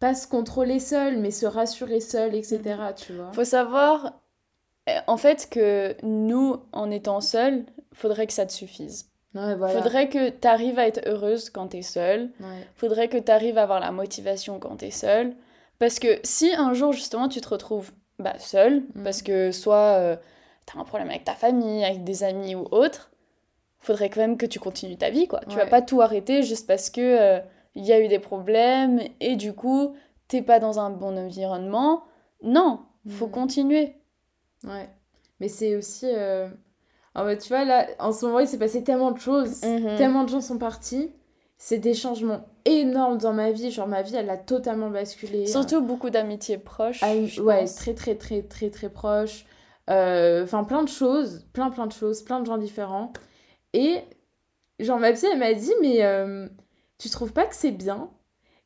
Pas 0.00 0.14
se 0.14 0.28
contrôler 0.28 0.78
seul, 0.78 1.18
mais 1.18 1.32
se 1.32 1.44
rassurer 1.44 2.00
seul, 2.00 2.34
etc. 2.36 2.92
Tu 2.94 3.14
vois? 3.14 3.32
Faut 3.32 3.44
savoir, 3.44 4.20
euh, 4.88 4.92
en 5.08 5.16
fait, 5.16 5.48
que 5.50 5.96
nous, 6.04 6.56
en 6.72 6.90
étant 6.92 7.20
seuls, 7.20 7.64
faudrait 7.94 8.26
que 8.28 8.32
ça 8.32 8.46
te 8.46 8.52
suffise. 8.52 9.10
Ouais, 9.46 9.54
voilà. 9.56 9.74
Faudrait 9.82 10.08
que 10.08 10.30
tu 10.30 10.48
arrives 10.48 10.78
à 10.78 10.86
être 10.86 11.00
heureuse 11.06 11.50
quand 11.50 11.68
t'es 11.68 11.82
seule. 11.82 12.30
Ouais. 12.40 12.66
Faudrait 12.76 13.08
que 13.08 13.18
tu 13.18 13.30
arrives 13.30 13.58
à 13.58 13.62
avoir 13.62 13.80
la 13.80 13.92
motivation 13.92 14.58
quand 14.58 14.76
t'es 14.76 14.90
seule. 14.90 15.34
Parce 15.78 15.98
que 15.98 16.18
si 16.24 16.52
un 16.54 16.74
jour, 16.74 16.92
justement, 16.92 17.28
tu 17.28 17.40
te 17.40 17.48
retrouves 17.48 17.92
bah, 18.18 18.38
seule, 18.38 18.82
Mhm. 18.94 19.04
parce 19.04 19.22
que 19.22 19.52
soit 19.52 19.76
euh, 20.00 20.16
t'as 20.66 20.80
un 20.80 20.84
problème 20.84 21.08
avec 21.10 21.24
ta 21.24 21.34
famille, 21.34 21.84
avec 21.84 22.02
des 22.04 22.24
amis 22.24 22.54
ou 22.56 22.66
autre, 22.72 23.10
faudrait 23.78 24.10
quand 24.10 24.20
même 24.20 24.36
que 24.36 24.46
tu 24.46 24.58
continues 24.58 24.96
ta 24.96 25.10
vie, 25.10 25.28
quoi. 25.28 25.40
Tu 25.48 25.56
vas 25.56 25.64
Ouais. 25.64 25.70
pas 25.70 25.82
tout 25.82 26.00
arrêter 26.00 26.42
juste 26.42 26.66
parce 26.66 26.90
que 26.90 27.00
euh, 27.00 27.38
il 27.76 27.84
y 27.84 27.92
a 27.92 28.00
eu 28.00 28.08
des 28.08 28.18
problèmes 28.18 29.00
et 29.20 29.36
du 29.36 29.52
coup, 29.52 29.94
t'es 30.26 30.42
pas 30.42 30.58
dans 30.58 30.80
un 30.80 30.90
bon 30.90 31.16
environnement. 31.16 32.02
Non, 32.42 32.80
faut 33.08 33.26
Mhm. 33.26 33.32
continuer. 33.32 33.94
Ouais. 34.64 34.88
Mais 35.38 35.46
c'est 35.48 35.76
aussi. 35.76 36.06
euh, 36.06 36.48
En 37.20 37.24
fait, 37.26 37.38
tu 37.38 37.48
vois, 37.48 37.64
là, 37.64 37.86
en 37.98 38.12
ce 38.12 38.24
moment, 38.26 38.38
il 38.40 38.46
s'est 38.48 38.58
passé 38.58 38.82
tellement 38.84 39.10
de 39.10 39.18
choses. 39.18 39.62
Mhm. 39.64 39.96
Tellement 39.96 40.24
de 40.24 40.28
gens 40.28 40.40
sont 40.40 40.58
partis. 40.58 41.10
C'est 41.56 41.78
des 41.78 41.94
changements 41.94 42.46
énormes 42.64 43.18
dans 43.18 43.32
ma 43.32 43.50
vie. 43.50 43.70
Genre, 43.70 43.88
ma 43.88 44.02
vie, 44.02 44.14
elle 44.14 44.30
a 44.30 44.36
totalement 44.36 44.90
basculé. 44.90 45.46
Surtout 45.46 45.80
beaucoup 45.82 46.10
d'amitiés 46.10 46.58
proches. 46.58 47.00
Je 47.26 47.42
ouais, 47.42 47.60
pense. 47.62 47.74
très, 47.74 47.94
très, 47.94 48.14
très, 48.14 48.42
très, 48.42 48.70
très 48.70 48.88
proche. 48.88 49.44
Euh, 49.90 50.44
Enfin, 50.44 50.62
plein 50.64 50.82
de 50.84 50.88
choses. 50.88 51.44
Plein, 51.52 51.70
plein 51.70 51.86
de 51.86 51.92
choses. 51.92 52.22
Plein 52.22 52.40
de 52.40 52.46
gens 52.46 52.58
différents. 52.58 53.12
Et, 53.72 54.02
genre, 54.78 54.98
ma 54.98 55.12
psy, 55.12 55.26
elle 55.32 55.38
m'a 55.40 55.54
dit, 55.54 55.72
mais 55.80 56.04
euh, 56.04 56.46
tu 56.98 57.10
trouves 57.10 57.32
pas 57.32 57.46
que 57.46 57.56
c'est 57.56 57.72
bien? 57.72 58.10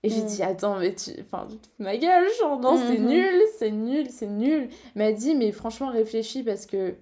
Et 0.03 0.11
j'ai 0.11 0.23
Mm. 0.23 0.27
dit, 0.27 0.43
attends, 0.43 0.79
mais 0.79 0.95
tu. 0.95 1.13
Enfin, 1.23 1.47
ma 1.79 1.97
gueule, 1.97 2.27
genre, 2.41 2.59
non, 2.61 2.77
c'est 2.77 2.99
Mhm. 2.99 3.07
nul, 3.09 3.43
c'est 3.59 3.71
nul, 3.71 4.11
c'est 4.11 4.27
nul. 4.27 4.69
Elle 4.97 5.03
m'a 5.03 5.13
dit, 5.13 5.35
mais 5.37 5.53
franchement, 5.53 5.89
réfléchis 5.91 6.43
parce 6.43 6.67
que 6.67 6.97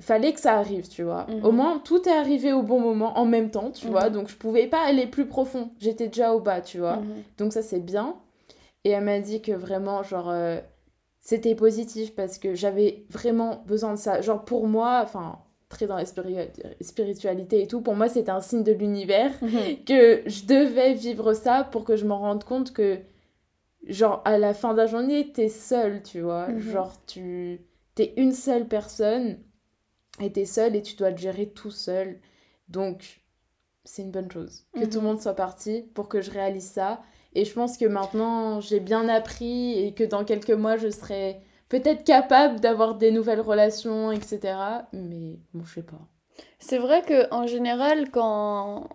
fallait 0.00 0.32
que 0.32 0.40
ça 0.40 0.54
arrive, 0.58 0.88
tu 0.88 1.02
vois. 1.04 1.26
Mhm. 1.28 1.44
Au 1.44 1.52
moins, 1.52 1.78
tout 1.78 2.08
est 2.08 2.12
arrivé 2.12 2.52
au 2.52 2.62
bon 2.62 2.80
moment, 2.80 3.16
en 3.18 3.24
même 3.24 3.50
temps, 3.50 3.70
tu 3.70 3.86
vois. 3.88 4.06
Mhm. 4.08 4.12
Donc, 4.14 4.28
je 4.28 4.36
pouvais 4.36 4.66
pas 4.66 4.80
aller 4.84 5.06
plus 5.06 5.26
profond. 5.26 5.70
J'étais 5.78 6.08
déjà 6.08 6.34
au 6.34 6.40
bas, 6.40 6.60
tu 6.60 6.78
vois. 6.78 6.96
Mhm. 6.96 7.22
Donc 7.38 7.52
ça 7.52 7.62
c'est 7.62 7.80
bien. 7.80 8.16
Et 8.84 8.90
elle 8.90 9.04
m'a 9.04 9.20
dit 9.20 9.40
que 9.40 9.52
vraiment, 9.52 10.02
genre, 10.02 10.28
euh, 10.30 10.58
c'était 11.20 11.54
positif 11.54 12.14
parce 12.14 12.36
que 12.38 12.54
j'avais 12.54 13.06
vraiment 13.08 13.62
besoin 13.66 13.92
de 13.94 13.98
ça. 13.98 14.20
Genre 14.20 14.44
pour 14.44 14.66
moi, 14.66 15.00
enfin, 15.02 15.38
très 15.70 15.86
dans 15.86 15.96
la 15.96 16.04
spiri- 16.04 16.50
spiritualité 16.82 17.62
et 17.62 17.66
tout, 17.66 17.80
pour 17.80 17.94
moi 17.96 18.08
c'était 18.08 18.30
un 18.30 18.40
signe 18.42 18.62
de 18.62 18.72
l'univers 18.72 19.30
Mhm. 19.40 19.48
que 19.86 20.22
je 20.26 20.44
devais 20.44 20.92
vivre 20.94 21.32
ça 21.32 21.64
pour 21.64 21.84
que 21.84 21.96
je 21.96 22.04
me 22.04 22.12
rende 22.12 22.44
compte 22.44 22.72
que, 22.72 22.98
genre, 23.86 24.20
à 24.24 24.38
la 24.38 24.52
fin 24.54 24.72
de 24.72 24.78
la 24.78 24.86
journée, 24.86 25.32
t'es 25.32 25.48
seule, 25.48 26.02
tu 26.02 26.20
vois. 26.20 26.48
Mhm. 26.48 26.60
Genre, 26.60 26.92
tu 27.06 27.60
t'es 27.94 28.12
une 28.16 28.32
seule 28.32 28.66
personne 28.68 29.38
et 30.20 30.32
t'es 30.32 30.44
seule 30.46 30.76
et 30.76 30.82
tu 30.82 30.94
dois 30.96 31.12
te 31.12 31.18
gérer 31.20 31.48
tout 31.48 31.70
seul. 31.70 32.20
Donc, 32.68 33.22
c'est 33.84 34.02
une 34.02 34.10
bonne 34.10 34.30
chose 34.30 34.66
que 34.74 34.84
tout 34.84 34.96
le 34.96 35.00
Mhm. 35.00 35.04
monde 35.04 35.20
soit 35.20 35.34
parti 35.34 35.82
pour 35.94 36.08
que 36.08 36.20
je 36.20 36.30
réalise 36.30 36.66
ça. 36.70 37.02
Et 37.34 37.44
je 37.44 37.52
pense 37.52 37.76
que 37.76 37.84
maintenant, 37.86 38.60
j'ai 38.60 38.80
bien 38.80 39.08
appris 39.08 39.78
et 39.78 39.92
que 39.94 40.04
dans 40.04 40.24
quelques 40.24 40.50
mois, 40.50 40.76
je 40.76 40.88
serai 40.88 41.40
peut-être 41.68 42.04
capable 42.04 42.60
d'avoir 42.60 42.94
des 42.94 43.10
nouvelles 43.10 43.40
relations, 43.40 44.12
etc. 44.12 44.86
Mais 44.92 45.38
bon, 45.52 45.64
je 45.64 45.74
sais 45.74 45.82
pas. 45.82 46.00
C'est 46.58 46.78
vrai 46.78 47.02
que 47.02 47.32
en 47.32 47.46
général, 47.46 48.10
quand. 48.10 48.88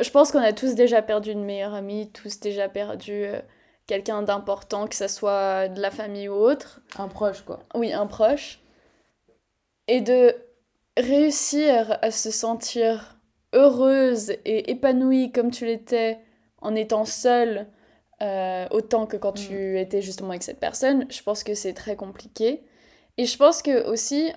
Je 0.00 0.10
pense 0.10 0.32
qu'on 0.32 0.38
a 0.40 0.52
tous 0.54 0.74
déjà 0.74 1.02
perdu 1.02 1.30
une 1.32 1.44
meilleure 1.44 1.74
amie, 1.74 2.10
tous 2.12 2.40
déjà 2.40 2.68
perdu 2.68 3.12
euh, 3.12 3.40
quelqu'un 3.86 4.22
d'important, 4.22 4.86
que 4.86 4.94
ça 4.94 5.08
soit 5.08 5.68
de 5.68 5.80
la 5.80 5.90
famille 5.90 6.28
ou 6.28 6.34
autre. 6.34 6.80
Un 6.96 7.08
proche, 7.08 7.42
quoi. 7.42 7.58
Oui, 7.74 7.92
un 7.92 8.06
proche. 8.06 8.60
Et 9.88 10.00
de 10.00 10.34
réussir 11.00 11.98
à 12.02 12.10
se 12.10 12.30
sentir 12.30 13.18
heureuse 13.52 14.30
et 14.44 14.70
épanouie 14.70 15.32
comme 15.32 15.50
tu 15.50 15.66
l'étais 15.66 16.20
en 16.58 16.74
étant 16.74 17.04
seule, 17.04 17.66
euh, 18.22 18.66
autant 18.70 19.06
que 19.06 19.16
quand 19.16 19.32
tu 19.32 19.78
étais 19.78 20.02
justement 20.02 20.30
avec 20.30 20.42
cette 20.42 20.60
personne, 20.60 21.06
je 21.10 21.22
pense 21.22 21.42
que 21.42 21.54
c'est 21.54 21.72
très 21.72 21.96
compliqué. 21.96 22.62
Et 23.16 23.24
je 23.24 23.36
pense 23.36 23.62
que 23.62 23.86
aussi, 23.88 24.30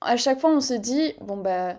à 0.00 0.16
chaque 0.16 0.40
fois, 0.40 0.50
on 0.50 0.60
se 0.60 0.74
dit, 0.74 1.14
bon 1.20 1.38
bah, 1.38 1.78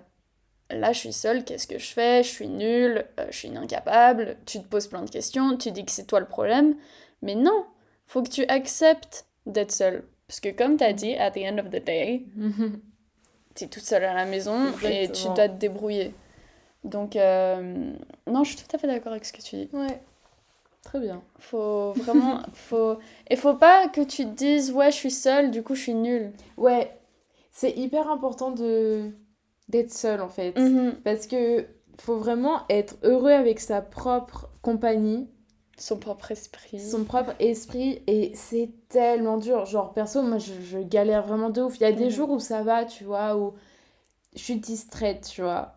là 0.72 0.92
je 0.92 1.00
suis 1.00 1.14
seule, 1.14 1.44
qu'est-ce 1.46 1.68
que 1.68 1.78
je 1.78 1.94
fais? 1.94 2.24
Je 2.24 2.30
suis 2.30 2.48
nulle, 2.48 3.06
euh, 3.20 3.28
je 3.30 3.38
suis 3.38 3.48
une 3.48 3.58
incapable, 3.58 4.38
tu 4.46 4.60
te 4.60 4.68
poses 4.68 4.88
plein 4.88 5.04
de 5.04 5.10
questions, 5.10 5.56
tu 5.58 5.72
dis 5.72 5.86
que 5.86 5.92
c'est 5.92 6.06
toi 6.06 6.20
le 6.20 6.28
problème. 6.28 6.76
Mais 7.22 7.36
non, 7.36 7.66
faut 8.08 8.24
que 8.24 8.30
tu 8.30 8.46
acceptes 8.46 9.28
d'être 9.46 9.72
seule. 9.72 10.04
Parce 10.28 10.40
que 10.40 10.50
comme 10.50 10.78
tu 10.78 10.84
as 10.84 10.94
dit, 10.94 11.16
at 11.16 11.32
the 11.32 11.44
end 11.46 11.60
of 11.60 11.70
the 11.70 11.84
day, 11.84 12.26
tu 13.56 13.64
es 13.64 13.68
toute 13.68 13.84
seule 13.84 14.04
à 14.04 14.14
la 14.14 14.26
maison 14.26 14.72
et 14.84 15.10
tu 15.12 15.26
dois 15.36 15.50
te 15.50 15.58
débrouiller. 15.58 16.14
Donc, 16.84 17.16
euh, 17.16 17.92
non, 18.28 18.44
je 18.44 18.56
suis 18.56 18.58
tout 18.58 18.76
à 18.76 18.80
fait 18.80 18.88
d'accord 18.88 19.12
avec 19.12 19.26
ce 19.26 19.34
que 19.34 19.42
tu 19.42 19.56
dis. 19.56 19.70
ouais. 19.74 20.02
Très 20.84 21.00
bien. 21.00 21.24
Faut 21.40 21.94
vraiment. 21.94 22.44
faut... 22.54 23.00
Et 23.28 23.36
faut 23.36 23.56
pas 23.56 23.88
que 23.88 24.02
tu 24.02 24.24
te 24.24 24.30
dises, 24.30 24.72
ouais, 24.72 24.92
je 24.92 24.96
suis 24.96 25.10
seule, 25.10 25.50
du 25.50 25.64
coup, 25.64 25.74
je 25.74 25.82
suis 25.82 25.96
nulle. 25.96 26.32
Ouais, 26.58 26.96
c'est 27.52 27.72
hyper 27.72 28.10
important 28.10 28.52
de 28.52 29.12
d'être 29.68 29.92
seul 29.92 30.22
en 30.22 30.30
fait. 30.30 30.56
Mhm. 30.58 30.98
Parce 31.04 31.26
que 31.26 31.66
faut 31.98 32.18
vraiment 32.18 32.62
être 32.70 32.98
heureux 33.04 33.32
avec 33.32 33.60
sa 33.60 33.82
propre 33.82 34.50
compagnie, 34.62 35.28
Son 35.78 35.98
propre 35.98 36.32
esprit. 36.32 36.80
son 36.80 37.04
propre 37.04 37.34
esprit, 37.40 38.02
et 38.08 38.32
c'est 38.36 38.70
tellement 38.90 39.38
dur. 39.38 39.66
Genre, 39.66 39.92
perso, 39.94 40.22
moi 40.22 40.38
je, 40.38 40.54
je 40.62 40.80
galère 40.80 41.24
vraiment 41.28 41.50
de 41.50 41.62
ouf. 41.62 41.76
Il 41.78 41.82
y 41.82 41.86
a 41.86 41.92
des 41.92 42.10
jours 42.10 42.30
où 42.30 42.40
ça 42.40 42.64
va, 42.64 42.86
tu 42.86 43.04
vois, 43.04 43.36
où 43.38 43.54
je 44.36 44.40
suis 44.42 44.56
distraite, 44.60 45.30
tu 45.34 45.42
vois. 45.42 45.76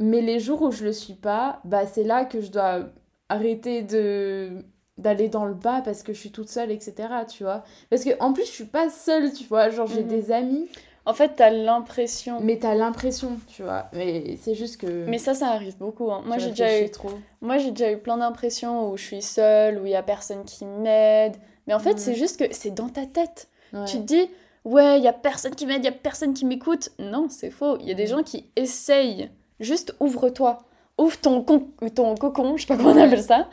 Mais 0.00 0.20
les 0.20 0.40
jours 0.40 0.60
où 0.62 0.70
je 0.72 0.84
le 0.84 0.92
suis 0.92 1.14
pas, 1.14 1.60
bah 1.64 1.86
c'est 1.86 2.04
là 2.04 2.24
que 2.24 2.40
je 2.40 2.50
dois 2.50 2.86
arrêter 3.28 3.82
de 3.82 4.64
d'aller 4.98 5.28
dans 5.28 5.44
le 5.44 5.54
bas 5.54 5.82
parce 5.82 6.02
que 6.02 6.12
je 6.14 6.18
suis 6.18 6.32
toute 6.32 6.48
seule, 6.48 6.70
etc. 6.70 7.08
Tu 7.28 7.44
vois. 7.44 7.64
Parce 7.90 8.02
que 8.02 8.10
en 8.20 8.32
plus, 8.32 8.44
je 8.46 8.50
suis 8.50 8.64
pas 8.64 8.88
seule, 8.90 9.32
tu 9.32 9.44
vois. 9.44 9.68
Genre, 9.70 9.86
j'ai 9.86 10.02
Mhm. 10.02 10.08
des 10.08 10.32
amis. 10.32 10.68
En 11.06 11.14
fait, 11.14 11.32
t'as 11.36 11.50
l'impression. 11.50 12.38
Mais 12.40 12.58
t'as 12.58 12.74
l'impression, 12.74 13.38
tu 13.46 13.62
vois. 13.62 13.86
Mais 13.92 14.36
c'est 14.42 14.54
juste 14.56 14.80
que. 14.80 15.06
Mais 15.06 15.18
ça, 15.18 15.34
ça 15.34 15.48
arrive 15.50 15.76
beaucoup. 15.78 16.10
hein. 16.10 16.22
Moi, 16.26 16.38
j'ai 16.38 16.50
déjà 16.50 16.80
eu 16.82 16.90
trop. 16.90 17.10
Moi, 17.40 17.58
j'ai 17.58 17.70
déjà 17.70 17.92
eu 17.92 17.98
plein 17.98 18.16
d'impressions 18.18 18.90
où 18.90 18.96
je 18.96 19.04
suis 19.04 19.22
seule, 19.22 19.78
où 19.78 19.86
il 19.86 19.92
y 19.92 19.94
a 19.96 20.02
personne 20.02 20.44
qui 20.44 20.64
m'aide. 20.64 21.36
Mais 21.68 21.74
en 21.74 21.78
fait, 21.78 21.92
Mhm. 21.92 21.98
c'est 21.98 22.14
juste 22.14 22.38
que 22.38 22.52
c'est 22.52 22.72
dans 22.72 22.88
ta 22.88 23.06
tête. 23.06 23.48
Ouais. 23.72 23.84
Tu 23.86 23.98
te 23.98 24.02
dis, 24.02 24.28
ouais, 24.64 24.98
il 24.98 25.04
y 25.04 25.08
a 25.08 25.12
personne 25.12 25.54
qui 25.54 25.66
m'aide, 25.66 25.82
il 25.82 25.86
y 25.86 25.88
a 25.88 25.92
personne 25.92 26.34
qui 26.34 26.44
m'écoute. 26.44 26.90
Non, 26.98 27.28
c'est 27.30 27.50
faux. 27.50 27.76
Il 27.80 27.86
y 27.88 27.92
a 27.92 27.94
des 27.94 28.04
Mhm. 28.04 28.08
gens 28.10 28.22
qui 28.24 28.46
essayent. 28.56 29.30
Juste 29.60 29.94
ouvre-toi. 30.00 30.58
Ouvre 30.98 31.18
ton, 31.20 31.42
con- 31.42 31.68
ton 31.94 32.14
cocon, 32.16 32.56
je 32.56 32.62
sais 32.62 32.66
pas 32.68 32.76
comment 32.76 32.90
on 32.90 33.00
appelle 33.00 33.22
ça. 33.22 33.48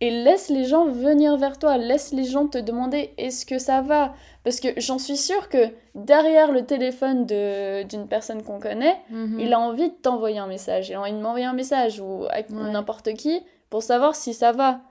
Et 0.00 0.10
laisse 0.10 0.50
les 0.50 0.64
gens 0.64 0.86
venir 0.86 1.36
vers 1.38 1.58
toi. 1.58 1.78
Laisse 1.78 2.12
les 2.12 2.24
gens 2.24 2.46
te 2.46 2.58
demander 2.58 3.12
est-ce 3.16 3.46
que 3.46 3.58
ça 3.58 3.80
va? 3.80 4.12
Parce 4.46 4.60
que 4.60 4.68
j'en 4.80 5.00
suis 5.00 5.16
sûre 5.16 5.48
que 5.48 5.70
derrière 5.96 6.52
le 6.52 6.64
téléphone 6.64 7.26
d'une 7.26 8.06
personne 8.06 8.44
qu'on 8.44 8.60
connaît, 8.60 8.96
Mhm. 9.10 9.40
il 9.40 9.52
a 9.52 9.58
envie 9.58 9.88
de 9.88 9.94
t'envoyer 9.96 10.38
un 10.38 10.46
message, 10.46 10.88
il 10.88 10.94
a 10.94 11.00
envie 11.00 11.10
de 11.12 11.18
m'envoyer 11.18 11.46
un 11.46 11.52
message 11.52 11.98
ou 11.98 12.26
Ouais. 12.26 12.46
n'importe 12.50 13.12
qui 13.14 13.40
pour 13.70 13.82
savoir 13.82 14.14
si 14.14 14.34
ça 14.34 14.52
va. 14.52 14.82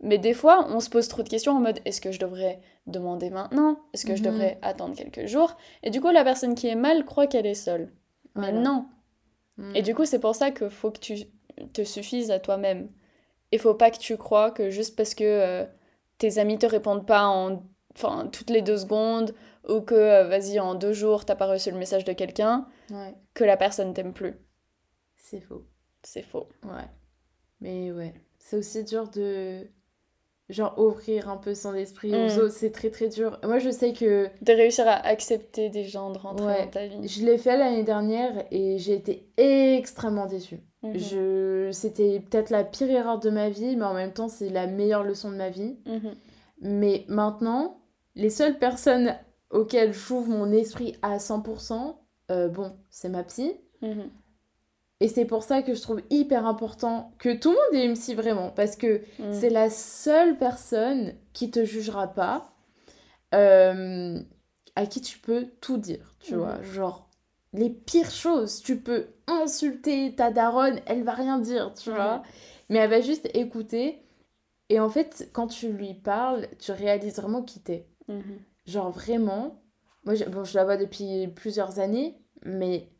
Mais 0.00 0.16
des 0.16 0.32
fois, 0.32 0.66
on 0.70 0.80
se 0.80 0.88
pose 0.88 1.08
trop 1.08 1.22
de 1.22 1.28
questions 1.28 1.52
en 1.52 1.60
mode 1.60 1.78
est-ce 1.84 2.00
que 2.00 2.10
je 2.10 2.18
devrais 2.18 2.62
demander 2.86 3.28
maintenant? 3.28 3.76
Est-ce 3.92 4.06
que 4.06 4.16
je 4.16 4.22
Mhm. 4.22 4.30
devrais 4.30 4.58
attendre 4.62 4.96
quelques 4.96 5.26
jours? 5.26 5.58
Et 5.82 5.90
du 5.90 6.00
coup, 6.00 6.08
la 6.10 6.24
personne 6.24 6.54
qui 6.54 6.68
est 6.68 6.74
mal 6.74 7.04
croit 7.04 7.26
qu'elle 7.26 7.44
est 7.46 7.52
seule. 7.52 7.92
Mais 8.34 8.50
Voilà. 8.50 8.60
non. 8.60 8.86
Mm. 9.58 9.76
Et 9.76 9.82
du 9.82 9.94
coup, 9.94 10.06
c'est 10.06 10.20
pour 10.20 10.34
ça 10.34 10.50
qu'il 10.52 10.70
faut 10.70 10.90
que 10.90 11.00
tu 11.00 11.16
te 11.74 11.84
suffises 11.84 12.30
à 12.30 12.38
toi-même. 12.38 12.88
Il 13.52 13.58
faut 13.58 13.74
pas 13.74 13.90
que 13.90 13.98
tu 13.98 14.16
crois 14.16 14.50
que 14.52 14.70
juste 14.70 14.96
parce 14.96 15.14
que 15.14 15.22
euh, 15.22 15.66
tes 16.16 16.38
amis 16.38 16.56
te 16.58 16.64
répondent 16.64 17.04
pas 17.06 17.26
en 17.26 17.62
enfin, 17.96 18.28
toutes 18.32 18.50
les 18.50 18.62
deux 18.62 18.76
secondes 18.78 19.34
ou 19.68 19.80
que, 19.80 19.94
euh, 19.94 20.24
vas-y, 20.28 20.58
en 20.60 20.74
deux 20.74 20.92
jours, 20.92 21.24
t'as 21.24 21.36
pas 21.36 21.46
reçu 21.46 21.70
le 21.70 21.78
message 21.78 22.04
de 22.04 22.12
quelqu'un, 22.12 22.66
Ouais, 22.90 23.14
que 23.34 23.44
la 23.44 23.56
personne 23.56 23.94
t'aime 23.94 24.12
plus. 24.12 24.34
c'est 25.16 25.40
faux. 25.40 25.64
C'est 26.02 26.22
faux. 26.22 26.48
Ouais. 26.64 26.88
Mais 27.60 27.92
ouais, 27.92 28.12
c'est 28.38 28.56
aussi 28.56 28.82
dur 28.84 29.08
de 29.08 29.66
genre 30.48 30.76
ouvrir 30.78 31.30
un 31.30 31.36
peu 31.36 31.54
son 31.54 31.74
esprit 31.74 32.12
aux 32.12 32.26
Mm. 32.28 32.38
autres, 32.40 32.52
c'est 32.52 32.72
très 32.72 32.90
très 32.90 33.08
dur. 33.08 33.38
Moi 33.44 33.58
je 33.58 33.70
sais 33.70 33.92
que 33.92 34.28
De 34.42 34.52
réussir 34.52 34.86
à 34.88 34.94
accepter 35.06 35.70
des 35.70 35.84
gens, 35.84 36.10
de 36.10 36.18
rentrer 36.18 36.44
Ouais. 36.46 36.64
dans 36.64 36.70
ta 36.70 36.86
vie. 36.88 37.06
je 37.08 37.24
l'ai 37.24 37.38
fait 37.38 37.56
l'année 37.56 37.84
dernière 37.84 38.44
et 38.50 38.76
j'ai 38.78 38.94
été 38.94 39.28
extrêmement 39.38 40.26
déçue. 40.26 40.60
Mhm. 40.82 40.98
Je 40.98 41.68
c'était 41.72 42.18
peut-être 42.20 42.50
la 42.50 42.64
pire 42.64 42.90
erreur 42.90 43.18
de 43.20 43.30
ma 43.30 43.48
vie, 43.48 43.76
mais 43.76 43.84
en 43.84 43.94
même 43.94 44.12
temps 44.12 44.28
c'est 44.28 44.50
la 44.50 44.66
meilleure 44.66 45.04
leçon 45.04 45.30
de 45.30 45.36
ma 45.36 45.48
vie. 45.48 45.78
Mhm. 45.86 46.16
Mais 46.60 47.04
maintenant, 47.08 47.80
les 48.14 48.30
seules 48.30 48.58
personnes 48.58 49.16
auxquelles 49.50 49.92
j'ouvre 49.92 50.28
mon 50.28 50.50
esprit 50.52 50.96
à 51.02 51.18
100%, 51.18 52.00
euh, 52.30 52.48
bon, 52.48 52.76
c'est 52.90 53.08
ma 53.08 53.22
psy. 53.24 53.54
Mhm. 53.82 54.10
Et 55.00 55.08
c'est 55.08 55.24
pour 55.24 55.42
ça 55.42 55.62
que 55.62 55.74
je 55.74 55.82
trouve 55.82 56.00
hyper 56.10 56.46
important 56.46 57.12
que 57.18 57.34
tout 57.34 57.50
le 57.50 57.56
monde 57.56 57.82
ait 57.82 57.86
une 57.86 57.94
psy 57.94 58.14
vraiment. 58.14 58.50
Parce 58.50 58.76
que 58.76 59.02
Mhm. 59.18 59.32
c'est 59.32 59.50
la 59.50 59.68
seule 59.68 60.38
personne 60.38 61.14
qui 61.32 61.50
te 61.50 61.64
jugera 61.64 62.06
pas, 62.08 62.52
euh, 63.34 64.20
à 64.76 64.86
qui 64.86 65.00
tu 65.00 65.18
peux 65.18 65.46
tout 65.60 65.76
dire, 65.76 66.14
tu 66.20 66.34
Mhm. 66.34 66.40
vois. 66.40 66.62
Genre, 66.62 67.08
les 67.52 67.68
pires 67.70 68.10
choses, 68.10 68.62
tu 68.62 68.78
peux 68.80 69.08
insulter 69.26 70.14
ta 70.14 70.30
daronne, 70.30 70.80
elle 70.86 71.02
va 71.02 71.12
rien 71.14 71.38
dire, 71.38 71.74
tu 71.74 71.90
vois. 71.90 72.22
Mais 72.68 72.78
elle 72.78 72.90
va 72.90 73.00
juste 73.00 73.28
écouter. 73.34 74.02
Et 74.68 74.80
en 74.80 74.88
fait, 74.88 75.28
quand 75.34 75.48
tu 75.48 75.70
lui 75.70 75.92
parles, 75.94 76.48
tu 76.58 76.72
réalises 76.72 77.16
vraiment 77.16 77.42
qui 77.42 77.60
t'es. 77.60 77.86
Mhm. 78.08 78.38
Genre 78.66 78.90
vraiment, 78.90 79.62
moi 80.04 80.14
je, 80.14 80.24
bon, 80.24 80.44
je 80.44 80.56
la 80.56 80.64
vois 80.64 80.76
depuis 80.76 81.28
plusieurs 81.28 81.78
années, 81.80 82.16
mais 82.44 82.90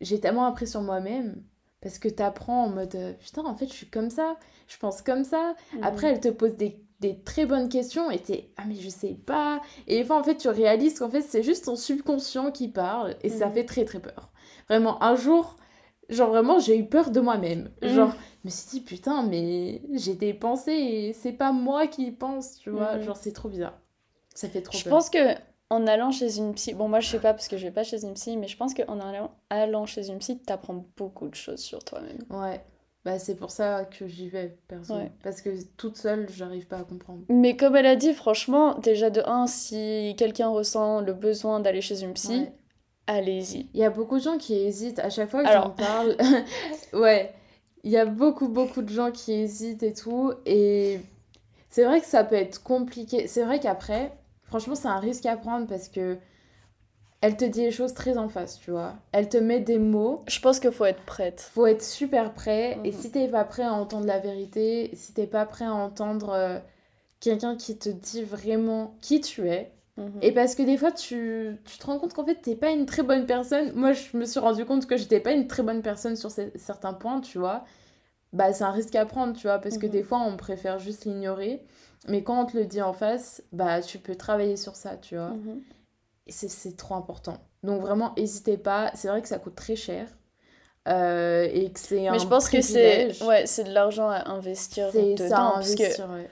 j'ai 0.00 0.20
tellement 0.20 0.46
appris 0.46 0.66
sur 0.66 0.82
moi-même 0.82 1.44
parce 1.80 1.98
que 1.98 2.08
t'apprends 2.08 2.64
en 2.64 2.70
mode 2.70 2.94
euh, 2.96 3.12
putain, 3.14 3.44
en 3.44 3.54
fait, 3.54 3.66
je 3.68 3.72
suis 3.74 3.88
comme 3.90 4.10
ça, 4.10 4.36
je 4.68 4.78
pense 4.78 5.02
comme 5.02 5.24
ça. 5.24 5.54
Mhm. 5.74 5.84
Après, 5.84 6.08
elle 6.08 6.20
te 6.20 6.28
pose 6.28 6.56
des, 6.56 6.82
des 7.00 7.22
très 7.22 7.46
bonnes 7.46 7.68
questions 7.68 8.10
et 8.10 8.18
t'es 8.20 8.52
ah, 8.56 8.64
mais 8.66 8.74
je 8.76 8.88
sais 8.88 9.14
pas. 9.14 9.60
Et 9.86 9.98
des 9.98 10.04
fois, 10.04 10.18
en 10.18 10.24
fait, 10.24 10.36
tu 10.36 10.48
réalises 10.48 10.98
qu'en 10.98 11.10
fait, 11.10 11.22
c'est 11.22 11.42
juste 11.42 11.66
ton 11.66 11.76
subconscient 11.76 12.50
qui 12.52 12.68
parle 12.68 13.16
et 13.22 13.30
ça 13.30 13.48
Mhm. 13.48 13.52
fait 13.52 13.64
très 13.66 13.84
très 13.84 14.00
peur. 14.00 14.32
Vraiment, 14.68 15.02
un 15.02 15.16
jour, 15.16 15.56
genre 16.08 16.30
vraiment, 16.30 16.58
j'ai 16.58 16.78
eu 16.78 16.88
peur 16.88 17.10
de 17.10 17.20
moi-même. 17.20 17.70
Genre, 17.82 18.16
je 18.44 18.48
me 18.48 18.50
suis 18.50 18.68
dit 18.70 18.80
putain, 18.80 19.22
mais 19.24 19.82
j'ai 19.94 20.14
des 20.14 20.34
pensées 20.34 20.72
et 20.72 21.12
c'est 21.12 21.32
pas 21.32 21.52
moi 21.52 21.86
qui 21.86 22.10
pense, 22.12 22.58
tu 22.58 22.70
vois. 22.70 22.98
Genre, 23.00 23.16
c'est 23.16 23.32
trop 23.32 23.48
bizarre. 23.48 23.78
Ça 24.38 24.48
fait 24.48 24.62
trop 24.62 24.76
Je 24.78 24.84
peur. 24.84 24.92
pense 24.92 25.10
que 25.10 25.34
en 25.70 25.86
allant 25.86 26.10
chez 26.12 26.38
une 26.38 26.54
psy, 26.54 26.74
bon 26.74 26.88
moi 26.88 27.00
je 27.00 27.08
sais 27.08 27.18
pas 27.18 27.34
parce 27.34 27.48
que 27.48 27.56
je 27.56 27.66
vais 27.66 27.72
pas 27.72 27.82
chez 27.82 28.02
une 28.04 28.14
psy, 28.14 28.36
mais 28.36 28.46
je 28.48 28.56
pense 28.56 28.72
qu'en 28.72 29.00
allant, 29.00 29.32
allant 29.50 29.84
chez 29.84 30.08
une 30.08 30.18
psy, 30.18 30.38
t'apprends 30.38 30.84
beaucoup 30.96 31.28
de 31.28 31.34
choses 31.34 31.58
sur 31.60 31.84
toi-même. 31.84 32.18
Ouais, 32.30 32.60
bah 33.04 33.18
c'est 33.18 33.34
pour 33.34 33.50
ça 33.50 33.84
que 33.84 34.06
j'y 34.06 34.28
vais, 34.28 34.56
perso. 34.68 34.94
Ouais. 34.94 35.10
Parce 35.24 35.42
que 35.42 35.50
toute 35.76 35.96
seule, 35.96 36.28
j'arrive 36.30 36.66
pas 36.68 36.78
à 36.78 36.84
comprendre. 36.84 37.22
Mais 37.28 37.56
comme 37.56 37.74
elle 37.76 37.86
a 37.86 37.96
dit, 37.96 38.14
franchement, 38.14 38.74
déjà 38.78 39.10
de 39.10 39.22
1, 39.26 39.46
si 39.48 40.14
quelqu'un 40.16 40.48
ressent 40.48 41.00
le 41.00 41.12
besoin 41.14 41.58
d'aller 41.60 41.80
chez 41.80 42.02
une 42.02 42.14
psy, 42.14 42.38
Ouais. 42.42 42.52
allez-y. 43.08 43.68
Il 43.74 43.80
y 43.80 43.84
a 43.84 43.90
beaucoup 43.90 44.18
de 44.18 44.22
gens 44.22 44.38
qui 44.38 44.54
hésitent 44.54 45.00
à 45.00 45.10
chaque 45.10 45.30
fois 45.30 45.42
que 45.42 45.48
Alors. 45.48 45.64
j'en 45.64 45.70
parle. 45.70 46.16
ouais, 46.94 47.34
il 47.84 47.90
y 47.90 47.96
a 47.98 48.06
beaucoup, 48.06 48.48
beaucoup 48.48 48.82
de 48.82 48.88
gens 48.90 49.10
qui 49.10 49.32
hésitent 49.32 49.82
et 49.82 49.92
tout. 49.92 50.32
Et 50.46 51.00
c'est 51.70 51.84
vrai 51.84 52.00
que 52.00 52.06
ça 52.06 52.24
peut 52.24 52.36
être 52.36 52.62
compliqué. 52.62 53.26
C'est 53.28 53.44
vrai 53.44 53.60
qu'après, 53.60 54.12
franchement, 54.48 54.74
c'est 54.74 54.88
un 54.88 54.98
risque 54.98 55.24
à 55.26 55.36
prendre 55.36 55.66
parce 55.66 55.88
que 55.88 56.18
elle 57.20 57.36
te 57.36 57.44
dit 57.44 57.62
les 57.62 57.72
choses 57.72 57.94
très 57.94 58.16
en 58.16 58.28
face, 58.28 58.60
tu 58.60 58.70
vois. 58.70 58.94
Elle 59.10 59.28
te 59.28 59.36
met 59.36 59.58
des 59.58 59.78
mots. 59.78 60.22
Je 60.28 60.38
pense 60.40 60.60
qu'il 60.60 60.70
faut 60.70 60.84
être 60.84 61.02
prête. 61.04 61.40
faut 61.52 61.66
être 61.66 61.82
super 61.82 62.32
prêt. 62.32 62.78
Et 62.84 62.92
Mhm. 62.92 62.98
si 62.98 63.10
t'es 63.10 63.26
pas 63.28 63.44
prêt 63.44 63.64
à 63.64 63.72
entendre 63.72 64.06
la 64.06 64.20
vérité, 64.20 64.90
si 64.94 65.12
t'es 65.14 65.26
pas 65.26 65.44
prêt 65.44 65.64
à 65.64 65.72
entendre 65.74 66.30
euh, 66.30 66.58
quelqu'un 67.20 67.56
qui 67.56 67.76
te 67.76 67.88
dit 67.88 68.22
vraiment 68.22 68.94
qui 69.00 69.20
tu 69.20 69.48
es, 69.48 69.72
Mhm. 69.96 70.12
et 70.22 70.30
parce 70.30 70.54
que 70.54 70.62
des 70.62 70.76
fois 70.76 70.92
tu, 70.92 71.56
tu 71.64 71.78
te 71.78 71.86
rends 71.86 71.98
compte 71.98 72.14
qu'en 72.14 72.24
fait 72.24 72.36
t'es 72.40 72.54
pas 72.54 72.70
une 72.70 72.86
très 72.86 73.02
bonne 73.02 73.26
personne. 73.26 73.72
Moi 73.74 73.92
je 73.94 74.16
me 74.16 74.24
suis 74.24 74.38
rendu 74.38 74.64
compte 74.64 74.86
que 74.86 74.96
j'étais 74.96 75.18
pas 75.18 75.32
une 75.32 75.48
très 75.48 75.64
bonne 75.64 75.82
personne 75.82 76.14
sur 76.14 76.30
ce- 76.30 76.52
certains 76.54 76.92
points, 76.92 77.20
tu 77.20 77.38
vois. 77.38 77.64
Bah 78.32 78.52
c'est 78.52 78.62
un 78.62 78.70
risque 78.70 78.94
à 78.94 79.04
prendre, 79.06 79.32
tu 79.34 79.48
vois, 79.48 79.58
parce 79.58 79.76
que 79.78 79.86
Mhm. 79.86 79.92
des 79.92 80.02
fois 80.04 80.18
on 80.20 80.36
préfère 80.36 80.78
juste 80.78 81.04
l'ignorer. 81.04 81.64
Mais 82.08 82.22
quand 82.22 82.40
on 82.42 82.46
te 82.46 82.56
le 82.56 82.64
dit 82.66 82.82
en 82.82 82.92
face, 82.92 83.42
bah 83.52 83.80
tu 83.82 83.98
peux 83.98 84.14
travailler 84.16 84.56
sur 84.56 84.76
ça, 84.76 84.96
tu 84.96 85.16
vois. 85.16 85.30
Mhm. 85.30 85.60
C'est- 86.28 86.48
c'est 86.48 86.76
trop 86.76 86.94
important. 86.94 87.38
Donc 87.62 87.80
vraiment, 87.80 88.12
n'hésitez 88.16 88.56
pas. 88.58 88.90
C'est 88.94 89.08
vrai 89.08 89.22
que 89.22 89.28
ça 89.28 89.38
coûte 89.38 89.54
très 89.56 89.76
cher. 89.76 90.06
euh, 90.88 91.46
et 91.52 91.70
que 91.70 91.78
c'est 91.80 92.06
un 92.08 92.12
Mais 92.12 92.18
je 92.18 92.26
pense 92.26 92.48
que 92.48 92.62
c'est 92.62 93.22
ouais, 93.24 93.44
c'est 93.46 93.64
de 93.64 93.72
l'argent 93.72 94.08
à 94.08 94.26
investir 94.30 94.88
C'est 94.90 95.14
dedans 95.16 95.28
ça 95.28 95.38
investir, 95.56 96.08
ouais. 96.10 96.30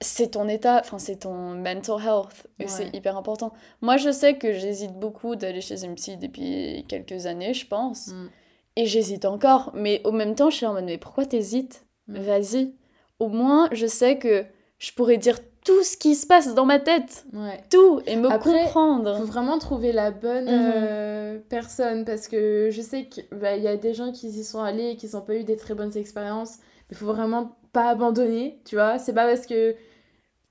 c'est 0.00 0.28
ton 0.30 0.48
état, 0.48 0.80
enfin 0.80 0.98
c'est 0.98 1.16
ton 1.16 1.34
mental 1.56 1.96
health 2.02 2.46
Ouais. 2.58 2.68
c'est 2.68 2.88
hyper 2.96 3.18
important. 3.18 3.52
Moi, 3.82 3.98
je 3.98 4.10
sais 4.10 4.38
que 4.38 4.52
j'hésite 4.54 4.92
beaucoup 4.98 5.36
d'aller 5.36 5.60
chez 5.60 5.84
une 5.84 5.94
psy 5.96 6.16
depuis 6.16 6.86
quelques 6.88 7.26
années, 7.26 7.52
je 7.52 7.66
pense. 7.66 8.08
Mm. 8.08 8.30
Et 8.76 8.86
j'hésite 8.86 9.26
encore, 9.26 9.72
mais 9.74 10.00
au 10.04 10.12
même 10.12 10.34
temps, 10.36 10.48
je 10.48 10.56
suis 10.56 10.66
en 10.66 10.72
mode 10.72 10.84
mais 10.84 10.96
pourquoi 10.96 11.26
t'hésites? 11.26 11.84
Mm. 12.06 12.18
Vas-y. 12.20 12.74
Au 13.18 13.28
moins, 13.28 13.68
je 13.72 13.86
sais 13.86 14.16
que 14.18 14.46
je 14.82 14.92
pourrais 14.92 15.16
dire 15.16 15.38
tout 15.64 15.84
ce 15.84 15.96
qui 15.96 16.16
se 16.16 16.26
passe 16.26 16.54
dans 16.56 16.64
ma 16.64 16.80
tête, 16.80 17.24
Ouais. 17.32 17.60
tout 17.70 18.00
et 18.06 18.16
me 18.16 18.28
Après, 18.28 18.50
comprendre. 18.64 19.16
Faut 19.18 19.24
vraiment 19.26 19.58
trouver 19.58 19.92
la 19.92 20.10
bonne 20.10 20.46
Mhm. 20.46 20.72
euh, 20.74 21.38
personne 21.48 22.04
parce 22.04 22.26
que 22.26 22.68
je 22.72 22.82
sais 22.82 23.04
qu'il 23.06 23.24
y 23.40 23.68
a 23.68 23.76
des 23.76 23.94
gens 23.94 24.10
qui 24.10 24.26
y 24.28 24.42
sont 24.42 24.60
allés 24.60 24.90
et 24.90 24.96
qui 24.96 25.08
n'ont 25.14 25.20
pas 25.20 25.36
eu 25.36 25.44
des 25.44 25.56
très 25.56 25.74
bonnes 25.74 25.96
expériences. 25.96 26.56
Mais 26.58 26.92
il 26.92 26.96
faut 26.96 27.06
vraiment 27.06 27.52
pas 27.72 27.90
abandonner, 27.90 28.58
tu 28.64 28.74
vois. 28.74 28.98
C'est 28.98 29.12
pas 29.12 29.24
parce 29.28 29.46
que, 29.46 29.76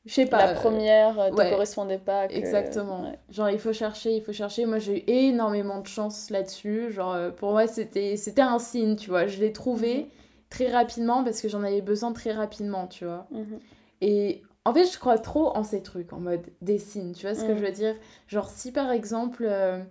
je 0.06 0.13
sais 0.13 0.26
pas. 0.28 0.46
La 0.48 0.54
première 0.54 1.20
euh, 1.20 1.30
te 1.30 1.36
ouais. 1.36 1.50
correspondait 1.50 1.98
pas. 2.00 2.30
que- 2.30 2.34
Exactement. 2.34 3.02
ouais. 3.04 3.20
Genre, 3.32 3.50
il 3.50 3.60
faut 3.60 3.74
chercher, 3.74 4.15
il 4.15 4.24
faut 4.24 4.32
chercher. 4.32 4.65
Moi, 4.65 4.80
j'ai 4.80 5.00
eu 5.00 5.04
énormément 5.28 5.82
de 5.82 5.88
chance 5.88 6.30
là-dessus. 6.30 6.89
Genre, 6.94 7.13
euh, 7.13 7.32
pour 7.32 7.52
moi, 7.52 7.67
c'était 7.67 8.15
c'était 8.15 8.41
un 8.41 8.60
signe, 8.60 8.96
tu 8.96 9.10
vois. 9.10 9.28
Je 9.28 9.41
l'ai 9.41 9.52
trouvé 9.52 9.94
Mhm. 9.98 10.06
très 10.50 10.72
rapidement 10.72 11.22
parce 11.26 11.41
que 11.41 11.50
j'en 11.50 11.63
avais 11.63 11.82
besoin 11.82 12.13
très 12.13 12.32
rapidement, 12.32 12.88
tu 12.88 13.04
vois. 13.04 13.28
Mhm. 13.32 13.60
Et 14.02 14.42
en 14.66 14.74
fait, 14.74 14.86
je 14.92 14.98
crois 15.00 15.18
trop 15.18 15.56
en 15.56 15.64
ces 15.64 15.82
trucs, 15.84 16.14
en 16.14 16.20
mode 16.20 16.46
des 16.62 16.78
signes, 16.80 17.14
tu 17.14 17.26
vois 17.26 17.36
ce 17.36 17.44
que 17.44 17.54
Mhm. 17.54 17.58
je 17.60 17.66
veux 17.66 17.72
dire? 17.72 17.96
Genre, 18.28 18.50
si 18.50 18.72
par 18.72 18.92
exemple, 18.92 19.46
euh, 19.48 19.84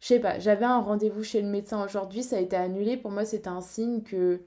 je 0.00 0.08
sais 0.08 0.20
pas, 0.20 0.38
j'avais 0.38 0.64
un 0.66 0.80
rendez-vous 0.80 1.24
chez 1.24 1.42
le 1.42 1.48
médecin 1.48 1.84
aujourd'hui, 1.84 2.22
ça 2.22 2.36
a 2.36 2.40
été 2.40 2.56
annulé, 2.56 2.96
pour 2.96 3.10
moi, 3.10 3.24
c'était 3.24 3.48
un 3.48 3.60
signe 3.62 4.02
que. 4.02 4.40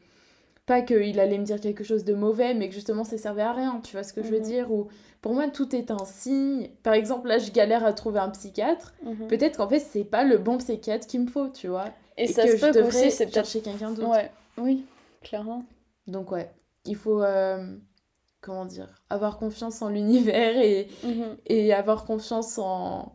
Pas 0.66 0.84
qu'il 0.84 1.20
allait 1.20 1.40
me 1.40 1.44
dire 1.46 1.60
quelque 1.60 1.84
chose 1.84 2.04
de 2.06 2.14
mauvais, 2.14 2.54
mais 2.54 2.70
que 2.70 2.76
justement 2.76 3.04
ça 3.04 3.18
servait 3.18 3.42
à 3.42 3.54
rien, 3.54 3.82
tu 3.84 3.94
vois 3.94 4.04
ce 4.04 4.14
que 4.14 4.22
je 4.22 4.30
veux 4.30 4.38
Mhm. 4.38 4.44
dire? 4.46 4.72
Ou 4.72 4.88
pour 5.22 5.34
moi, 5.34 5.48
tout 5.48 5.76
est 5.76 5.90
un 5.90 6.06
signe. 6.06 6.70
Par 6.84 6.94
exemple, 6.94 7.28
là, 7.28 7.40
je 7.40 7.52
galère 7.52 7.84
à 7.84 7.92
trouver 7.94 8.20
un 8.20 8.30
psychiatre. 8.30 8.94
Mhm. 9.04 9.28
Peut-être 9.30 9.58
qu'en 9.58 9.68
fait, 9.68 9.80
c'est 9.80 10.04
pas 10.04 10.24
le 10.24 10.38
bon 10.38 10.60
psychiatre 10.60 11.08
qu'il 11.08 11.22
me 11.22 11.28
faut, 11.28 11.50
tu 11.50 11.70
vois? 11.70 11.86
Et, 12.18 12.28
ça 12.28 12.44
que 12.46 12.52
se 12.52 12.58
je 12.58 12.72
peut 12.72 12.72
devrais 12.74 13.08
aussi, 13.08 13.12
c'est 13.12 13.26
peut-être. 13.26 13.46
chercher 13.48 13.62
quelqu'un 13.62 13.90
d'autre. 13.92 14.10
Ouais, 14.12 14.32
oui, 14.60 14.86
clairement. 15.24 15.66
Donc, 16.06 16.32
ouais, 16.32 16.52
il 16.86 16.96
faut. 16.96 17.24
euh, 17.24 17.76
comment 18.42 18.66
dire 18.66 18.88
Avoir 19.10 19.38
confiance 19.38 19.82
en 19.82 19.90
l'univers 19.90 20.58
et 20.58 20.88
Mhm. 21.04 21.38
et 21.48 21.74
avoir 21.74 22.06
confiance 22.06 22.58
en, 22.58 23.14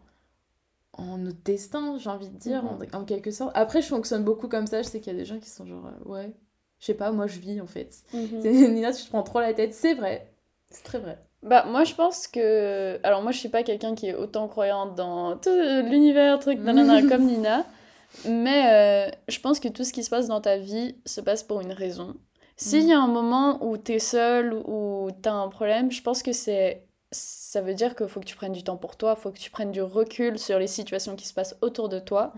en 0.96 1.18
notre 1.18 1.42
destin, 1.44 1.98
j'ai 1.98 2.10
envie 2.10 2.28
de 2.30 2.36
dire, 2.38 2.62
Mhm. 2.62 2.86
en, 2.94 2.98
en 3.00 3.04
quelque 3.04 3.30
sorte. 3.30 3.52
Après, 3.54 3.82
je 3.82 3.88
fonctionne 3.88 4.22
beaucoup 4.24 4.48
comme 4.48 4.66
ça, 4.66 4.82
je 4.82 4.88
sais 4.88 5.00
qu'il 5.00 5.12
y 5.12 5.16
a 5.16 5.18
des 5.18 5.24
gens 5.24 5.38
qui 5.38 5.50
sont 5.50 5.66
genre, 5.66 5.86
euh, 5.86 6.08
ouais, 6.08 6.32
je 6.78 6.86
sais 6.86 6.94
pas, 6.94 7.10
moi 7.10 7.26
je 7.26 7.38
vis 7.40 7.60
en 7.60 7.66
fait. 7.66 7.94
Mhm. 8.12 8.40
Nina, 8.74 8.92
tu 8.92 9.02
te 9.04 9.08
prends 9.08 9.22
trop 9.22 9.40
la 9.40 9.54
tête, 9.54 9.74
c'est 9.74 9.94
vrai, 9.94 10.32
c'est 10.70 10.84
très 10.84 10.98
vrai. 10.98 11.18
Bah, 11.42 11.66
moi, 11.66 11.84
je 11.84 11.94
pense 11.94 12.26
que. 12.26 12.98
Alors, 13.02 13.20
moi, 13.22 13.30
je 13.30 13.36
suis 13.38 13.50
pas 13.50 13.62
quelqu'un 13.62 13.94
qui 13.94 14.06
est 14.06 14.14
autant 14.14 14.48
croyante 14.48 14.94
dans 14.94 15.36
tout 15.36 15.50
l'univers, 15.50 16.38
truc, 16.38 16.58
nanana, 16.58 17.02
comme 17.02 17.24
Nina. 17.26 17.66
Mais 18.26 19.08
euh, 19.10 19.10
je 19.28 19.38
pense 19.40 19.60
que 19.60 19.68
tout 19.68 19.84
ce 19.84 19.92
qui 19.92 20.02
se 20.04 20.08
passe 20.08 20.26
dans 20.26 20.40
ta 20.40 20.56
vie 20.56 20.96
se 21.04 21.20
passe 21.20 21.42
pour 21.42 21.60
une 21.60 21.72
raison. 21.72 22.14
S'il 22.56 22.84
y 22.84 22.92
a 22.92 23.00
un 23.00 23.08
moment 23.08 23.64
où 23.64 23.76
t'es 23.76 23.98
seule 23.98 24.54
ou 24.66 25.08
t'as 25.22 25.32
un 25.32 25.48
problème, 25.48 25.90
je 25.90 26.02
pense 26.02 26.22
que 26.22 26.32
c'est. 26.32 26.86
Ça 27.10 27.60
veut 27.60 27.74
dire 27.74 27.94
qu'il 27.94 28.08
faut 28.08 28.18
que 28.20 28.24
tu 28.24 28.34
prennes 28.36 28.52
du 28.52 28.64
temps 28.64 28.76
pour 28.76 28.96
toi, 28.96 29.14
faut 29.14 29.30
que 29.30 29.38
tu 29.38 29.50
prennes 29.50 29.70
du 29.70 29.82
recul 29.82 30.38
sur 30.38 30.58
les 30.58 30.66
situations 30.66 31.14
qui 31.14 31.26
se 31.26 31.34
passent 31.34 31.56
autour 31.62 31.88
de 31.88 32.00
toi. 32.00 32.32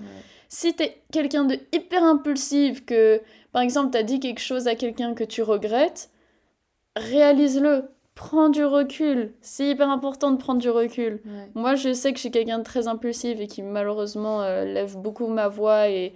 Si 0.48 0.74
t'es 0.74 1.02
quelqu'un 1.12 1.44
de 1.44 1.58
hyper 1.72 2.02
impulsif, 2.04 2.84
que 2.84 3.22
par 3.52 3.62
exemple 3.62 3.90
t'as 3.90 4.02
dit 4.02 4.20
quelque 4.20 4.40
chose 4.40 4.68
à 4.68 4.74
quelqu'un 4.74 5.14
que 5.14 5.24
tu 5.24 5.42
regrettes, 5.42 6.10
réalise-le. 6.96 7.84
prends 8.14 8.48
du 8.48 8.64
recul. 8.64 9.34
C'est 9.42 9.68
hyper 9.68 9.90
important 9.90 10.30
de 10.30 10.38
prendre 10.38 10.60
du 10.60 10.70
recul. 10.70 11.20
Moi, 11.54 11.74
je 11.74 11.92
sais 11.92 12.10
que 12.12 12.16
je 12.16 12.22
suis 12.22 12.30
quelqu'un 12.30 12.58
de 12.58 12.64
très 12.64 12.88
impulsif 12.88 13.38
et 13.40 13.46
qui 13.46 13.62
malheureusement 13.62 14.42
euh, 14.42 14.64
lève 14.64 14.96
beaucoup 14.96 15.26
ma 15.28 15.48
voix 15.48 15.88
et 15.88 16.14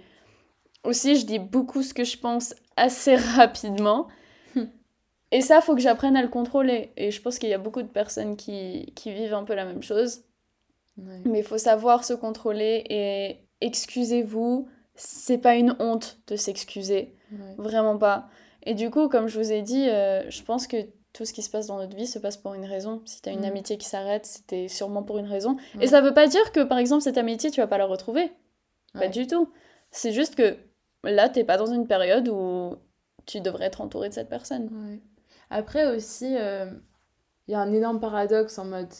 aussi 0.83 1.15
je 1.15 1.25
dis 1.27 1.37
beaucoup 1.39 1.83
ce 1.83 1.93
que 1.93 2.03
je 2.03 2.17
pense 2.17 2.55
assez 2.81 3.15
rapidement. 3.15 4.07
et 5.31 5.41
ça, 5.41 5.61
faut 5.61 5.75
que 5.75 5.81
j'apprenne 5.81 6.17
à 6.17 6.21
le 6.21 6.27
contrôler. 6.27 6.91
Et 6.97 7.11
je 7.11 7.21
pense 7.21 7.39
qu'il 7.39 7.49
y 7.49 7.53
a 7.53 7.59
beaucoup 7.59 7.81
de 7.81 7.87
personnes 7.87 8.35
qui, 8.35 8.91
qui 8.95 9.13
vivent 9.13 9.33
un 9.33 9.43
peu 9.43 9.53
la 9.53 9.65
même 9.65 9.83
chose. 9.83 10.23
Mais 11.25 11.39
il 11.39 11.45
faut 11.45 11.57
savoir 11.57 12.03
se 12.03 12.13
contrôler 12.13 12.83
et 12.89 13.37
excusez-vous. 13.61 14.67
C'est 14.93 15.37
pas 15.37 15.55
une 15.55 15.75
honte 15.79 16.19
de 16.27 16.35
s'excuser. 16.35 17.15
Vraiment 17.57 17.97
pas. 17.97 18.27
Et 18.63 18.75
du 18.75 18.91
coup, 18.91 19.07
comme 19.07 19.27
je 19.27 19.39
vous 19.39 19.51
ai 19.51 19.61
dit, 19.61 19.89
euh, 19.89 20.29
je 20.29 20.43
pense 20.43 20.67
que 20.67 20.77
tout 21.13 21.25
ce 21.25 21.33
qui 21.33 21.41
se 21.41 21.49
passe 21.49 21.67
dans 21.67 21.77
notre 21.77 21.95
vie 21.95 22.05
se 22.05 22.19
passe 22.19 22.37
pour 22.37 22.53
une 22.53 22.65
raison. 22.65 23.01
Si 23.05 23.21
tu 23.21 23.29
as 23.29 23.31
une 23.31 23.41
mm. 23.41 23.45
amitié 23.45 23.77
qui 23.77 23.87
s'arrête, 23.87 24.25
c'était 24.25 24.67
sûrement 24.67 25.01
pour 25.01 25.17
une 25.17 25.25
raison. 25.25 25.57
Et 25.79 25.87
ça 25.87 26.01
veut 26.01 26.13
pas 26.13 26.27
dire 26.27 26.51
que, 26.51 26.59
par 26.59 26.77
exemple, 26.77 27.01
cette 27.01 27.17
amitié, 27.17 27.49
tu 27.51 27.61
vas 27.61 27.67
pas 27.67 27.77
la 27.77 27.85
retrouver. 27.85 28.31
Pas 28.93 29.07
du 29.07 29.25
tout. 29.25 29.49
C'est 29.91 30.11
juste 30.11 30.35
que 30.35 30.57
là, 31.03 31.29
t'es 31.29 31.43
pas 31.43 31.57
dans 31.57 31.71
une 31.71 31.87
période 31.87 32.27
où 32.29 32.75
tu 33.25 33.41
devrais 33.41 33.65
être 33.65 33.81
entouré 33.81 34.09
de 34.09 34.13
cette 34.13 34.29
personne. 34.29 34.99
Après 35.49 35.95
aussi, 35.95 36.31
il 36.31 36.37
euh, 36.39 36.65
y 37.47 37.53
a 37.53 37.59
un 37.59 37.71
énorme 37.73 37.99
paradoxe 37.99 38.57
en 38.57 38.65
mode 38.65 38.93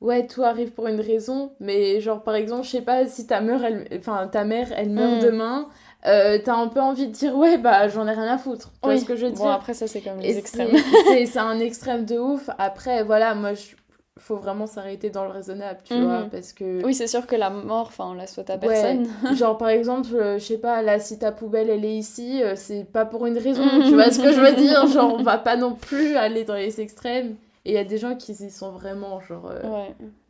ouais, 0.00 0.26
tout 0.26 0.42
arrive 0.42 0.72
pour 0.72 0.86
une 0.86 1.00
raison, 1.00 1.52
mais 1.60 2.00
genre 2.00 2.22
par 2.22 2.34
exemple, 2.34 2.64
je 2.64 2.70
sais 2.70 2.82
pas 2.82 3.06
si 3.06 3.26
ta 3.26 3.40
mère, 3.40 3.64
elle, 3.64 3.86
enfin, 3.96 4.28
ta 4.28 4.44
mère, 4.44 4.72
elle 4.76 4.90
meurt 4.90 5.22
mm. 5.22 5.26
demain, 5.26 5.68
euh, 6.06 6.38
t'as 6.42 6.54
un 6.54 6.68
peu 6.68 6.80
envie 6.80 7.06
de 7.08 7.12
dire 7.12 7.36
ouais 7.36 7.58
bah 7.58 7.88
j'en 7.88 8.06
ai 8.06 8.12
rien 8.12 8.32
à 8.34 8.38
foutre. 8.38 8.72
Tu 8.72 8.88
vois 8.88 8.98
ce 8.98 9.04
que 9.04 9.16
je 9.16 9.26
veux 9.26 9.32
dire? 9.32 9.44
bon 9.44 9.50
après 9.50 9.74
ça 9.74 9.86
c'est 9.86 10.00
comme 10.00 10.18
les 10.18 10.38
extrêmes. 10.38 10.70
c'est 11.26 11.38
un 11.38 11.58
extrême 11.60 12.06
de 12.06 12.18
ouf. 12.18 12.48
Après 12.58 13.02
voilà 13.02 13.34
moi 13.34 13.52
je 13.52 13.74
faut 14.20 14.36
vraiment 14.36 14.66
s'arrêter 14.66 15.10
dans 15.10 15.24
le 15.24 15.30
raisonnable 15.30 15.80
tu 15.84 16.00
vois 16.00 16.20
mhm. 16.20 16.30
parce 16.30 16.52
que 16.52 16.84
oui 16.84 16.94
c'est 16.94 17.06
sûr 17.06 17.26
que 17.26 17.36
la 17.36 17.50
mort 17.50 17.86
enfin 17.88 18.06
on 18.10 18.14
la 18.14 18.26
souhaite 18.26 18.50
à 18.50 18.58
personne 18.58 19.08
genre 19.34 19.58
par 19.58 19.68
exemple 19.68 20.14
euh, 20.14 20.38
je 20.38 20.44
sais 20.44 20.58
pas 20.58 20.82
là 20.82 20.98
si 20.98 21.18
ta 21.18 21.32
poubelle 21.32 21.70
elle 21.70 21.84
est 21.84 21.96
ici 21.96 22.42
euh, 22.42 22.54
c'est 22.56 22.84
pas 22.84 23.04
pour 23.04 23.26
une 23.26 23.38
raison 23.38 23.64
tu 23.84 23.94
vois 23.94 24.10
ce 24.10 24.20
que 24.20 24.32
je 24.32 24.40
veux 24.40 24.54
dire? 24.54 24.86
Genre 24.92 25.14
on 25.14 25.22
va 25.22 25.38
pas 25.38 25.56
non 25.56 25.74
plus 25.74 26.16
aller 26.16 26.44
dans 26.44 26.54
les 26.54 26.80
extrêmes 26.80 27.36
et 27.64 27.70
il 27.70 27.74
y 27.74 27.78
a 27.78 27.84
des 27.84 27.98
gens 27.98 28.16
qui 28.16 28.32
y 28.32 28.50
sont 28.50 28.70
vraiment 28.70 29.20
genre 29.20 29.52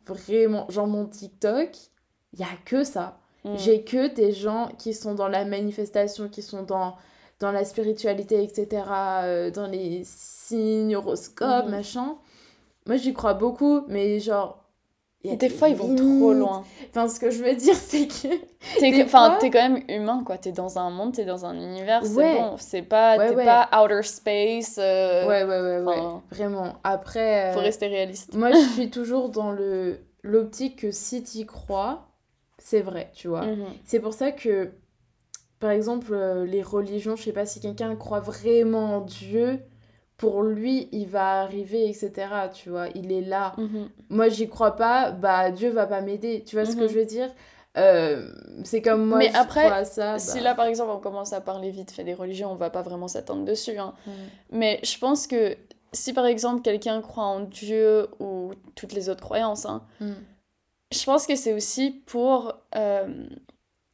vraiment 0.05 0.65
genre 0.69 0.87
mon 0.87 1.05
TikTok 1.05 1.69
il 2.33 2.39
y 2.39 2.43
a 2.43 2.47
que 2.65 2.83
ça 2.83 3.17
Mm. 3.43 3.57
J'ai 3.57 3.83
que 3.83 4.13
des 4.13 4.31
gens 4.31 4.69
qui 4.77 4.93
sont 4.93 5.15
dans 5.15 5.27
la 5.27 5.45
manifestation, 5.45 6.29
qui 6.29 6.41
sont 6.41 6.63
dans, 6.63 6.95
dans 7.39 7.51
la 7.51 7.65
spiritualité, 7.65 8.43
etc., 8.43 8.83
euh, 9.23 9.51
dans 9.51 9.67
les 9.67 10.03
signes, 10.05 10.95
horoscopes, 10.95 11.67
mm. 11.67 11.71
machin. 11.71 12.15
Moi, 12.91 12.97
j'y 12.97 13.13
crois 13.13 13.35
beaucoup, 13.35 13.85
mais 13.87 14.19
genre. 14.19 14.65
des, 15.23 15.47
fois, 15.47 15.69
ils 15.69 15.77
vont 15.77 15.95
trop 15.95 16.33
loin. 16.33 16.65
Enfin, 16.89 17.07
ce 17.07 17.21
que 17.21 17.29
je 17.29 17.41
veux 17.41 17.55
dire, 17.55 17.73
c'est 17.73 18.05
que. 18.05 18.27
T'es 19.39 19.49
quand 19.49 19.69
même 19.69 19.81
humain, 19.87 20.23
quoi. 20.25 20.37
T'es 20.37 20.51
dans 20.51 20.77
un 20.77 20.89
monde, 20.89 21.13
t'es 21.13 21.23
dans 21.23 21.45
un 21.45 21.55
univers, 21.55 22.05
c'est 22.05 22.37
bon. 22.37 22.55
C'est 22.57 22.81
pas, 22.81 23.17
t'es 23.17 23.33
pas 23.33 23.69
outer 23.81 24.03
space. 24.03 24.77
Euh, 24.77 25.25
ouais, 25.25 25.45
ouais, 25.45 25.61
ouais, 25.61 25.79
ouais. 25.85 26.01
Vraiment. 26.31 26.73
Après. 26.83 27.53
Faut 27.53 27.59
euh, 27.59 27.63
rester 27.63 27.87
réaliste. 27.87 28.33
Moi, 28.33 28.51
je 28.51 28.57
suis 28.73 28.89
toujours 28.89 29.29
dans 29.29 29.53
le 29.53 30.01
l'optique 30.21 30.79
que 30.79 30.91
si 30.91 31.23
t'y 31.23 31.45
crois, 31.45 32.09
c'est 32.57 32.81
vrai, 32.81 33.09
tu 33.13 33.29
vois. 33.29 33.45
Mhm. 33.45 33.67
C'est 33.85 34.01
pour 34.01 34.13
ça 34.13 34.33
que, 34.33 34.73
par 35.61 35.71
exemple, 35.71 36.11
euh, 36.11 36.45
les 36.45 36.61
religions, 36.61 37.15
je 37.15 37.23
sais 37.23 37.31
pas 37.31 37.45
si 37.45 37.61
quelqu'un 37.61 37.95
croit 37.95 38.19
vraiment 38.19 38.97
en 38.97 38.99
Dieu, 38.99 39.61
pour 40.21 40.43
lui, 40.43 40.87
il 40.91 41.07
va 41.07 41.41
arriver, 41.41 41.89
etc. 41.89 42.11
Tu 42.53 42.69
vois, 42.69 42.89
il 42.93 43.11
est 43.11 43.21
là. 43.21 43.55
Mhm. 43.57 43.89
Moi, 44.09 44.29
j'y 44.29 44.47
crois 44.47 44.75
pas, 44.75 45.09
bah 45.09 45.49
Dieu 45.49 45.71
va 45.71 45.87
pas 45.87 46.01
m'aider. 46.01 46.43
Tu 46.45 46.55
vois 46.55 46.63
ce 46.63 46.75
que 46.75 46.83
mhm. 46.83 46.89
je 46.89 46.93
veux 46.93 47.05
dire? 47.05 47.33
Euh, 47.75 48.31
c'est 48.63 48.83
comme 48.83 49.03
moi, 49.03 49.17
mais 49.17 49.33
après, 49.33 49.83
ça. 49.83 50.19
Si 50.19 50.37
bah 50.37 50.43
là, 50.43 50.53
par 50.53 50.67
exemple, 50.67 50.91
on 50.91 50.99
commence 50.99 51.33
à 51.33 51.41
parler 51.41 51.71
vite 51.71 51.89
fait 51.89 52.03
des 52.03 52.13
religions, 52.13 52.51
on 52.51 52.55
va 52.55 52.69
pas 52.69 52.83
vraiment 52.83 53.07
s'attendre 53.07 53.45
dessus. 53.45 53.79
Hein. 53.79 53.95
Mais 54.51 54.79
je 54.83 54.95
pense 54.99 55.25
que 55.25 55.57
si 55.91 56.13
par 56.13 56.27
exemple 56.27 56.61
quelqu'un 56.61 57.01
croit 57.01 57.25
en 57.25 57.39
Dieu 57.39 58.07
ou 58.19 58.51
toutes 58.75 58.93
les 58.93 59.09
autres 59.09 59.23
croyances, 59.23 59.65
hein, 59.65 59.81
je 59.99 61.03
pense 61.03 61.25
que 61.25 61.35
c'est 61.35 61.53
aussi 61.53 62.03
pour, 62.05 62.53
euh, 62.75 63.25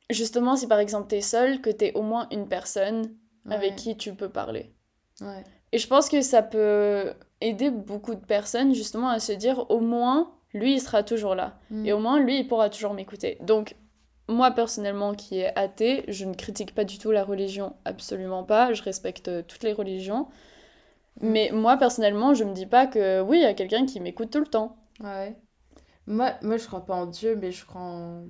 justement, 0.09 0.57
si 0.57 0.67
par 0.67 0.80
exemple 0.80 1.07
t'es 1.07 1.21
seul, 1.21 1.61
que 1.61 1.69
t'es 1.69 1.93
au 1.93 2.01
moins 2.01 2.28
une 2.32 2.49
personne 2.49 3.15
avec 3.49 3.78
qui 3.78 3.95
tu 3.95 4.13
peux 4.13 4.30
parler. 4.30 4.73
Ouais. 5.21 5.45
Et 5.72 5.78
je 5.78 5.88
pense 5.88 6.09
que 6.09 6.22
ça 6.22 6.41
peut 6.41 7.13
aider 7.41 7.70
beaucoup 7.70 8.15
de 8.15 8.26
personnes 8.26 8.74
justement 8.74 9.09
à 9.09 9.20
se 9.20 9.32
dire 9.32 9.70
au 9.70 9.80
moins 9.80 10.32
lui 10.53 10.74
il 10.74 10.80
sera 10.80 11.03
toujours 11.03 11.36
là 11.36 11.59
mm. 11.70 11.86
et 11.86 11.93
au 11.93 11.99
moins 11.99 12.20
lui 12.20 12.39
il 12.39 12.47
pourra 12.47 12.70
toujours 12.70 12.93
m'écouter. 12.93 13.38
Donc 13.41 13.76
moi 14.28 14.51
personnellement 14.51 15.13
qui 15.13 15.39
est 15.39 15.57
athée, 15.57 16.03
je 16.07 16.26
ne 16.26 16.34
critique 16.34 16.74
pas 16.74 16.84
du 16.84 16.97
tout 16.97 17.11
la 17.11 17.24
religion, 17.24 17.76
absolument 17.86 18.43
pas, 18.43 18.74
je 18.74 18.84
respecte 18.84 19.30
toutes 19.47 19.63
les 19.63 19.74
religions. 19.74 20.28
Mm. 21.22 21.30
Mais 21.30 21.51
moi 21.53 21.78
personnellement, 21.78 22.34
je 22.34 22.43
me 22.43 22.53
dis 22.53 22.65
pas 22.65 22.88
que 22.88 23.22
oui, 23.22 23.38
il 23.38 23.43
y 23.43 23.45
a 23.45 23.53
quelqu'un 23.53 23.86
qui 23.86 23.99
m'écoute 23.99 24.32
tout 24.32 24.39
le 24.39 24.47
temps. 24.47 24.78
Ouais. 25.01 25.36
Moi, 26.07 26.32
moi, 26.41 26.57
je 26.57 26.65
crois 26.65 26.86
pas 26.86 26.95
en 26.95 27.05
Dieu, 27.05 27.36
mais 27.36 27.51
je 27.51 27.65
crois 27.65 28.24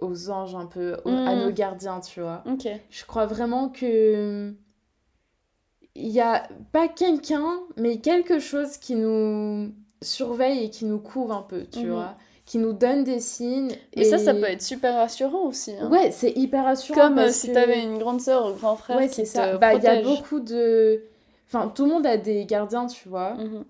aux 0.00 0.30
anges 0.30 0.54
un 0.54 0.66
peu, 0.66 0.98
à 1.04 1.34
hmm. 1.34 1.38
nos 1.40 1.50
gardiens, 1.50 2.00
tu 2.00 2.20
vois. 2.20 2.44
Je 2.90 3.04
crois 3.06 3.26
vraiment 3.26 3.70
que 3.70 4.54
il 5.94 6.08
y 6.08 6.20
a 6.20 6.48
pas 6.72 6.88
quelqu'un, 6.88 7.60
mais 7.76 7.98
quelque 7.98 8.38
chose 8.38 8.76
qui 8.76 8.94
nous 8.94 9.72
surveille 10.02 10.64
et 10.64 10.70
qui 10.70 10.84
nous 10.84 10.98
couvre 10.98 11.32
un 11.32 11.42
peu, 11.42 11.66
tu 11.66 11.80
mhm. 11.80 11.90
vois 11.90 12.16
qui 12.50 12.58
nous 12.58 12.72
donne 12.72 13.04
des 13.04 13.20
signes. 13.20 13.70
Et 13.92 14.02
ça, 14.02 14.18
ça 14.18 14.34
peut 14.34 14.42
être 14.42 14.60
super 14.60 14.96
rassurant 14.96 15.44
aussi. 15.44 15.72
Hein. 15.80 15.88
Ouais, 15.88 16.10
c'est 16.10 16.32
hyper 16.32 16.64
rassurant. 16.64 17.00
Comme 17.00 17.18
euh, 17.20 17.28
si 17.28 17.46
tu 17.46 17.52
t'avais 17.52 17.80
une 17.80 17.98
grande 17.98 18.20
sœur 18.20 18.44
ou 18.50 18.54
grand 18.54 18.74
frère. 18.74 18.96
Ouais, 18.96 19.06
c'est 19.06 19.24
ça. 19.24 19.56
Bah, 19.56 19.74
il 19.74 19.82
y 19.84 19.86
a 19.86 20.02
beaucoup 20.02 20.40
de. 20.40 21.04
Enfin, 21.46 21.68
tout 21.68 21.84
le 21.84 21.90
monde 21.92 22.06
a 22.06 22.16
des 22.16 22.46
gardiens, 22.46 22.86
tu 22.86 23.08
vois. 23.08 23.34
Mhm. 23.34 23.64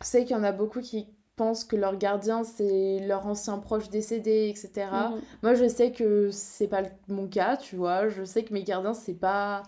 Je 0.00 0.06
sais 0.06 0.22
qu'il 0.24 0.36
y 0.36 0.38
en 0.38 0.44
a 0.44 0.52
beaucoup 0.52 0.80
qui 0.80 1.08
pensent 1.34 1.64
que 1.64 1.74
leur 1.74 1.96
gardien 1.96 2.44
c'est 2.44 3.00
leur 3.00 3.26
ancien 3.26 3.58
proche 3.58 3.90
décédé, 3.90 4.48
etc. 4.48 4.86
Mhm. 4.92 5.20
Moi 5.42 5.54
je 5.54 5.66
sais 5.66 5.90
que 5.90 6.28
c'est 6.30 6.68
pas 6.68 6.82
mon 7.08 7.26
cas, 7.26 7.56
tu 7.56 7.74
vois. 7.74 8.08
Je 8.08 8.22
sais 8.22 8.44
que 8.44 8.54
mes 8.54 8.62
gardiens 8.62 8.94
c'est 8.94 9.14
pas 9.14 9.64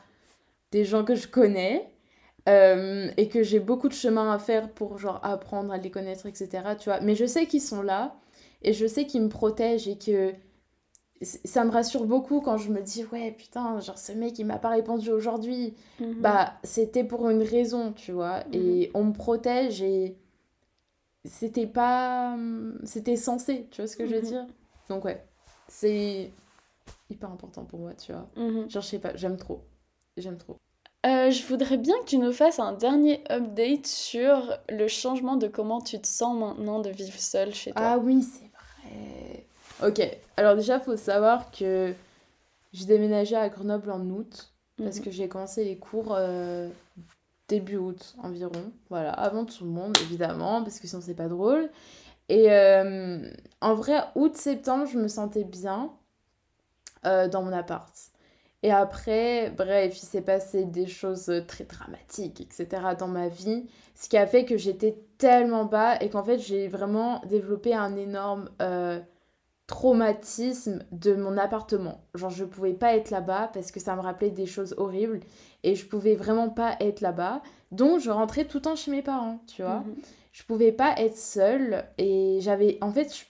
des 0.70 0.84
gens 0.84 1.04
que 1.04 1.16
je 1.16 1.26
connais. 1.26 1.91
Euh, 2.48 3.08
et 3.16 3.28
que 3.28 3.44
j'ai 3.44 3.60
beaucoup 3.60 3.88
de 3.88 3.94
chemin 3.94 4.32
à 4.32 4.38
faire 4.38 4.68
pour 4.70 4.98
genre 4.98 5.20
apprendre 5.22 5.72
à 5.72 5.78
les 5.78 5.90
connaître, 5.90 6.26
etc. 6.26 6.48
Tu 6.78 6.88
vois. 6.88 7.00
Mais 7.00 7.14
je 7.14 7.24
sais 7.24 7.46
qu'ils 7.46 7.62
sont 7.62 7.82
là 7.82 8.16
et 8.62 8.72
je 8.72 8.86
sais 8.86 9.06
qu'ils 9.06 9.22
me 9.22 9.28
protègent 9.28 9.86
et 9.86 9.96
que 9.96 10.32
ça 11.22 11.64
me 11.64 11.70
rassure 11.70 12.04
beaucoup 12.04 12.40
quand 12.40 12.56
je 12.56 12.70
me 12.70 12.80
dis 12.80 13.04
ouais 13.12 13.30
putain 13.30 13.78
genre 13.78 13.96
ce 13.96 14.10
mec 14.10 14.36
il 14.40 14.44
m'a 14.44 14.58
pas 14.58 14.70
répondu 14.70 15.08
aujourd'hui 15.10 15.72
mhm. 16.00 16.14
bah 16.14 16.54
c'était 16.64 17.04
pour 17.04 17.30
une 17.30 17.44
raison 17.44 17.92
tu 17.92 18.10
vois 18.10 18.38
mhm. 18.46 18.54
et 18.54 18.90
on 18.92 19.04
me 19.04 19.12
protège 19.12 19.82
et 19.82 20.16
c'était 21.24 21.66
pas. 21.66 22.36
C'était 22.84 23.16
censé, 23.16 23.68
tu 23.70 23.80
vois 23.80 23.88
ce 23.88 23.96
que 23.96 24.06
je 24.06 24.14
veux 24.14 24.22
mhm. 24.22 24.26
dire 24.26 24.46
Donc, 24.88 25.04
ouais, 25.04 25.24
c'est 25.68 26.32
hyper 27.10 27.30
important 27.30 27.64
pour 27.64 27.78
moi, 27.78 27.94
tu 27.94 28.12
vois. 28.12 28.28
Genre, 28.36 28.82
je 28.82 28.88
sais 28.88 28.98
pas, 28.98 29.14
j'aime 29.16 29.36
trop. 29.36 29.64
J'aime 30.16 30.36
trop. 30.38 30.58
Euh, 31.04 31.30
je 31.30 31.44
voudrais 31.46 31.78
bien 31.78 31.94
que 32.00 32.04
tu 32.04 32.18
nous 32.18 32.32
fasses 32.32 32.60
un 32.60 32.72
dernier 32.72 33.24
update 33.28 33.86
sur 33.86 34.56
le 34.68 34.86
changement 34.86 35.34
de 35.34 35.48
comment 35.48 35.80
tu 35.80 36.00
te 36.00 36.06
sens 36.06 36.38
maintenant 36.38 36.78
de 36.78 36.90
vivre 36.90 37.18
seule 37.18 37.52
chez 37.52 37.72
toi. 37.72 37.82
Ah 37.84 37.98
oui, 37.98 38.22
c'est 38.22 38.50
vrai. 38.52 39.88
Ok, 39.88 40.00
alors 40.36 40.54
déjà, 40.54 40.78
faut 40.78 40.96
savoir 40.96 41.50
que 41.50 41.92
j'ai 42.72 42.84
déménagé 42.84 43.34
à 43.34 43.48
Grenoble 43.48 43.90
en 43.90 44.00
août 44.10 44.52
parce 44.78 44.98
mhm. 44.98 45.04
que 45.04 45.10
j'ai 45.10 45.28
commencé 45.28 45.64
les 45.64 45.76
cours 45.76 46.14
euh, 46.16 46.68
début 47.48 47.78
août 47.78 48.14
environ, 48.22 48.72
voilà, 48.88 49.12
avant 49.12 49.44
tout 49.44 49.64
le 49.64 49.70
monde 49.70 49.96
évidemment, 50.02 50.62
parce 50.62 50.78
que 50.78 50.86
sinon 50.86 51.02
c'est 51.02 51.14
pas 51.14 51.28
drôle. 51.28 51.68
Et 52.28 52.52
euh, 52.52 53.28
en 53.60 53.74
vrai, 53.74 54.04
août-septembre, 54.14 54.86
je 54.86 54.98
me 54.98 55.08
sentais 55.08 55.44
bien 55.44 55.90
dans 57.02 57.42
mon 57.42 57.52
appart. 57.52 58.11
Et 58.62 58.70
après, 58.70 59.50
bref, 59.50 60.00
il 60.00 60.06
s'est 60.06 60.22
passé 60.22 60.64
des 60.64 60.86
choses 60.86 61.32
très 61.48 61.64
dramatiques, 61.64 62.40
etc. 62.40 62.94
dans 62.96 63.08
ma 63.08 63.28
vie, 63.28 63.66
ce 63.94 64.08
qui 64.08 64.16
a 64.16 64.26
fait 64.26 64.44
que 64.44 64.56
j'étais 64.56 64.96
tellement 65.18 65.64
bas 65.64 65.96
et 66.00 66.10
qu'en 66.10 66.22
fait 66.22 66.38
j'ai 66.38 66.68
vraiment 66.68 67.20
développé 67.28 67.74
un 67.74 67.96
énorme 67.96 68.50
euh, 68.60 69.00
traumatisme 69.66 70.84
de 70.92 71.14
mon 71.14 71.36
appartement. 71.38 72.04
Genre 72.14 72.30
je 72.30 72.44
pouvais 72.44 72.72
pas 72.72 72.94
être 72.94 73.10
là-bas 73.10 73.50
parce 73.52 73.72
que 73.72 73.80
ça 73.80 73.96
me 73.96 74.00
rappelait 74.00 74.30
des 74.30 74.46
choses 74.46 74.74
horribles 74.76 75.20
et 75.64 75.74
je 75.74 75.86
pouvais 75.86 76.14
vraiment 76.14 76.48
pas 76.48 76.76
être 76.80 77.00
là-bas. 77.00 77.42
Donc 77.70 78.00
je 78.00 78.10
rentrais 78.10 78.44
tout 78.44 78.58
le 78.58 78.62
temps 78.62 78.76
chez 78.76 78.90
mes 78.90 79.02
parents, 79.02 79.40
tu 79.46 79.62
vois. 79.62 79.80
Mhm. 79.80 79.96
Je 80.32 80.44
pouvais 80.44 80.72
pas 80.72 80.94
être 80.98 81.16
seule 81.16 81.84
et 81.98 82.38
j'avais 82.40 82.78
en 82.80 82.90
fait 82.90 83.14
je, 83.14 83.24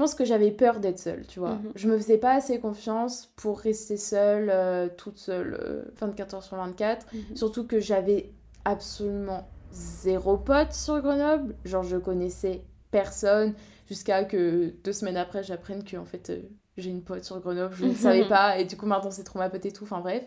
pense 0.00 0.14
que 0.14 0.24
j'avais 0.24 0.50
peur 0.50 0.80
d'être 0.80 0.98
seule, 0.98 1.26
tu 1.26 1.40
vois. 1.40 1.56
Mhm. 1.56 1.72
Je 1.74 1.86
me 1.86 1.98
faisais 1.98 2.16
pas 2.16 2.32
assez 2.32 2.58
confiance 2.58 3.30
pour 3.36 3.60
rester 3.60 3.98
seule 3.98 4.48
euh, 4.48 4.88
toute 4.96 5.18
seule 5.18 5.92
24 6.00 6.32
euh, 6.32 6.36
heures 6.36 6.42
sur 6.42 6.56
24, 6.56 7.06
mhm. 7.12 7.36
surtout 7.36 7.66
que 7.66 7.80
j'avais 7.80 8.32
absolument 8.64 9.46
zéro 9.72 10.38
pote 10.38 10.72
sur 10.72 11.02
Grenoble. 11.02 11.54
Genre, 11.66 11.82
je 11.82 11.98
connaissais 11.98 12.64
personne 12.90 13.52
jusqu'à 13.88 14.24
que 14.24 14.72
deux 14.82 14.94
semaines 14.94 15.18
après, 15.18 15.42
j'apprenne 15.42 15.84
que 15.84 15.98
en 15.98 16.06
fait, 16.06 16.30
euh, 16.30 16.40
j'ai 16.78 16.88
une 16.88 17.02
pote 17.02 17.24
sur 17.24 17.38
Grenoble. 17.38 17.74
Je 17.74 17.84
ne 17.84 17.94
savais 17.94 18.24
pas. 18.28 18.58
Et 18.58 18.64
du 18.64 18.78
coup, 18.78 18.86
maintenant, 18.86 19.10
c'est 19.10 19.24
trop 19.24 19.38
ma 19.38 19.50
pote 19.50 19.66
et 19.66 19.70
tout. 19.70 19.84
Enfin, 19.84 20.00
bref. 20.00 20.26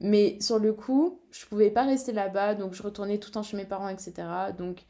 Mais 0.00 0.36
sur 0.40 0.58
le 0.58 0.72
coup, 0.72 1.20
je 1.30 1.46
pouvais 1.46 1.70
pas 1.70 1.84
rester 1.84 2.10
là-bas. 2.10 2.56
Donc, 2.56 2.74
je 2.74 2.82
retournais 2.82 3.18
tout 3.18 3.28
le 3.28 3.34
temps 3.34 3.44
chez 3.44 3.56
mes 3.56 3.66
parents, 3.66 3.88
etc. 3.88 4.14
Donc, 4.58 4.84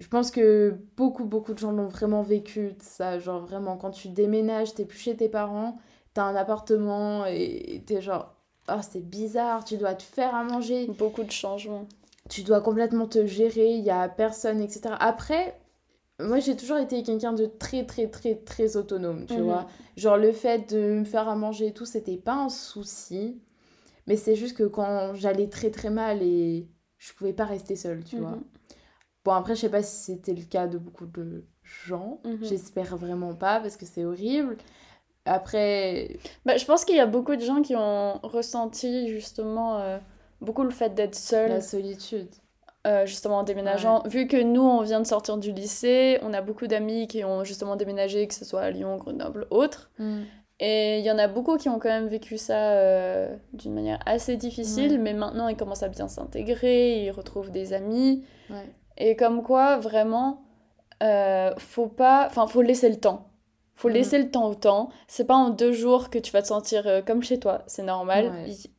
je 0.00 0.08
pense 0.08 0.30
que 0.30 0.76
beaucoup, 0.96 1.24
beaucoup 1.24 1.54
de 1.54 1.58
gens 1.58 1.72
l'ont 1.72 1.88
vraiment 1.88 2.22
vécu, 2.22 2.72
ça. 2.80 3.18
Genre, 3.18 3.44
vraiment, 3.44 3.76
quand 3.76 3.90
tu 3.90 4.08
déménages, 4.08 4.74
t'es 4.74 4.84
plus 4.84 4.98
chez 4.98 5.16
tes 5.16 5.28
parents, 5.28 5.78
t'as 6.14 6.24
un 6.24 6.36
appartement 6.36 7.24
et 7.26 7.82
t'es 7.86 8.00
genre, 8.00 8.34
oh, 8.68 8.80
c'est 8.88 9.04
bizarre, 9.08 9.64
tu 9.64 9.76
dois 9.76 9.94
te 9.94 10.02
faire 10.02 10.34
à 10.34 10.44
manger. 10.44 10.86
Beaucoup 10.98 11.24
de 11.24 11.30
changements. 11.30 11.86
Tu 12.28 12.42
dois 12.42 12.60
complètement 12.60 13.06
te 13.06 13.26
gérer, 13.26 13.70
il 13.74 13.84
y 13.84 13.90
a 13.90 14.08
personne, 14.08 14.60
etc. 14.60 14.94
Après, 15.00 15.58
moi, 16.20 16.40
j'ai 16.40 16.56
toujours 16.56 16.78
été 16.78 17.02
quelqu'un 17.02 17.32
de 17.32 17.46
très, 17.46 17.86
très, 17.86 18.08
très, 18.08 18.34
très 18.34 18.76
autonome, 18.76 19.26
tu 19.26 19.38
mhm. 19.38 19.42
vois. 19.42 19.66
Genre, 19.96 20.16
le 20.16 20.32
fait 20.32 20.72
de 20.72 20.94
me 20.94 21.04
faire 21.04 21.28
à 21.28 21.36
manger 21.36 21.68
et 21.68 21.72
tout, 21.72 21.86
c'était 21.86 22.16
pas 22.16 22.34
un 22.34 22.48
souci. 22.48 23.40
Mais 24.06 24.16
c'est 24.16 24.36
juste 24.36 24.56
que 24.56 24.64
quand 24.64 25.14
j'allais 25.14 25.48
très, 25.48 25.70
très 25.70 25.90
mal 25.90 26.22
et 26.22 26.66
je 26.98 27.12
pouvais 27.12 27.32
pas 27.32 27.44
rester 27.44 27.76
seule, 27.76 28.04
tu 28.04 28.18
vois. 28.18 28.38
Bon, 29.28 29.34
après, 29.34 29.54
je 29.54 29.60
sais 29.60 29.68
pas 29.68 29.82
si 29.82 30.14
c'était 30.14 30.32
le 30.32 30.42
cas 30.42 30.66
de 30.66 30.78
beaucoup 30.78 31.04
de 31.04 31.44
gens. 31.62 32.18
Mhm. 32.24 32.38
J'espère 32.44 32.96
vraiment 32.96 33.34
pas 33.34 33.60
parce 33.60 33.76
que 33.76 33.84
c'est 33.84 34.06
horrible. 34.06 34.56
Après. 35.26 36.16
Bah, 36.46 36.56
je 36.56 36.64
pense 36.64 36.86
qu'il 36.86 36.96
y 36.96 37.00
a 37.00 37.04
beaucoup 37.04 37.36
de 37.36 37.42
gens 37.42 37.60
qui 37.60 37.76
ont 37.76 38.20
ressenti 38.22 39.08
justement 39.08 39.80
euh, 39.80 39.98
beaucoup 40.40 40.62
le 40.62 40.70
fait 40.70 40.94
d'être 40.94 41.14
seul. 41.14 41.50
La 41.50 41.60
solitude. 41.60 42.30
Euh, 42.86 43.04
justement 43.04 43.40
en 43.40 43.42
déménageant. 43.42 44.02
Vu 44.06 44.28
que 44.28 44.42
nous, 44.42 44.62
on 44.62 44.80
vient 44.80 45.00
de 45.00 45.06
sortir 45.06 45.36
du 45.36 45.52
lycée, 45.52 46.18
on 46.22 46.32
a 46.32 46.40
beaucoup 46.40 46.66
d'amis 46.66 47.06
qui 47.06 47.22
ont 47.22 47.44
justement 47.44 47.76
déménagé, 47.76 48.26
que 48.28 48.34
ce 48.34 48.46
soit 48.46 48.62
à 48.62 48.70
Lyon, 48.70 48.96
Grenoble, 48.96 49.46
autres. 49.50 49.90
Mm. 49.98 50.22
Et 50.60 51.00
il 51.00 51.04
y 51.04 51.10
en 51.10 51.18
a 51.18 51.28
beaucoup 51.28 51.58
qui 51.58 51.68
ont 51.68 51.78
quand 51.78 51.90
même 51.90 52.08
vécu 52.08 52.38
ça 52.38 52.70
euh, 52.70 53.36
d'une 53.52 53.74
manière 53.74 53.98
assez 54.06 54.38
difficile, 54.38 54.98
mais 54.98 55.12
maintenant 55.12 55.48
ils 55.48 55.56
commencent 55.56 55.82
à 55.82 55.88
bien 55.88 56.08
s'intégrer, 56.08 57.04
ils 57.04 57.10
retrouvent 57.10 57.50
des 57.50 57.74
amis. 57.74 58.24
Ouais. 58.48 58.64
Et 58.98 59.16
comme 59.16 59.42
quoi, 59.42 59.78
vraiment, 59.78 60.42
euh, 61.02 61.52
faut 61.56 61.86
pas. 61.86 62.26
Enfin, 62.26 62.46
faut 62.46 62.62
laisser 62.62 62.88
le 62.88 62.96
temps. 62.96 63.28
Faut 63.74 63.88
mm. 63.88 63.92
laisser 63.92 64.18
le 64.18 64.30
temps 64.30 64.48
au 64.48 64.54
temps. 64.54 64.90
C'est 65.06 65.26
pas 65.26 65.36
en 65.36 65.50
deux 65.50 65.72
jours 65.72 66.10
que 66.10 66.18
tu 66.18 66.32
vas 66.32 66.42
te 66.42 66.48
sentir 66.48 66.86
euh, 66.86 67.00
comme 67.00 67.22
chez 67.22 67.38
toi. 67.38 67.62
C'est 67.66 67.84
normal. 67.84 68.32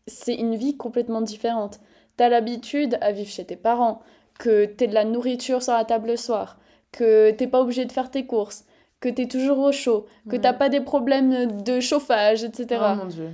C'est 0.08 0.36
une 0.36 0.56
vie 0.56 0.78
complètement 0.78 1.22
différente. 1.22 1.80
T'as 2.18 2.30
l'habitude 2.30 2.98
à 3.02 3.14
vivre 3.14 3.30
chez 3.30 3.46
tes 3.46 3.56
parents, 3.56 4.02
que 4.38 4.66
t'aies 4.66 4.88
de 4.88 4.94
la 4.94 5.06
nourriture 5.06 5.64
sur 5.64 5.74
la 5.74 5.86
table 5.86 6.10
le 6.10 6.18
soir, 6.18 6.60
que 6.92 7.32
t'es 7.32 7.48
pas 7.48 7.62
obligé 7.62 7.86
de 7.86 7.92
faire 7.94 8.12
tes 8.12 8.26
courses, 8.26 8.66
que 9.00 9.08
t'es 9.08 9.28
toujours 9.28 9.60
au 9.60 9.72
chaud, 9.72 10.06
que 10.30 10.36
t'as 10.36 10.52
pas 10.52 10.68
des 10.68 10.82
problèmes 10.82 11.64
de 11.64 11.80
chauffage, 11.80 12.44
etc. 12.44 12.82
Oh 12.82 12.96
mon 12.96 13.06
dieu. 13.06 13.30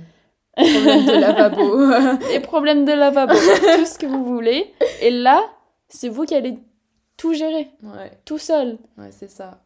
Problèmes 0.56 1.04
de 1.04 1.20
lavabo. 1.20 2.26
des 2.32 2.40
problèmes 2.40 2.84
de 2.84 2.92
lavabo. 2.92 3.34
tout 3.34 3.86
ce 3.86 3.98
que 3.98 4.06
vous 4.06 4.24
voulez. 4.24 4.72
Et 5.02 5.10
là, 5.10 5.42
c'est 5.88 6.08
vous 6.08 6.24
qui 6.24 6.34
allez 6.36 6.54
tout 7.16 7.32
gérer. 7.34 7.68
Ouais. 7.82 8.12
Tout 8.24 8.38
seul. 8.38 8.78
Ouais, 8.98 9.10
c'est 9.10 9.30
ça. 9.30 9.64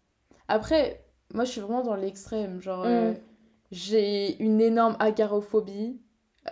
Après, 0.49 1.05
moi, 1.35 1.45
je 1.45 1.53
suis 1.53 1.61
vraiment 1.61 1.83
dans 1.83 1.95
l'extrême. 1.95 2.61
Genre, 2.61 2.85
euh, 2.85 3.13
mm. 3.13 3.17
j'ai 3.73 4.43
une 4.43 4.61
énorme 4.61 4.97
agarophobie. 4.99 6.01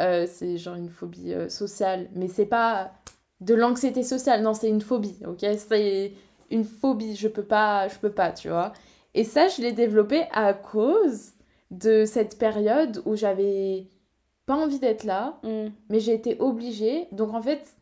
Euh, 0.01 0.27
c'est 0.27 0.59
genre 0.59 0.77
une 0.77 0.91
phobie 0.91 1.33
euh, 1.33 1.49
sociale. 1.49 2.09
Mais 2.15 2.29
c'est 2.29 2.47
pas 2.47 2.93
de 3.41 3.55
l'anxiété 3.55 4.03
sociale. 4.03 4.43
Non, 4.43 4.55
c'est 4.55 4.69
une 4.69 4.81
phobie, 4.81 5.19
ok? 5.27 5.45
C'est 5.57 6.13
une 6.51 6.65
phobie. 6.65 7.17
Je 7.17 7.29
peux 7.29 7.45
pas, 7.45 7.89
je 7.89 7.99
peux 7.99 8.13
pas, 8.13 8.33
tu 8.33 8.49
vois? 8.49 8.73
Et 9.15 9.25
ça, 9.25 9.49
je 9.49 9.63
l'ai 9.63 9.73
développé 9.73 10.25
à 10.33 10.53
cause 10.53 11.33
de 11.71 12.05
cette 12.05 12.39
période 12.39 13.03
où 13.05 13.17
j'avais 13.17 13.89
pas 14.47 14.55
envie 14.55 14.79
d'être 14.79 15.05
là, 15.05 15.39
mm. 15.43 15.69
mais 15.91 16.01
j'ai 16.01 16.15
été 16.15 16.37
obligée. 16.41 17.09
Donc, 17.13 17.35
en 17.35 17.43
fait, 17.43 17.78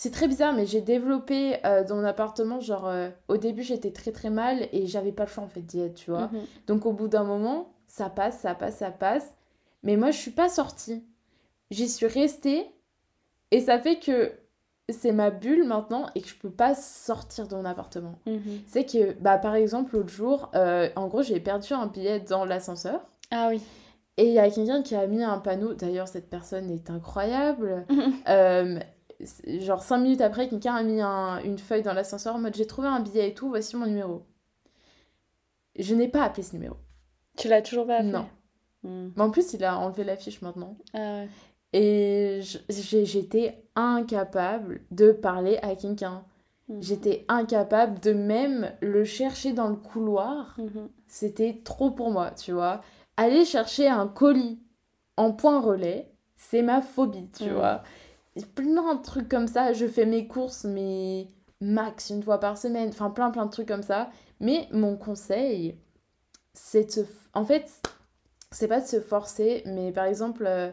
c'est 0.00 0.10
très 0.10 0.28
bizarre, 0.28 0.54
mais 0.54 0.64
j'ai 0.64 0.80
développé 0.80 1.58
euh, 1.66 1.84
dans 1.84 1.96
mon 1.96 2.04
appartement, 2.04 2.58
genre, 2.58 2.88
euh, 2.88 3.10
au 3.28 3.36
début, 3.36 3.62
j'étais 3.62 3.90
très 3.90 4.12
très 4.12 4.30
mal 4.30 4.66
et 4.72 4.86
j'avais 4.86 5.12
pas 5.12 5.24
le 5.24 5.28
choix 5.28 5.44
en 5.44 5.48
fait 5.48 5.60
d'y 5.60 5.78
être, 5.78 5.92
tu 5.92 6.10
vois. 6.10 6.28
Mhm. 6.28 6.40
Donc, 6.68 6.86
au 6.86 6.94
bout 6.94 7.06
d'un 7.06 7.22
moment, 7.22 7.74
ça 7.86 8.08
passe, 8.08 8.38
ça 8.38 8.54
passe, 8.54 8.78
ça 8.78 8.90
passe. 8.90 9.34
Mais 9.82 9.98
moi, 9.98 10.10
je 10.10 10.16
suis 10.16 10.30
pas 10.30 10.48
sortie. 10.48 11.04
J'y 11.70 11.86
suis 11.86 12.06
restée 12.06 12.66
et 13.50 13.60
ça 13.60 13.78
fait 13.78 13.98
que 13.98 14.32
c'est 14.88 15.12
ma 15.12 15.28
bulle 15.28 15.64
maintenant 15.64 16.06
et 16.14 16.22
que 16.22 16.28
je 16.28 16.36
peux 16.36 16.50
pas 16.50 16.74
sortir 16.74 17.46
de 17.46 17.54
mon 17.54 17.66
appartement. 17.66 18.18
Mhm. 18.24 18.62
C'est 18.68 18.86
que, 18.86 19.12
bah, 19.20 19.36
par 19.36 19.54
exemple, 19.54 19.94
l'autre 19.94 20.08
jour, 20.08 20.50
euh, 20.54 20.88
en 20.96 21.08
gros, 21.08 21.20
j'ai 21.20 21.40
perdu 21.40 21.74
un 21.74 21.88
billet 21.88 22.20
dans 22.20 22.46
l'ascenseur. 22.46 23.02
Ah 23.30 23.48
oui. 23.50 23.60
Et 24.16 24.28
il 24.28 24.32
y 24.32 24.38
a 24.38 24.50
quelqu'un 24.50 24.80
qui 24.80 24.94
a 24.94 25.06
mis 25.06 25.22
un 25.22 25.38
panneau, 25.40 25.74
d'ailleurs 25.74 26.08
cette 26.08 26.30
personne 26.30 26.70
est 26.70 26.88
incroyable, 26.88 27.84
genre 29.46 29.82
5 29.82 29.98
minutes 29.98 30.20
après, 30.20 30.48
quelqu'un 30.48 30.74
a 30.74 30.82
mis 30.82 31.00
une 31.46 31.58
feuille 31.58 31.82
dans 31.82 31.92
l'ascenseur 31.92 32.34
en 32.34 32.38
mode 32.38 32.54
j'ai 32.54 32.66
trouvé 32.66 32.88
un 32.88 33.00
billet 33.00 33.28
et 33.28 33.34
tout, 33.34 33.48
voici 33.48 33.76
mon 33.76 33.86
numéro. 33.86 34.26
Je 35.78 35.94
n'ai 35.94 36.08
pas 36.08 36.24
appelé 36.24 36.42
ce 36.42 36.54
numéro. 36.54 36.76
Tu 37.36 37.48
l'as 37.48 37.62
toujours 37.62 37.86
pas 37.86 37.96
appelé 37.96 38.12
Non. 38.12 38.28
Hmm. 38.82 39.10
Mais 39.16 39.22
en 39.22 39.30
plus, 39.30 39.52
il 39.52 39.64
a 39.64 39.78
enlevé 39.78 40.04
l'affiche 40.04 40.42
maintenant. 40.42 40.76
Ah 40.94 40.98
ouais. 40.98 41.28
Et 41.72 42.40
j'étais 42.68 43.62
incapable 43.76 44.82
de 44.90 45.12
parler 45.12 45.58
à 45.62 45.76
quelqu'un. 45.76 46.24
Hmm. 46.68 46.80
J'étais 46.80 47.24
incapable 47.28 48.00
de 48.00 48.12
même 48.12 48.72
le 48.80 49.04
chercher 49.04 49.52
dans 49.52 49.68
le 49.68 49.76
couloir. 49.76 50.56
Hmm. 50.58 50.88
C'était 51.06 51.60
trop 51.64 51.90
pour 51.90 52.10
moi, 52.10 52.32
tu 52.32 52.52
vois. 52.52 52.80
Aller 53.16 53.44
chercher 53.44 53.88
un 53.88 54.08
colis 54.08 54.60
en 55.16 55.32
point 55.32 55.60
relais, 55.60 56.10
c'est 56.36 56.62
ma 56.62 56.80
phobie, 56.80 57.30
tu 57.30 57.50
vois 57.50 57.82
plein 58.54 58.94
de 58.94 59.02
trucs 59.02 59.28
comme 59.28 59.46
ça. 59.46 59.72
Je 59.72 59.86
fais 59.86 60.06
mes 60.06 60.26
courses, 60.26 60.64
mais 60.64 61.28
max 61.60 62.10
une 62.10 62.22
fois 62.22 62.40
par 62.40 62.58
semaine. 62.58 62.88
Enfin, 62.88 63.10
plein, 63.10 63.30
plein 63.30 63.46
de 63.46 63.50
trucs 63.50 63.68
comme 63.68 63.82
ça. 63.82 64.10
Mais 64.40 64.68
mon 64.72 64.96
conseil, 64.96 65.76
c'est 66.54 66.84
de 66.84 66.90
se... 66.90 67.00
En 67.34 67.44
fait, 67.44 67.70
c'est 68.50 68.68
pas 68.68 68.80
de 68.80 68.86
se 68.86 69.00
forcer, 69.00 69.62
mais 69.66 69.92
par 69.92 70.06
exemple, 70.06 70.44
euh, 70.46 70.70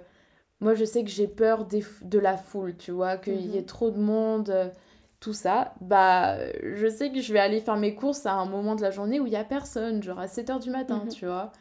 moi, 0.59 0.73
je 0.73 0.85
sais 0.85 1.03
que 1.03 1.09
j'ai 1.09 1.27
peur 1.27 1.65
des... 1.65 1.83
de 2.01 2.19
la 2.19 2.37
foule, 2.37 2.75
tu 2.77 2.91
vois, 2.91 3.17
qu'il 3.17 3.45
y 3.47 3.57
ait 3.57 3.61
mhm. 3.61 3.65
trop 3.65 3.91
de 3.91 3.99
monde, 3.99 4.49
euh, 4.49 4.69
tout 5.19 5.33
ça. 5.33 5.73
Bah, 5.81 6.37
je 6.63 6.87
sais 6.87 7.11
que 7.11 7.21
je 7.21 7.33
vais 7.33 7.39
aller 7.39 7.59
faire 7.59 7.77
mes 7.77 7.95
courses 7.95 8.25
à 8.25 8.33
un 8.33 8.45
moment 8.45 8.75
de 8.75 8.81
la 8.81 8.91
journée 8.91 9.19
où 9.19 9.27
il 9.27 9.33
y 9.33 9.37
a 9.37 9.43
personne, 9.43 10.01
genre 10.01 10.19
à 10.19 10.27
7h 10.27 10.61
du 10.61 10.69
matin, 10.69 11.01
mhm. 11.03 11.11
tu 11.11 11.25
vois. 11.25 11.51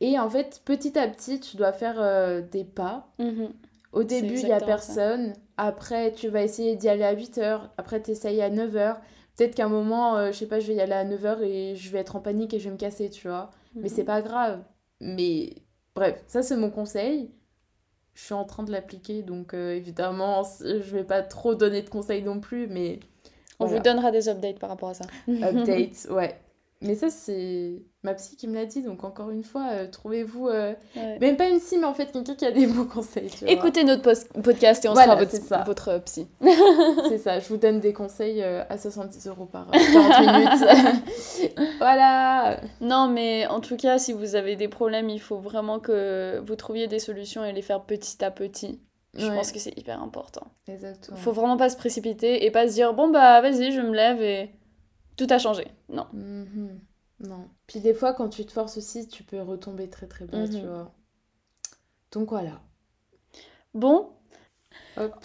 Et 0.00 0.18
en 0.18 0.30
fait, 0.30 0.62
petit 0.64 0.98
à 0.98 1.08
petit, 1.08 1.40
tu 1.40 1.56
dois 1.56 1.72
faire 1.72 2.00
euh, 2.00 2.40
des 2.40 2.64
pas. 2.64 3.08
Mhm. 3.18 3.52
Au 3.92 4.04
début, 4.04 4.38
il 4.38 4.44
n'y 4.44 4.52
a 4.52 4.60
personne. 4.60 5.32
Après, 5.56 6.12
tu 6.12 6.28
vas 6.28 6.42
essayer 6.42 6.76
d'y 6.76 6.88
aller 6.88 7.04
à 7.04 7.14
8h. 7.14 7.70
Après, 7.76 8.00
tu 8.00 8.12
essayes 8.12 8.40
à 8.40 8.50
9h. 8.50 8.96
Peut-être 9.36 9.54
qu'à 9.54 9.64
un 9.64 9.68
moment, 9.68 10.16
euh, 10.16 10.32
je 10.32 10.38
sais 10.38 10.46
pas, 10.46 10.60
je 10.60 10.68
vais 10.68 10.74
y 10.74 10.80
aller 10.80 10.92
à 10.92 11.04
9h 11.04 11.42
et 11.42 11.74
je 11.74 11.90
vais 11.90 11.98
être 11.98 12.16
en 12.16 12.20
panique 12.20 12.54
et 12.54 12.58
je 12.58 12.64
vais 12.64 12.70
me 12.70 12.76
casser, 12.78 13.10
tu 13.10 13.28
vois. 13.28 13.50
Mais 13.74 13.88
c'est 13.88 14.02
mhm. 14.02 14.06
pas 14.06 14.22
grave. 14.22 14.62
Mais 15.00 15.54
bref, 15.94 16.22
ça, 16.26 16.42
c'est 16.42 16.56
mon 16.56 16.70
conseil. 16.70 17.30
Je 18.14 18.24
suis 18.24 18.34
en 18.34 18.44
train 18.44 18.64
de 18.64 18.72
l'appliquer, 18.72 19.22
donc 19.22 19.54
euh, 19.54 19.74
évidemment, 19.74 20.42
je 20.60 20.94
vais 20.94 21.04
pas 21.04 21.22
trop 21.22 21.54
donner 21.54 21.82
de 21.82 21.88
conseils 21.88 22.22
non 22.22 22.40
plus, 22.40 22.66
mais... 22.66 23.00
On 23.62 23.66
vous 23.66 23.78
donnera 23.78 24.10
des 24.10 24.28
updates 24.30 24.58
par 24.58 24.70
rapport 24.70 24.88
à 24.88 24.94
ça. 24.94 25.04
Updates, 25.28 26.06
ouais. 26.10 26.34
Mais 26.82 26.94
ça, 26.94 27.10
c'est 27.10 27.82
ma 28.02 28.14
psy 28.14 28.36
qui 28.36 28.48
me 28.48 28.54
l'a 28.54 28.64
dit. 28.64 28.82
Donc, 28.82 29.04
encore 29.04 29.28
une 29.28 29.44
fois, 29.44 29.66
euh, 29.72 29.86
trouvez-vous. 29.86 30.48
Euh, 30.48 30.72
même 31.20 31.36
pas 31.36 31.46
une 31.48 31.60
psy, 31.60 31.76
mais 31.76 31.84
en 31.84 31.92
fait, 31.92 32.10
quelqu'un 32.10 32.34
qui 32.34 32.46
a 32.46 32.52
des 32.52 32.66
bons 32.66 32.84
conseils. 32.94 33.30
Écoutez 33.46 33.84
notre 33.84 34.10
podcast 34.42 34.86
et 34.86 34.88
on 34.88 34.94
sera 34.94 35.14
votre, 35.14 35.64
votre 35.66 35.88
euh, 35.88 35.98
psy. 35.98 36.26
c'est 37.08 37.18
ça. 37.18 37.38
Je 37.38 37.48
vous 37.48 37.58
donne 37.58 37.80
des 37.80 37.92
conseils 37.92 38.42
à 38.42 38.78
70 38.78 39.26
euros 39.26 39.44
par 39.44 39.70
40 39.70 40.20
minutes. 41.40 41.52
voilà. 41.78 42.60
Non, 42.80 43.08
mais 43.08 43.46
en 43.46 43.60
tout 43.60 43.76
cas, 43.76 43.98
si 43.98 44.14
vous 44.14 44.34
avez 44.34 44.56
des 44.56 44.68
problèmes, 44.68 45.10
il 45.10 45.20
faut 45.20 45.38
vraiment 45.38 45.80
que 45.80 46.42
vous 46.46 46.56
trouviez 46.56 46.88
des 46.88 46.98
solutions 46.98 47.44
et 47.44 47.52
les 47.52 47.62
faire 47.62 47.82
petit 47.82 48.24
à 48.24 48.30
petit. 48.30 48.80
Je 49.14 49.26
pense 49.26 49.52
que 49.52 49.58
c'est 49.58 49.76
hyper 49.76 50.00
important. 50.02 50.46
Exactement. 50.68 51.18
Faut 51.18 51.32
vraiment 51.32 51.56
pas 51.56 51.68
se 51.68 51.76
précipiter 51.76 52.46
et 52.46 52.50
pas 52.50 52.68
se 52.68 52.74
dire 52.74 52.94
bon, 52.94 53.10
bah, 53.10 53.40
vas-y, 53.40 53.72
je 53.72 53.80
me 53.80 53.94
lève 53.94 54.22
et 54.22 54.50
tout 55.20 55.32
a 55.32 55.38
changé. 55.38 55.66
Non. 55.88 56.06
Mhm. 56.12 56.80
Non. 57.20 57.48
Puis 57.66 57.80
des 57.80 57.92
fois, 57.92 58.14
quand 58.14 58.28
tu 58.28 58.46
te 58.46 58.52
forces 58.52 58.78
aussi, 58.78 59.06
tu 59.06 59.22
peux 59.22 59.42
retomber 59.42 59.90
très 59.90 60.06
très 60.06 60.24
bas, 60.24 60.48
tu 60.48 60.56
mhm. 60.56 60.66
vois. 60.66 60.92
Donc 62.12 62.30
voilà. 62.30 62.60
Bon. 63.74 64.08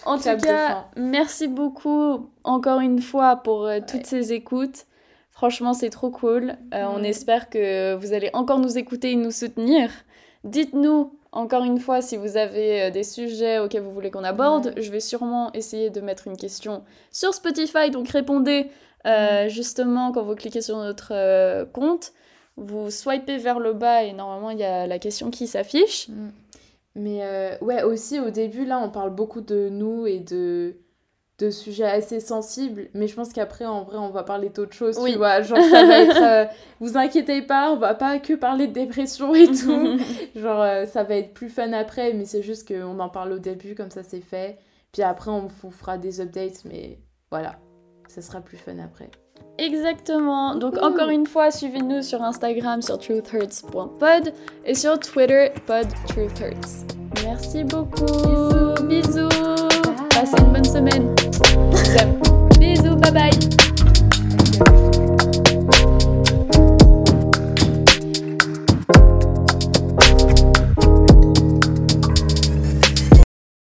en 0.05 0.17
tout 0.17 0.37
cas, 0.37 0.87
merci 0.97 1.47
beaucoup 1.47 2.31
encore 2.43 2.79
une 2.81 3.01
fois 3.01 3.37
pour 3.37 3.65
euh, 3.65 3.79
toutes 3.87 4.05
ces 4.05 4.33
écoutes. 4.33 4.85
Franchement, 5.31 5.73
c'est 5.73 5.89
trop 5.89 6.11
cool. 6.11 6.55
Euh, 6.73 6.85
on 6.89 7.03
espère 7.03 7.49
que 7.49 7.95
vous 7.95 8.13
allez 8.13 8.29
encore 8.33 8.59
nous 8.59 8.77
écouter 8.77 9.11
et 9.11 9.15
nous 9.15 9.31
soutenir. 9.31 9.89
Dites-nous 10.43 11.17
encore 11.31 11.63
une 11.63 11.79
fois, 11.79 12.01
si 12.01 12.15
vous 12.15 12.37
avez 12.37 12.91
des 12.91 13.03
sujets 13.03 13.59
auxquels 13.59 13.83
vous 13.83 13.91
voulez 13.91 14.09
qu'on 14.09 14.23
aborde, 14.23 14.73
je 14.77 14.89
vais 14.89 15.01
sûrement 15.01 15.51
essayer 15.53 15.89
de 15.89 15.99
mettre 15.99 16.27
une 16.27 16.37
question 16.37 16.83
sur 17.11 17.33
Spotify. 17.33 17.91
Donc 17.91 18.07
répondez 18.09 18.69
mm. 19.05 19.49
justement 19.49 20.11
quand 20.11 20.23
vous 20.23 20.35
cliquez 20.35 20.61
sur 20.61 20.77
notre 20.77 21.65
compte. 21.71 22.13
Vous 22.57 22.89
swipez 22.89 23.37
vers 23.37 23.59
le 23.59 23.73
bas 23.73 24.03
et 24.03 24.13
normalement 24.13 24.49
il 24.49 24.59
y 24.59 24.63
a 24.63 24.87
la 24.87 24.99
question 24.99 25.29
qui 25.29 25.47
s'affiche. 25.47 26.09
Mm. 26.09 26.29
Mais 26.97 27.57
ouais, 27.61 27.83
aussi 27.83 28.19
au 28.19 28.29
début, 28.29 28.65
là, 28.65 28.79
on 28.79 28.89
parle 28.89 29.09
beaucoup 29.09 29.41
de 29.41 29.67
nous 29.69 30.07
et 30.07 30.19
de 30.19 30.77
de 31.37 31.49
sujets 31.49 31.85
assez 31.85 32.21
sensibles, 32.21 32.87
mais 32.93 33.07
je 33.07 33.15
pense 33.15 33.33
qu'après, 33.33 33.65
en 33.65 33.83
vrai, 33.83 33.97
on 33.97 34.09
va 34.09 34.23
parler 34.23 34.49
d'autres 34.49 34.73
choses, 34.73 34.97
oui. 34.99 35.11
tu 35.13 35.17
vois, 35.17 35.41
genre 35.41 35.57
ça 35.57 35.85
va 35.85 35.99
être, 35.99 36.21
euh, 36.21 36.45
vous 36.79 36.97
inquiétez 36.97 37.41
pas, 37.41 37.71
on 37.71 37.75
va 37.75 37.93
pas 37.93 38.19
que 38.19 38.33
parler 38.33 38.67
de 38.67 38.73
dépression 38.73 39.35
et 39.35 39.47
tout, 39.47 39.99
genre 40.35 40.61
euh, 40.61 40.85
ça 40.85 41.03
va 41.03 41.15
être 41.15 41.33
plus 41.33 41.49
fun 41.49 41.73
après, 41.73 42.13
mais 42.13 42.23
c'est 42.23 42.41
juste 42.41 42.67
qu'on 42.67 42.99
en 42.99 43.09
parle 43.09 43.33
au 43.33 43.39
début, 43.39 43.75
comme 43.75 43.91
ça 43.91 44.01
c'est 44.01 44.21
fait, 44.21 44.57
puis 44.93 45.01
après 45.01 45.29
on 45.29 45.47
vous 45.47 45.71
fera 45.71 45.97
des 45.97 46.21
updates, 46.21 46.63
mais 46.63 46.99
voilà, 47.31 47.57
ça 48.07 48.21
sera 48.21 48.41
plus 48.41 48.57
fun 48.57 48.79
après. 48.83 49.09
Exactement. 49.57 50.55
Donc 50.55 50.77
encore 50.81 51.09
une 51.09 51.25
fois, 51.25 51.51
suivez-nous 51.51 52.01
sur 52.01 52.21
Instagram 52.21 52.81
sur 52.81 52.97
truthhurts.pod 52.97 54.33
et 54.65 54.75
sur 54.75 54.99
Twitter 54.99 55.51
pod 55.65 55.87
truthhurts. 56.07 56.85
Merci 57.23 57.63
beaucoup. 57.63 58.83
Bisous. 58.87 59.29
Passez 60.09 60.35
une 60.39 60.53
bonne 60.53 60.65
semaine. 60.65 61.15
Bisous, 62.59 62.95
bye 62.95 63.11
bye. 63.11 63.74